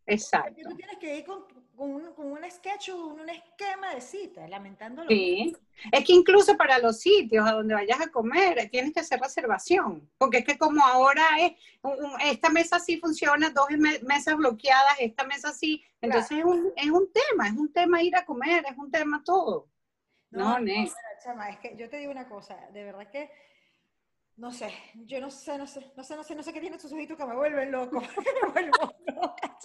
Exacto. 0.06 0.68
tú 0.68 0.76
tienes 0.76 0.98
que 0.98 1.18
ir 1.18 1.24
con, 1.24 1.44
con, 1.76 1.90
un, 1.90 2.12
con 2.12 2.32
un 2.32 2.50
sketch 2.50 2.90
o 2.90 3.06
un, 3.06 3.28
esquema 3.28 3.94
de 3.94 4.00
cita, 4.00 4.46
lamentándolo. 4.46 5.08
Sí, 5.08 5.56
es 5.90 6.04
que 6.04 6.12
incluso 6.12 6.56
para 6.56 6.78
los 6.78 7.00
sitios 7.00 7.48
a 7.48 7.52
donde 7.52 7.74
vayas 7.74 8.00
a 8.00 8.10
comer 8.10 8.68
tienes 8.70 8.92
que 8.92 9.00
hacer 9.00 9.20
reservación, 9.20 10.10
porque 10.18 10.38
es 10.38 10.44
que 10.44 10.58
como 10.58 10.84
ahora 10.84 11.24
es, 11.40 11.52
esta 12.24 12.50
mesa 12.50 12.78
sí 12.78 12.98
funciona, 12.98 13.50
dos 13.50 13.68
mesas 14.02 14.36
bloqueadas, 14.36 14.96
esta 15.00 15.24
mesa 15.24 15.52
sí, 15.52 15.82
entonces 16.00 16.38
es, 16.38 16.44
un, 16.44 16.72
es 16.76 16.90
un 16.90 17.10
tema, 17.12 17.48
es 17.48 17.54
un 17.54 17.72
tema 17.72 18.02
ir 18.02 18.14
a 18.16 18.24
comer, 18.24 18.64
es 18.68 18.76
un 18.76 18.90
tema 18.90 19.22
todo. 19.24 19.68
No, 20.30 20.58
no, 20.58 20.66
no 20.66 20.90
chama, 21.24 21.48
es 21.48 21.58
que 21.58 21.74
yo 21.76 21.88
te 21.88 21.96
digo 21.96 22.12
una 22.12 22.28
cosa, 22.28 22.54
de 22.72 22.84
verdad 22.84 23.10
que 23.10 23.30
no 24.36 24.52
sé, 24.52 24.70
yo 25.06 25.20
no 25.20 25.30
sé, 25.30 25.56
no 25.56 25.66
sé, 25.66 25.80
no 25.96 26.02
sé, 26.02 26.16
no 26.16 26.24
sé, 26.24 26.34
no 26.34 26.42
sé 26.42 26.52
qué 26.52 26.60
tiene 26.60 26.76
tus 26.76 26.92
ojitos 26.92 27.16
que 27.16 27.24
me 27.24 27.34
vuelven 27.34 27.70
loco, 27.70 28.00
me 28.42 28.50
vuelvo 28.52 28.94
loca. 29.06 29.58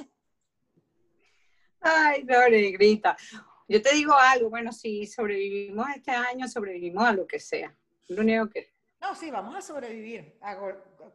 Ay, 1.82 2.24
no, 2.24 2.50
negrita. 2.50 3.16
Yo 3.68 3.82
te 3.82 3.94
digo 3.94 4.14
algo, 4.14 4.50
bueno, 4.50 4.72
si 4.72 5.06
sobrevivimos 5.06 5.88
este 5.96 6.12
año, 6.12 6.48
sobrevivimos 6.48 7.06
a 7.06 7.14
lo 7.14 7.28
que 7.28 7.40
sea. 7.40 7.76
Lo 8.08 8.22
único 8.22 8.50
que... 8.50 8.74
No, 9.00 9.16
sí, 9.16 9.30
vamos 9.30 9.56
a 9.56 9.62
sobrevivir. 9.62 10.38
A 10.42 10.58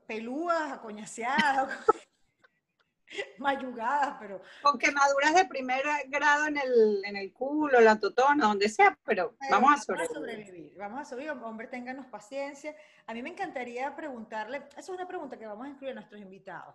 pelúas, 0.07 0.73
a 0.73 0.81
coñaseadas. 0.81 1.69
mayugadas, 3.39 4.17
pero... 4.21 4.41
Con 4.63 4.79
quemaduras 4.79 5.35
de 5.35 5.45
primer 5.47 5.83
grado 6.09 6.47
en 6.47 6.59
el, 6.59 7.05
en 7.05 7.17
el 7.17 7.33
culo, 7.33 7.81
la 7.81 7.99
totona, 7.99 8.47
donde 8.47 8.69
sea, 8.69 8.99
pero, 9.05 9.37
vamos 9.51 9.75
a 9.75 9.79
sobrevivir. 9.79 10.75
Vamos 10.77 11.01
a 11.01 11.05
sobrevivir, 11.05 11.43
hombre, 11.43 11.67
ténganos 11.69 12.07
paciencia. 12.07 12.75
A 13.07 13.15
mí 13.15 13.23
me 13.23 13.31
encantaría 13.31 13.95
preguntarle, 13.95 14.63
esa 14.71 14.81
es 14.81 14.89
una 14.89 15.07
pregunta 15.07 15.39
que 15.39 15.47
vamos 15.47 15.67
a 15.67 15.71
incluir 15.71 15.93
a 15.93 15.95
nuestros 15.95 16.21
invitados. 16.21 16.75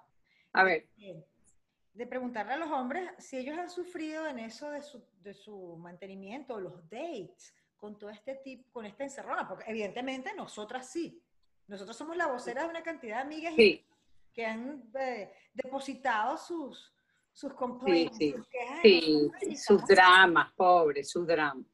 A 0.54 0.64
ver. 0.64 0.88
De 2.00 2.08
preguntarle 2.08 2.54
a 2.54 2.58
los 2.58 2.72
hombres 2.72 3.12
si 3.18 3.38
ellos 3.38 3.58
han 3.58 3.70
sufrido 3.70 4.26
en 4.26 4.40
eso 4.40 4.70
de 4.70 4.82
su, 4.82 5.04
de 5.22 5.34
su 5.34 5.76
mantenimiento, 5.78 6.60
los 6.60 6.90
dates, 6.90 7.54
con 7.76 8.00
todo 8.00 8.10
este 8.10 8.36
tipo, 8.36 8.72
con 8.72 8.86
esta 8.86 9.04
encerrona, 9.04 9.48
porque 9.48 9.66
evidentemente 9.68 10.34
nosotras 10.34 10.90
sí. 10.90 11.22
Nosotros 11.68 11.98
somos 11.98 12.16
la 12.16 12.28
vocera 12.28 12.64
de 12.64 12.70
una 12.70 12.84
cantidad 12.84 13.18
de 13.18 13.22
amigas 13.22 13.54
sí 13.56 13.86
que 14.34 14.46
han 14.46 14.84
eh, 15.00 15.32
depositado 15.54 16.38
sus, 16.38 16.94
sus 17.32 17.54
complaints, 17.54 18.18
sí, 18.18 18.34
sí, 18.82 19.32
sí, 19.40 19.56
sus 19.56 19.86
dramas, 19.86 20.52
pobres, 20.54 21.10
sus 21.10 21.28
dramas. 21.28 21.66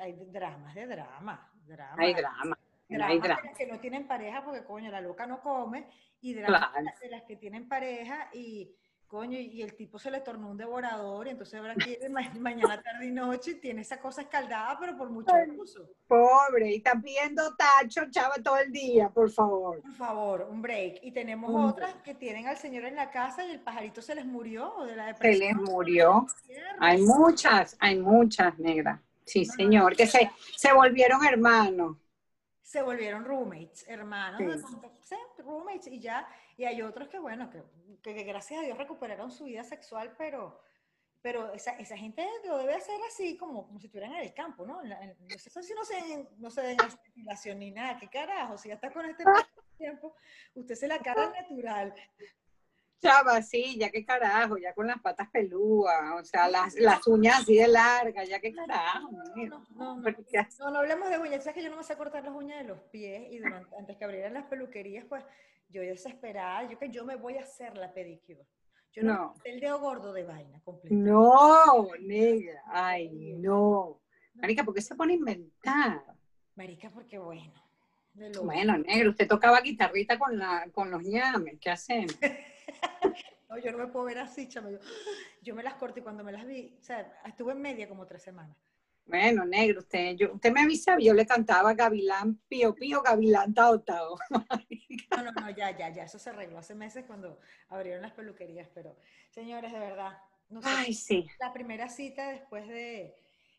Hay 0.00 0.12
dramas 0.12 0.74
de 0.74 0.86
drama. 0.86 1.50
drama 1.66 1.94
hay 1.98 2.14
drama. 2.14 2.58
hay 2.88 3.18
drama. 3.18 3.42
que 3.56 3.66
no 3.66 3.80
tienen 3.80 4.06
pareja 4.06 4.44
porque, 4.44 4.64
coño, 4.64 4.90
la 4.90 5.00
loca 5.00 5.26
no 5.26 5.40
come, 5.40 5.88
y 6.20 6.34
dramas 6.34 7.00
de 7.00 7.08
las 7.08 7.22
que 7.24 7.36
tienen 7.36 7.68
pareja 7.68 8.30
y 8.32 8.74
coño, 9.08 9.38
y 9.38 9.62
el 9.62 9.74
tipo 9.74 9.98
se 9.98 10.10
le 10.10 10.20
tornó 10.20 10.50
un 10.50 10.56
devorador, 10.56 11.26
y 11.26 11.30
entonces 11.30 11.58
ahora 11.58 11.74
quiere 11.74 12.08
mañana, 12.38 12.80
tarde 12.82 13.06
y 13.06 13.10
noche, 13.10 13.54
tiene 13.54 13.80
esa 13.80 13.98
cosa 13.98 14.22
escaldada, 14.22 14.76
pero 14.78 14.96
por 14.96 15.10
mucho 15.10 15.32
uso. 15.56 15.88
Pobre, 16.06 16.70
y 16.70 16.76
está 16.76 16.92
pidiendo 17.00 17.56
tacho, 17.56 18.02
chava, 18.10 18.34
todo 18.42 18.58
el 18.58 18.70
día, 18.70 19.08
por 19.08 19.30
favor. 19.30 19.80
Por 19.80 19.94
favor, 19.94 20.46
un 20.50 20.62
break. 20.62 21.00
Y 21.02 21.12
tenemos 21.12 21.50
otras 21.72 21.94
que 22.04 22.14
tienen 22.14 22.46
al 22.46 22.58
señor 22.58 22.84
en 22.84 22.96
la 22.96 23.10
casa 23.10 23.44
y 23.44 23.50
el 23.50 23.60
pajarito 23.60 24.02
se 24.02 24.14
les 24.14 24.26
murió, 24.26 24.74
de 24.84 24.94
la 24.94 25.06
depresión. 25.06 25.48
Se 25.48 25.62
les 25.62 25.70
murió. 25.70 26.26
Hay 26.78 27.00
muchas, 27.00 27.76
hay 27.80 27.98
muchas, 27.98 28.58
negra. 28.58 29.02
Sí, 29.24 29.44
señor, 29.44 29.96
que 29.96 30.06
se, 30.06 30.30
se 30.56 30.72
volvieron 30.72 31.24
hermanos. 31.24 31.96
Se 32.62 32.82
volvieron 32.82 33.24
roommates, 33.24 33.86
hermanos, 33.88 34.62
roommates, 35.38 35.86
y 35.86 36.00
ya, 36.00 36.28
y 36.58 36.64
hay 36.64 36.82
otros 36.82 37.08
que, 37.08 37.18
bueno, 37.20 37.48
que 37.50 37.62
que 38.02 38.24
gracias 38.24 38.60
a 38.60 38.64
Dios 38.64 38.76
recuperaron 38.76 39.30
su 39.30 39.44
vida 39.44 39.62
sexual, 39.64 40.14
pero, 40.18 40.60
pero 41.22 41.52
esa, 41.54 41.72
esa 41.72 41.96
gente 41.96 42.26
lo 42.44 42.58
debe 42.58 42.74
hacer 42.74 42.98
así, 43.06 43.36
como, 43.36 43.66
como 43.66 43.78
si 43.78 43.86
estuvieran 43.86 44.14
en 44.16 44.24
el 44.24 44.34
campo, 44.34 44.66
¿no? 44.66 44.82
no 44.82 45.38
sé 45.38 45.62
si 45.62 45.74
no 45.74 45.84
se, 45.84 46.28
no 46.38 46.50
se 46.50 46.62
den 46.62 46.76
depilación 47.04 47.60
ni 47.60 47.70
nada, 47.70 47.98
¿qué 47.98 48.08
carajo? 48.08 48.58
Si 48.58 48.68
ya 48.68 48.74
está 48.74 48.92
con 48.92 49.06
este 49.06 49.24
tiempo, 49.78 50.14
usted 50.54 50.74
se 50.74 50.88
la 50.88 50.98
cara 50.98 51.30
natural. 51.30 51.94
Chava, 53.00 53.40
sí, 53.42 53.78
ya 53.78 53.90
qué 53.90 54.04
carajo, 54.04 54.56
ya 54.56 54.74
con 54.74 54.88
las 54.88 55.00
patas 55.00 55.30
pelúas, 55.30 56.20
o 56.20 56.24
sea, 56.24 56.48
las, 56.48 56.74
las 56.74 57.06
uñas 57.06 57.42
así 57.42 57.56
de 57.56 57.68
largas, 57.68 58.28
ya 58.28 58.40
qué 58.40 58.52
carajo. 58.52 59.12
No, 59.12 59.22
no, 59.22 59.66
no, 59.76 59.96
no, 59.96 60.70
no, 60.72 60.78
hablemos 60.78 61.08
de 61.08 61.18
uñas, 61.18 61.44
sabes 61.44 61.54
que 61.54 61.62
yo 61.62 61.70
no 61.70 61.76
me 61.76 61.84
sé 61.84 61.96
cortar 61.96 62.24
las 62.24 62.34
uñas 62.34 62.58
de 62.58 62.64
los 62.64 62.80
pies 62.90 63.30
y 63.30 63.38
durante, 63.38 63.76
antes 63.76 63.96
que 63.96 64.04
abrieran 64.04 64.34
las 64.34 64.46
peluquerías, 64.46 65.04
pues 65.08 65.22
yo 65.68 65.82
desesperada, 65.82 66.68
yo 66.68 66.78
que 66.78 66.90
yo 66.90 67.04
me 67.04 67.16
voy 67.16 67.36
a 67.36 67.42
hacer 67.42 67.76
la 67.76 67.92
pedicure. 67.92 68.46
Yo 68.92 69.02
no, 69.02 69.34
el 69.44 69.60
dedo 69.60 69.78
gordo 69.80 70.12
de 70.12 70.24
vaina 70.24 70.60
completo. 70.60 70.94
No, 70.94 71.88
negra, 72.00 72.62
ay, 72.66 73.34
no. 73.38 74.00
Marica, 74.34 74.64
¿por 74.64 74.74
qué 74.74 74.80
se 74.80 74.94
pone 74.94 75.12
a 75.12 75.16
inventar? 75.16 76.02
Marica, 76.54 76.90
porque 76.90 77.18
bueno. 77.18 77.52
Bueno, 78.42 78.76
negro, 78.78 79.10
usted 79.10 79.28
tocaba 79.28 79.60
guitarrita 79.60 80.18
con, 80.18 80.36
la, 80.38 80.68
con 80.72 80.90
los 80.90 81.02
ñames, 81.02 81.58
¿qué 81.60 81.70
hacen? 81.70 82.06
no, 83.48 83.58
yo 83.58 83.70
no 83.70 83.78
me 83.78 83.86
puedo 83.86 84.06
ver 84.06 84.18
así, 84.18 84.48
chamo. 84.48 84.70
Yo, 84.70 84.78
yo, 85.42 85.54
me 85.54 85.62
las 85.62 85.74
corté 85.74 86.00
y 86.00 86.02
cuando 86.02 86.24
me 86.24 86.32
las 86.32 86.44
vi, 86.44 86.76
o 86.80 86.82
sea, 86.82 87.20
estuve 87.24 87.52
en 87.52 87.60
media 87.60 87.88
como 87.88 88.06
tres 88.06 88.22
semanas. 88.22 88.56
Bueno, 89.08 89.46
negro, 89.46 89.80
usted, 89.80 90.16
yo, 90.16 90.34
usted 90.34 90.52
me 90.52 90.60
avisaba, 90.60 90.98
yo 91.00 91.14
le 91.14 91.26
cantaba 91.26 91.72
Gavilán, 91.72 92.36
Pío 92.46 92.74
Pío, 92.74 93.00
Gavilán 93.00 93.54
Tao 93.54 93.80
Tao. 93.80 94.18
No, 95.10 95.24
no, 95.24 95.32
no, 95.32 95.50
ya, 95.50 95.76
ya, 95.76 95.88
ya, 95.88 96.04
eso 96.04 96.18
se 96.18 96.30
arregló 96.30 96.58
hace 96.58 96.74
meses 96.74 97.04
cuando 97.06 97.40
abrieron 97.70 98.02
las 98.02 98.12
peluquerías, 98.12 98.68
pero 98.74 98.94
señores, 99.30 99.72
de 99.72 99.78
verdad, 99.78 100.18
no 100.50 100.60
sé, 100.62 100.68
Ay, 100.70 100.92
sí. 100.92 101.26
la 101.40 101.52
primera 101.52 101.88
cita 101.88 102.28
después 102.30 102.68
de, 102.68 103.16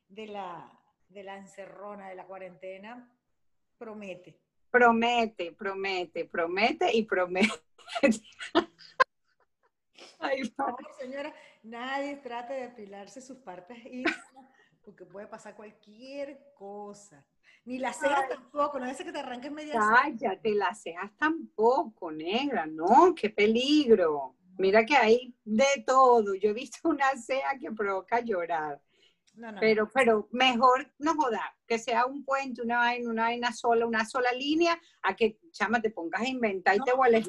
de, 0.07 0.27
la, 0.27 0.71
de 1.09 1.23
la 1.23 1.37
encerrona, 1.37 2.07
de 2.09 2.15
la 2.15 2.25
cuarentena, 2.25 3.11
promete. 3.77 4.39
Promete, 4.69 5.51
promete, 5.51 6.25
promete 6.25 6.95
y 6.95 7.03
promete. 7.03 7.49
Ay, 10.19 10.43
señora, 10.99 11.33
nadie 11.63 12.17
trate 12.17 12.53
de 12.53 12.63
apilarse 12.65 13.21
sus 13.21 13.37
partes 13.39 13.77
íntimas 13.85 14.45
porque 14.89 15.05
puede 15.05 15.27
pasar 15.27 15.55
cualquier 15.55 16.51
cosa. 16.55 17.23
Ni 17.63 17.77
las 17.77 17.99
cejas 17.99 18.27
tampoco, 18.27 18.79
no 18.79 18.87
es 18.87 18.97
que 18.97 19.11
te 19.11 19.19
arranques 19.19 19.51
media 19.51 19.73
Cállate, 19.73 20.55
las 20.55 20.81
cejas 20.81 21.11
tampoco, 21.15 22.11
negra, 22.11 22.65
no, 22.65 23.13
qué 23.13 23.29
peligro. 23.29 24.35
Mira 24.57 24.83
que 24.83 24.95
hay 24.95 25.35
de 25.45 25.83
todo. 25.85 26.33
Yo 26.33 26.49
he 26.49 26.53
visto 26.53 26.89
una 26.89 27.15
ceja 27.15 27.57
que 27.59 27.71
provoca 27.71 28.19
llorar. 28.21 28.81
pero, 29.59 29.87
pero 29.93 30.27
mejor 30.31 30.91
no 30.97 31.13
joda, 31.13 31.55
que 31.67 31.77
sea 31.77 32.07
un 32.07 32.25
puente, 32.25 32.63
una 32.63 32.79
vaina, 32.79 33.09
una 33.11 33.23
vaina 33.23 33.53
sola, 33.53 33.85
una 33.85 34.05
sola 34.05 34.31
línea, 34.31 34.79
a 35.03 35.15
que, 35.15 35.37
chama, 35.51 35.79
te 35.79 35.91
pongas 35.91 36.21
a 36.21 36.27
inventar 36.27 36.75
y 36.75 36.79
te 36.79 36.93
vuelves. 36.93 37.27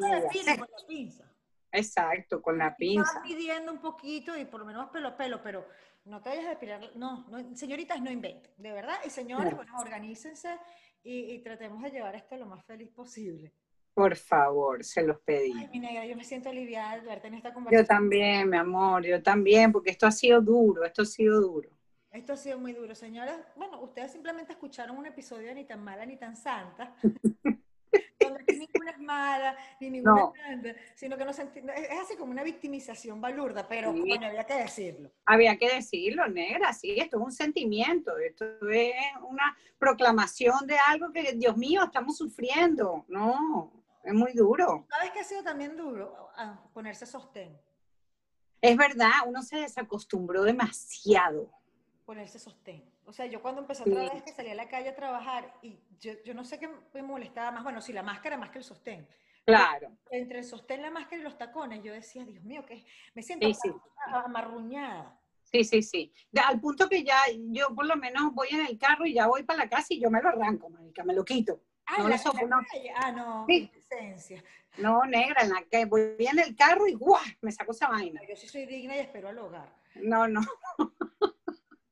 Exacto, 1.72 2.42
con 2.42 2.58
la 2.58 2.76
pinza. 2.76 3.08
Estás 3.08 3.22
pidiendo 3.22 3.72
un 3.72 3.78
poquito 3.78 4.36
y 4.36 4.44
por 4.44 4.60
lo 4.60 4.66
menos 4.66 4.90
pelo 4.90 5.08
a 5.08 5.16
pelo, 5.16 5.42
pero 5.42 5.66
no 6.04 6.20
te 6.20 6.30
vayas 6.30 6.46
a 6.46 6.50
depilar, 6.50 6.80
no, 6.96 7.26
no, 7.28 7.56
señoritas 7.56 8.00
no 8.00 8.10
inventen, 8.10 8.52
de 8.56 8.72
verdad, 8.72 8.96
y 9.04 9.10
señores, 9.10 9.54
bueno, 9.54 9.78
organícense 9.78 10.58
y, 11.02 11.38
tratemos 11.38 11.82
de 11.82 11.90
llevar 11.90 12.14
esto 12.14 12.36
lo 12.36 12.46
más 12.46 12.64
feliz 12.64 12.90
posible. 12.90 13.52
Por 13.94 14.16
favor, 14.16 14.84
se 14.84 15.02
los 15.02 15.20
pedí. 15.20 15.52
Ay, 15.56 15.68
mi 15.72 15.80
negra, 15.80 16.06
yo 16.06 16.16
me 16.16 16.24
siento 16.24 16.48
aliviada 16.48 16.98
de 16.98 17.06
verte 17.06 17.28
en 17.28 17.34
esta 17.34 17.52
conversación. 17.52 17.82
Yo 17.82 17.86
también, 17.86 18.48
mi 18.48 18.56
amor, 18.56 19.04
yo 19.04 19.22
también, 19.22 19.72
porque 19.72 19.90
esto 19.90 20.06
ha 20.06 20.12
sido 20.12 20.40
duro, 20.40 20.84
esto 20.84 21.02
ha 21.02 21.06
sido 21.06 21.40
duro. 21.40 21.70
Esto 22.12 22.32
ha 22.32 22.36
sido 22.36 22.58
muy 22.58 22.72
duro, 22.72 22.94
señoras. 22.94 23.40
Bueno, 23.56 23.80
ustedes 23.82 24.12
simplemente 24.12 24.52
escucharon 24.52 24.96
un 24.96 25.06
episodio 25.06 25.54
ni 25.54 25.64
tan 25.64 25.82
mala 25.82 26.04
ni 26.06 26.16
tan 26.16 26.36
santa. 26.36 26.94
mala, 29.10 29.56
ni 29.80 29.90
ninguna 29.90 30.32
es 30.64 30.76
sino 30.94 31.16
que 31.16 31.24
no 31.24 31.32
se 31.32 31.42
es 31.42 32.00
así 32.02 32.16
como 32.16 32.30
una 32.30 32.42
victimización 32.42 33.20
balurda, 33.20 33.66
pero 33.66 33.92
bueno, 33.92 34.26
había 34.26 34.44
que 34.44 34.54
decirlo. 34.54 35.10
Había 35.24 35.56
que 35.56 35.74
decirlo, 35.74 36.28
negra, 36.28 36.72
sí, 36.72 36.94
esto 36.98 37.18
es 37.18 37.22
un 37.24 37.32
sentimiento, 37.32 38.16
esto 38.18 38.44
es 38.70 38.94
una 39.28 39.56
proclamación 39.78 40.66
de 40.66 40.76
algo 40.78 41.12
que, 41.12 41.32
Dios 41.32 41.56
mío, 41.56 41.82
estamos 41.84 42.16
sufriendo, 42.16 43.04
no, 43.08 43.72
es 44.04 44.14
muy 44.14 44.32
duro. 44.32 44.86
¿Sabes 44.90 45.10
qué 45.12 45.20
ha 45.20 45.24
sido 45.24 45.42
también 45.42 45.76
duro? 45.76 46.30
Ah, 46.36 46.60
ponerse 46.72 47.06
sostén. 47.06 47.58
Es 48.60 48.76
verdad, 48.76 49.10
uno 49.26 49.42
se 49.42 49.56
desacostumbró 49.56 50.42
demasiado. 50.42 51.50
Ponerse 52.04 52.38
sostén. 52.38 52.84
O 53.10 53.12
sea, 53.12 53.26
yo 53.26 53.42
cuando 53.42 53.62
empecé 53.62 53.82
otra 53.82 54.08
vez 54.08 54.22
que 54.22 54.30
salí 54.30 54.50
a 54.50 54.54
la 54.54 54.68
calle 54.68 54.90
a 54.90 54.94
trabajar 54.94 55.52
y 55.62 55.80
yo, 55.98 56.12
yo 56.24 56.32
no 56.32 56.44
sé 56.44 56.60
qué 56.60 56.70
me 56.94 57.02
molestaba 57.02 57.50
más, 57.50 57.64
bueno, 57.64 57.80
si 57.80 57.92
la 57.92 58.04
máscara 58.04 58.36
más 58.36 58.50
que 58.50 58.58
el 58.58 58.64
sostén. 58.64 59.04
Claro. 59.44 59.90
Entre 60.12 60.38
el 60.38 60.44
sostén, 60.44 60.80
la 60.80 60.92
máscara 60.92 61.20
y 61.20 61.24
los 61.24 61.36
tacones, 61.36 61.82
yo 61.82 61.92
decía, 61.92 62.24
Dios 62.24 62.44
mío, 62.44 62.64
que 62.64 62.84
me 63.14 63.24
siento 63.24 63.48
amarruñada. 64.12 65.20
Sí, 65.42 65.64
sí, 65.64 65.82
sí. 65.82 66.12
al 66.40 66.60
punto 66.60 66.88
que 66.88 67.02
ya 67.02 67.18
yo 67.48 67.74
por 67.74 67.84
lo 67.84 67.96
menos 67.96 68.32
voy 68.32 68.46
en 68.52 68.64
el 68.64 68.78
carro 68.78 69.04
y 69.04 69.14
ya 69.14 69.26
voy 69.26 69.42
para 69.42 69.64
la 69.64 69.68
casa 69.68 69.88
y 69.90 70.00
yo 70.00 70.08
me 70.08 70.22
lo 70.22 70.28
arranco, 70.28 70.70
marica, 70.70 71.02
me 71.02 71.12
lo 71.12 71.24
quito. 71.24 71.60
Ah, 71.86 71.96
no, 71.98 72.08
la, 72.08 72.16
no. 72.16 72.60
ah 72.94 73.10
no, 73.10 73.46
sí. 73.48 73.68
No, 74.78 75.04
negra, 75.04 75.42
en 75.42 75.50
la 75.50 75.64
que 75.68 75.84
voy 75.84 76.14
en 76.20 76.38
el 76.38 76.54
carro 76.54 76.86
y 76.86 76.94
¡guau! 76.94 77.20
me 77.40 77.50
saco 77.50 77.72
esa 77.72 77.88
vaina. 77.88 78.20
Yo 78.28 78.36
sí 78.36 78.46
soy 78.46 78.66
digna 78.66 78.94
y 78.94 79.00
espero 79.00 79.30
al 79.30 79.38
hogar. 79.40 79.74
No, 79.96 80.28
no. 80.28 80.42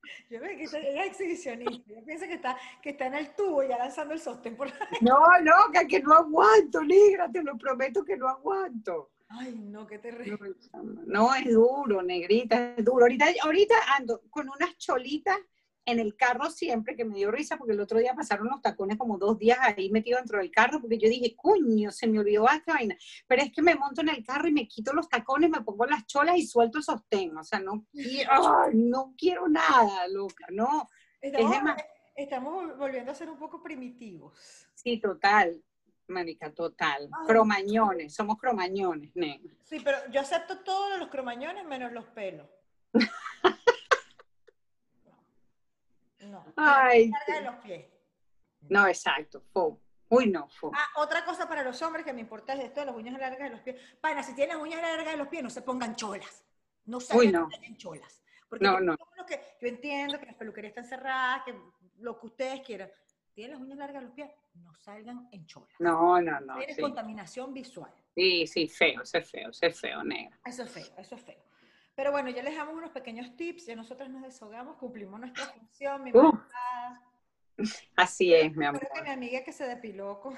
Yo 0.30 0.40
veo 0.40 0.56
que 0.56 0.64
ella 0.64 1.04
es 1.04 1.10
exhibicionista. 1.12 1.92
Yo 1.92 2.04
pienso 2.04 2.26
que 2.26 2.34
está, 2.34 2.56
que 2.82 2.90
está 2.90 3.06
en 3.06 3.14
el 3.14 3.34
tubo 3.34 3.62
ya 3.62 3.78
lanzando 3.78 4.14
el 4.14 4.20
sostén 4.20 4.56
por 4.56 4.68
ahí. 4.68 4.74
No, 5.00 5.18
no, 5.42 5.70
que, 5.72 5.86
que 5.86 6.00
no 6.00 6.14
aguanto, 6.14 6.82
negra, 6.82 7.30
te 7.30 7.42
lo 7.42 7.56
prometo 7.56 8.04
que 8.04 8.16
no 8.16 8.28
aguanto. 8.28 9.10
Ay, 9.28 9.54
no, 9.58 9.86
qué 9.86 9.98
terrible. 9.98 10.54
No, 11.06 11.34
es 11.34 11.52
duro, 11.52 12.02
negrita, 12.02 12.74
es 12.76 12.84
duro. 12.84 13.04
Ahorita, 13.04 13.26
ahorita 13.42 13.74
ando 13.96 14.22
con 14.30 14.48
unas 14.48 14.76
cholitas 14.78 15.38
en 15.88 15.98
el 16.00 16.16
carro 16.16 16.50
siempre, 16.50 16.94
que 16.94 17.04
me 17.04 17.16
dio 17.16 17.30
risa 17.30 17.56
porque 17.56 17.72
el 17.72 17.80
otro 17.80 17.98
día 17.98 18.14
pasaron 18.14 18.48
los 18.48 18.60
tacones 18.60 18.98
como 18.98 19.16
dos 19.16 19.38
días 19.38 19.58
ahí 19.62 19.90
metido 19.90 20.18
dentro 20.18 20.38
del 20.38 20.50
carro, 20.50 20.80
porque 20.80 20.98
yo 20.98 21.08
dije, 21.08 21.34
coño, 21.34 21.90
se 21.90 22.06
me 22.06 22.18
olvidó 22.18 22.46
esta 22.46 22.74
vaina. 22.74 22.96
Pero 23.26 23.42
es 23.42 23.50
que 23.50 23.62
me 23.62 23.74
monto 23.74 24.02
en 24.02 24.10
el 24.10 24.22
carro 24.22 24.48
y 24.48 24.52
me 24.52 24.68
quito 24.68 24.92
los 24.92 25.08
tacones, 25.08 25.48
me 25.48 25.62
pongo 25.62 25.86
las 25.86 26.06
cholas 26.06 26.36
y 26.36 26.46
suelto 26.46 26.76
el 26.76 26.84
sostén. 26.84 27.36
O 27.38 27.42
sea, 27.42 27.58
no 27.60 27.86
quiero, 27.90 28.30
no 28.74 29.14
quiero 29.16 29.48
nada, 29.48 30.06
loca, 30.08 30.46
no. 30.50 30.88
Estamos, 31.22 31.72
estamos 32.14 32.78
volviendo 32.78 33.10
a 33.10 33.14
ser 33.14 33.30
un 33.30 33.38
poco 33.38 33.62
primitivos. 33.62 34.68
Sí, 34.74 35.00
total. 35.00 35.62
Marica, 36.06 36.52
total. 36.52 37.08
Cromañones, 37.26 38.14
somos 38.14 38.38
cromañones, 38.38 39.14
negra. 39.14 39.54
Sí, 39.64 39.80
pero 39.82 39.98
yo 40.10 40.20
acepto 40.20 40.60
todos 40.60 40.98
los 40.98 41.08
cromañones 41.08 41.64
menos 41.64 41.92
los 41.92 42.04
pelos. 42.06 42.46
No. 46.28 46.37
Ay. 46.56 47.10
Larga 47.10 47.34
de 47.34 47.40
los 47.42 47.54
pies. 47.64 47.86
No, 48.68 48.86
exacto. 48.86 49.44
Uy, 50.10 50.26
no. 50.30 50.48
Ah, 50.72 50.86
otra 50.96 51.24
cosa 51.24 51.46
para 51.48 51.62
los 51.62 51.80
hombres 51.82 52.04
que 52.04 52.12
me 52.12 52.20
importa 52.20 52.54
es 52.54 52.60
esto 52.64 52.80
de 52.80 52.86
las 52.86 52.94
uñas 52.96 53.18
largas 53.18 53.38
de 53.50 53.50
los 53.50 53.60
pies. 53.60 53.76
Pana, 54.00 54.22
si 54.22 54.34
tienen 54.34 54.56
uñas 54.56 54.80
largas 54.80 55.12
de 55.12 55.16
los 55.18 55.28
pies, 55.28 55.42
no 55.42 55.50
se 55.50 55.62
pongan 55.62 55.94
cholas. 55.96 56.44
No 56.86 56.98
se 57.00 57.14
no. 57.30 57.48
en 57.62 57.76
cholas. 57.76 58.22
Porque 58.48 58.64
No, 58.64 58.74
yo, 58.74 58.80
no. 58.80 58.96
lo 59.16 59.26
que, 59.26 59.56
yo 59.60 59.68
entiendo 59.68 60.18
que 60.18 60.26
las 60.26 60.34
peluquerías 60.36 60.70
están 60.70 60.86
cerradas, 60.86 61.42
que 61.44 61.54
lo 61.98 62.18
que 62.18 62.26
ustedes 62.26 62.60
quieran. 62.62 62.90
Tienen 63.34 63.52
las 63.52 63.60
uñas 63.60 63.78
largas 63.78 64.00
de 64.02 64.06
los 64.06 64.14
pies, 64.14 64.30
no 64.54 64.74
salgan 64.74 65.28
en 65.30 65.46
cholas. 65.46 65.68
No, 65.78 66.20
no, 66.20 66.40
no. 66.40 66.56
Tienen 66.56 66.74
Sí, 66.74 66.80
contaminación 66.82 67.52
visual. 67.52 67.92
sí, 68.14 68.46
sí, 68.46 68.66
feo, 68.68 69.02
ese 69.02 69.18
es 69.18 69.30
feo, 69.30 69.50
ese 69.50 69.66
es 69.66 69.78
feo, 69.80 70.02
negra. 70.02 70.40
Eso 70.44 70.62
es 70.64 70.70
feo, 70.72 70.86
eso 70.96 71.14
es 71.14 71.22
feo. 71.22 71.44
Pero 71.98 72.12
bueno, 72.12 72.30
ya 72.30 72.44
les 72.44 72.54
damos 72.54 72.76
unos 72.76 72.92
pequeños 72.92 73.34
tips, 73.34 73.66
ya 73.66 73.74
nosotros 73.74 74.08
nos 74.08 74.22
desahogamos, 74.22 74.76
cumplimos 74.76 75.18
nuestra 75.18 75.46
función, 75.46 76.04
mi 76.04 76.12
Uh, 76.12 76.22
mamá. 76.22 76.48
Así 77.96 78.32
es, 78.32 78.54
mi 78.54 78.64
amor. 78.66 78.80
Espero 78.80 79.02
que 79.02 79.08
mi 79.10 79.14
amiga 79.14 79.42
que 79.42 79.52
se 79.52 79.64
depiló 79.66 80.20
con... 80.20 80.36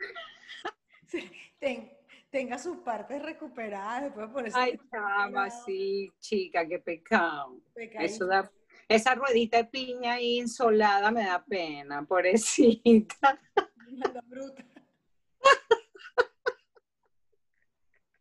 Ten- 1.60 1.92
tenga 2.28 2.58
sus 2.58 2.78
partes 2.78 3.22
recuperadas, 3.22 4.02
después 4.02 4.28
por 4.30 4.48
eso... 4.48 4.58
Ay, 4.58 4.80
chama, 4.90 5.48
sí, 5.48 6.12
chica, 6.18 6.66
qué 6.66 6.80
pecado. 6.80 7.56
Eso 7.76 8.26
da, 8.26 8.50
esa 8.88 9.14
ruedita 9.14 9.58
de 9.58 9.64
piña 9.66 10.14
ahí 10.14 10.38
insolada 10.38 11.12
me 11.12 11.24
da 11.24 11.44
pena, 11.44 12.04
pobrecita. 12.04 13.40
Mala 13.86 14.22
bruta. 14.26 14.64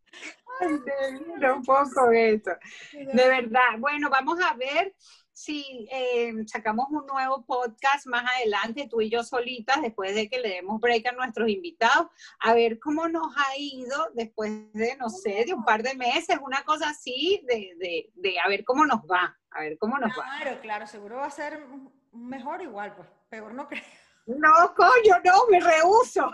Ay, 0.03 0.21
negra, 0.29 0.44
un 0.61 1.63
poco 1.63 2.11
esto. 2.11 2.51
De 2.93 3.27
verdad. 3.27 3.77
Bueno, 3.79 4.09
vamos 4.09 4.39
a 4.41 4.53
ver 4.55 4.93
si 5.35 5.87
eh, 5.91 6.33
sacamos 6.47 6.87
un 6.89 7.05
nuevo 7.05 7.45
podcast 7.45 8.07
más 8.07 8.23
adelante, 8.37 8.87
tú 8.89 9.01
y 9.01 9.09
yo 9.09 9.21
solitas, 9.21 9.81
después 9.81 10.15
de 10.15 10.29
que 10.29 10.39
le 10.39 10.49
demos 10.49 10.79
break 10.79 11.07
a 11.07 11.11
nuestros 11.11 11.49
invitados, 11.49 12.07
a 12.39 12.53
ver 12.53 12.79
cómo 12.79 13.09
nos 13.09 13.35
ha 13.35 13.57
ido 13.57 14.11
después 14.13 14.71
de, 14.71 14.95
no 14.95 15.09
sé, 15.09 15.43
de 15.45 15.53
un 15.53 15.65
par 15.65 15.83
de 15.83 15.93
meses, 15.95 16.39
una 16.41 16.63
cosa 16.63 16.89
así, 16.89 17.43
de, 17.47 17.73
de, 17.77 18.11
de 18.15 18.39
a 18.39 18.47
ver 18.47 18.63
cómo 18.63 18.85
nos 18.85 19.01
va, 19.01 19.37
a 19.51 19.59
ver 19.59 19.77
cómo 19.77 19.97
nos 19.97 20.11
va. 20.11 20.23
Claro, 20.23 20.61
claro, 20.61 20.87
seguro 20.87 21.17
va 21.17 21.25
a 21.25 21.31
ser 21.31 21.67
mejor 22.13 22.61
igual, 22.61 22.95
pues, 22.95 23.09
peor 23.29 23.53
no 23.53 23.67
creo. 23.67 23.83
No, 24.27 24.73
coño, 24.73 25.17
no, 25.23 25.47
me 25.49 25.59
rehuso. 25.59 26.31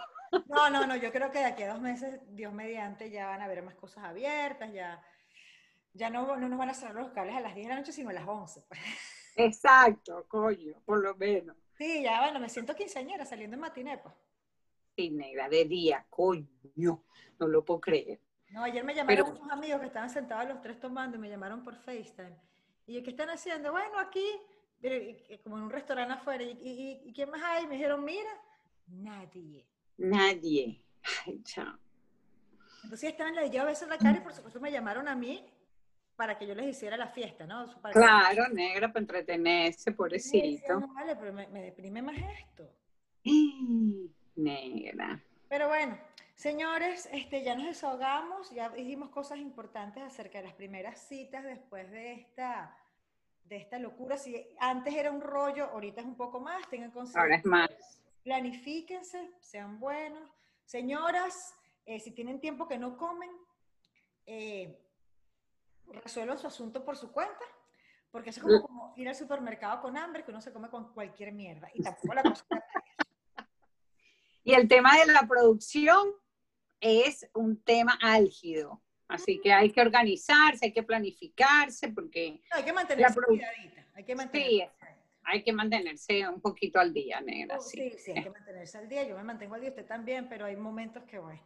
No, 0.47 0.69
no, 0.69 0.87
no, 0.87 0.95
yo 0.95 1.11
creo 1.11 1.31
que 1.31 1.39
de 1.39 1.45
aquí 1.45 1.63
a 1.63 1.73
dos 1.73 1.81
meses, 1.81 2.19
Dios 2.35 2.53
mediante, 2.53 3.09
ya 3.09 3.27
van 3.27 3.41
a 3.41 3.45
haber 3.45 3.63
más 3.63 3.75
cosas 3.75 4.03
abiertas, 4.05 4.71
ya, 4.73 5.03
ya 5.93 6.09
no, 6.09 6.37
no 6.37 6.47
nos 6.47 6.57
van 6.57 6.69
a 6.69 6.73
cerrar 6.73 6.95
los 6.95 7.07
locales 7.07 7.35
a 7.35 7.41
las 7.41 7.53
10 7.55 7.67
de 7.67 7.73
la 7.73 7.79
noche, 7.79 7.91
sino 7.91 8.09
a 8.09 8.13
las 8.13 8.27
11. 8.27 8.61
pues. 8.67 8.79
Exacto, 9.35 10.25
coño, 10.27 10.73
por 10.85 11.01
lo 11.01 11.15
menos. 11.15 11.55
Sí, 11.77 12.03
ya, 12.03 12.21
bueno, 12.21 12.39
me 12.39 12.49
siento 12.49 12.75
quinceañera 12.75 13.25
saliendo 13.25 13.55
en 13.55 13.61
matiné, 13.61 13.97
pues. 13.97 14.13
Sí, 14.95 15.09
negra, 15.09 15.49
de 15.49 15.65
día, 15.65 16.05
coño, 16.09 17.03
no 17.39 17.47
lo 17.47 17.63
puedo 17.65 17.81
creer. 17.81 18.19
No, 18.49 18.63
ayer 18.63 18.83
me 18.83 18.93
llamaron 18.93 19.25
Pero- 19.25 19.37
unos 19.39 19.51
amigos 19.51 19.79
que 19.79 19.87
estaban 19.87 20.09
sentados 20.09 20.47
los 20.49 20.61
tres 20.61 20.79
tomando 20.79 21.15
y 21.17 21.19
me 21.19 21.29
llamaron 21.29 21.63
por 21.63 21.75
FaceTime. 21.75 22.35
Y 22.87 22.95
yo, 22.95 23.03
¿qué 23.03 23.11
están 23.11 23.29
haciendo? 23.29 23.71
Bueno, 23.71 23.97
aquí, 23.99 24.25
como 25.43 25.57
en 25.57 25.63
un 25.63 25.69
restaurante 25.69 26.13
afuera. 26.13 26.43
¿Y, 26.43 26.51
y, 26.51 26.69
y- 26.69 27.09
y 27.09 27.13
quién 27.13 27.29
más 27.29 27.41
hay? 27.41 27.65
Me 27.67 27.75
dijeron, 27.75 28.03
mira, 28.03 28.29
nadie. 28.87 29.65
Nadie. 29.97 30.83
Ay, 31.25 31.41
chao. 31.43 31.77
Entonces 32.83 33.09
estaban 33.09 33.35
le 33.35 33.49
yo 33.49 33.61
a 33.61 33.65
veces 33.65 33.87
la 33.87 33.97
cara 33.97 34.17
y 34.17 34.21
por 34.21 34.33
supuesto 34.33 34.59
me 34.59 34.71
llamaron 34.71 35.07
a 35.07 35.15
mí 35.15 35.45
para 36.15 36.37
que 36.37 36.45
yo 36.47 36.53
les 36.55 36.67
hiciera 36.67 36.97
la 36.97 37.07
fiesta, 37.07 37.45
¿no? 37.45 37.65
Para 37.81 37.93
que- 37.93 37.99
Claro, 37.99 38.47
negra, 38.53 38.87
para 38.89 38.99
entretenerse, 39.01 39.91
pobrecito. 39.91 40.79
"No, 40.79 40.93
vale, 40.93 41.15
pero 41.15 41.33
me, 41.33 41.47
me 41.47 41.61
deprime 41.61 42.01
más 42.01 42.15
esto. 42.17 42.69
Negra. 44.35 45.21
Pero 45.49 45.67
bueno, 45.67 45.97
señores, 46.35 47.07
este, 47.11 47.43
ya 47.43 47.55
nos 47.55 47.65
desahogamos, 47.65 48.49
ya 48.51 48.69
dijimos 48.69 49.09
cosas 49.09 49.39
importantes 49.39 50.01
acerca 50.03 50.39
de 50.39 50.45
las 50.45 50.53
primeras 50.53 50.99
citas 51.07 51.43
después 51.43 51.89
de 51.91 52.13
esta, 52.13 52.75
de 53.45 53.57
esta 53.57 53.77
locura. 53.79 54.17
Si 54.17 54.47
antes 54.59 54.93
era 54.95 55.11
un 55.11 55.21
rollo, 55.21 55.65
ahorita 55.65 56.01
es 56.01 56.07
un 56.07 56.15
poco 56.15 56.39
más, 56.39 56.67
tengan 56.69 56.91
Ahora 57.15 57.35
es 57.35 57.45
más. 57.45 58.00
Planifíquense, 58.23 59.31
sean 59.39 59.79
buenos. 59.79 60.29
Señoras, 60.65 61.53
eh, 61.85 61.99
si 61.99 62.11
tienen 62.11 62.39
tiempo 62.39 62.67
que 62.67 62.77
no 62.77 62.97
comen, 62.97 63.29
eh, 64.25 64.79
resuelvan 65.87 66.37
su 66.37 66.47
asunto 66.47 66.85
por 66.85 66.95
su 66.97 67.11
cuenta, 67.11 67.43
porque 68.11 68.29
eso 68.29 68.39
es 68.41 68.43
como, 68.45 68.61
como 68.61 68.93
ir 68.97 69.07
al 69.09 69.15
supermercado 69.15 69.81
con 69.81 69.97
hambre, 69.97 70.23
que 70.23 70.31
uno 70.31 70.41
se 70.41 70.53
come 70.53 70.69
con 70.69 70.93
cualquier 70.93 71.31
mierda. 71.33 71.69
Y 71.73 71.81
tampoco 71.81 72.13
la 72.13 72.23
cosa 72.23 72.45
Y 74.43 74.53
el 74.53 74.67
tema 74.67 74.97
de 74.97 75.05
la 75.11 75.27
producción 75.27 76.09
es 76.79 77.29
un 77.33 77.61
tema 77.63 77.97
álgido. 78.01 78.81
Así 79.07 79.39
que 79.41 79.51
hay 79.51 79.71
que 79.71 79.81
organizarse, 79.81 80.65
hay 80.65 80.73
que 80.73 80.83
planificarse, 80.83 81.89
porque 81.89 82.41
No, 82.49 82.57
hay 82.57 82.63
que 82.63 82.73
mantenerse 82.73 83.19
produ- 83.19 83.27
cuidadita. 83.27 83.85
Hay 83.93 84.03
que 84.05 84.15
mantenerse. 84.15 84.71
Hay 85.23 85.43
que 85.43 85.53
mantenerse 85.53 86.27
un 86.27 86.41
poquito 86.41 86.79
al 86.79 86.93
día, 86.93 87.21
negra. 87.21 87.57
Oh, 87.57 87.61
Sí. 87.61 87.91
sí, 87.91 87.97
sí, 87.99 88.11
hay 88.11 88.23
que 88.23 88.29
mantenerse 88.29 88.77
al 88.77 88.89
día. 88.89 89.03
Yo 89.07 89.15
me 89.17 89.23
mantengo 89.23 89.55
al 89.55 89.61
día, 89.61 89.69
usted 89.69 89.85
también, 89.85 90.27
pero 90.29 90.45
hay 90.45 90.55
momentos 90.55 91.03
que 91.03 91.19
bueno. 91.19 91.41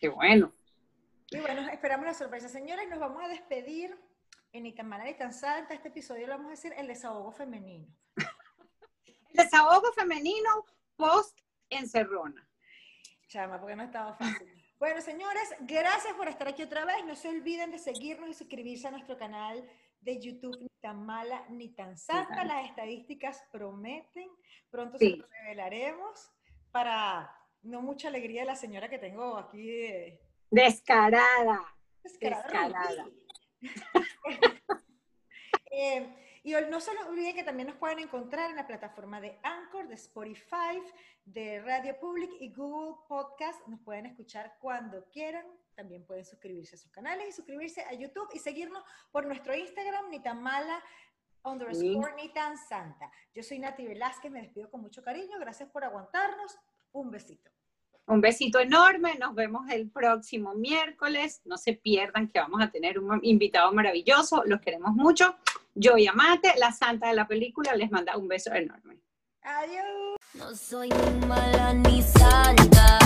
Qué 0.00 0.08
bueno. 0.08 0.52
Y 1.30 1.38
bueno, 1.38 1.68
esperamos 1.70 2.06
la 2.06 2.14
sorpresa. 2.14 2.48
Señores, 2.48 2.88
nos 2.90 2.98
vamos 2.98 3.22
a 3.24 3.28
despedir 3.28 3.96
en 4.52 4.64
ni 4.64 4.72
tan 4.72 4.86
mala 4.88 5.04
ni 5.04 5.14
tan 5.14 5.32
santa. 5.32 5.72
Este 5.74 5.88
episodio 5.88 6.26
lo 6.26 6.34
vamos 6.34 6.48
a 6.48 6.50
decir 6.50 6.74
el 6.76 6.86
desahogo 6.86 7.32
femenino. 7.32 7.86
El 9.30 9.44
desahogo 9.44 9.90
femenino 9.92 10.66
post 10.96 11.38
encerrona. 11.70 12.46
Chama, 13.28 13.58
porque 13.58 13.76
no 13.76 13.84
estaba 13.84 14.14
fácil. 14.14 14.46
Bueno, 14.78 15.00
señores, 15.00 15.54
gracias 15.60 16.12
por 16.14 16.28
estar 16.28 16.48
aquí 16.48 16.62
otra 16.64 16.84
vez. 16.84 16.96
No 17.06 17.14
se 17.16 17.28
olviden 17.28 17.70
de 17.70 17.78
seguirnos 17.78 18.28
y 18.28 18.34
suscribirse 18.34 18.88
a 18.88 18.90
nuestro 18.90 19.16
canal 19.16 19.64
de 20.02 20.20
YouTube, 20.20 20.58
ni 20.60 20.68
tan 20.80 21.04
mala 21.06 21.46
ni 21.48 21.74
tan 21.74 21.96
santa. 21.96 22.44
Las 22.44 22.66
estadísticas 22.68 23.42
prometen. 23.50 24.28
Pronto 24.70 24.98
Sí. 24.98 25.10
se 25.12 25.16
los 25.18 25.30
revelaremos 25.30 26.30
para 26.70 27.34
no 27.62 27.80
mucha 27.82 28.08
alegría 28.08 28.42
de 28.42 28.46
la 28.48 28.56
señora 28.56 28.88
que 28.88 28.98
tengo 28.98 29.36
aquí 29.36 29.66
de, 29.66 30.20
Descarada. 30.50 31.60
Descarada, 32.02 32.42
Descarada. 32.42 33.06
Eh, 35.74 36.06
y 36.44 36.52
no 36.68 36.80
se 36.80 36.92
les 36.92 37.04
olviden 37.06 37.34
que 37.34 37.44
también 37.44 37.68
nos 37.68 37.78
pueden 37.78 37.98
encontrar 37.98 38.50
en 38.50 38.56
la 38.56 38.66
plataforma 38.66 39.22
de 39.22 39.38
Anchor, 39.42 39.88
de 39.88 39.94
Spotify, 39.94 40.82
de 41.24 41.62
Radio 41.62 41.98
Public 41.98 42.30
y 42.40 42.52
Google 42.52 42.96
Podcast. 43.08 43.66
Nos 43.68 43.80
pueden 43.80 44.04
escuchar 44.04 44.58
cuando 44.60 45.08
quieran. 45.08 45.46
También 45.74 46.04
pueden 46.04 46.24
suscribirse 46.24 46.76
a 46.76 46.78
sus 46.78 46.90
canales 46.90 47.28
y 47.28 47.32
suscribirse 47.32 47.82
a 47.82 47.92
YouTube 47.94 48.28
y 48.34 48.38
seguirnos 48.38 48.82
por 49.10 49.26
nuestro 49.26 49.54
Instagram, 49.54 50.10
ni 50.10 50.20
tan 50.20 50.42
mala 50.42 50.82
underscore 51.44 52.14
ni 52.16 52.28
tan 52.32 52.56
santa. 52.56 53.10
Yo 53.34 53.42
soy 53.42 53.58
Nati 53.58 53.86
Velázquez, 53.86 54.30
me 54.30 54.42
despido 54.42 54.70
con 54.70 54.80
mucho 54.80 55.02
cariño. 55.02 55.38
Gracias 55.40 55.68
por 55.70 55.84
aguantarnos. 55.84 56.58
Un 56.92 57.10
besito. 57.10 57.50
Un 58.06 58.20
besito 58.20 58.58
enorme, 58.58 59.14
nos 59.14 59.34
vemos 59.34 59.70
el 59.70 59.88
próximo 59.88 60.54
miércoles. 60.54 61.40
No 61.44 61.56
se 61.56 61.74
pierdan 61.74 62.28
que 62.28 62.40
vamos 62.40 62.60
a 62.60 62.70
tener 62.70 62.98
un 62.98 63.20
invitado 63.22 63.72
maravilloso. 63.72 64.42
Los 64.44 64.60
queremos 64.60 64.92
mucho. 64.92 65.36
Yo 65.74 65.96
y 65.96 66.06
Amate, 66.06 66.52
la 66.58 66.72
santa 66.72 67.08
de 67.08 67.14
la 67.14 67.26
película, 67.26 67.74
les 67.74 67.90
manda 67.90 68.16
un 68.16 68.28
beso 68.28 68.52
enorme. 68.52 68.98
Adiós. 69.42 70.16
No 70.34 70.54
soy 70.54 70.88
ni 70.88 71.26
mala 71.26 71.74
ni 71.74 72.02
santa 72.02 72.98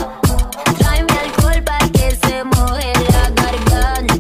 quemo 2.36 2.66
la 3.08 3.30
garganta. 3.30 4.15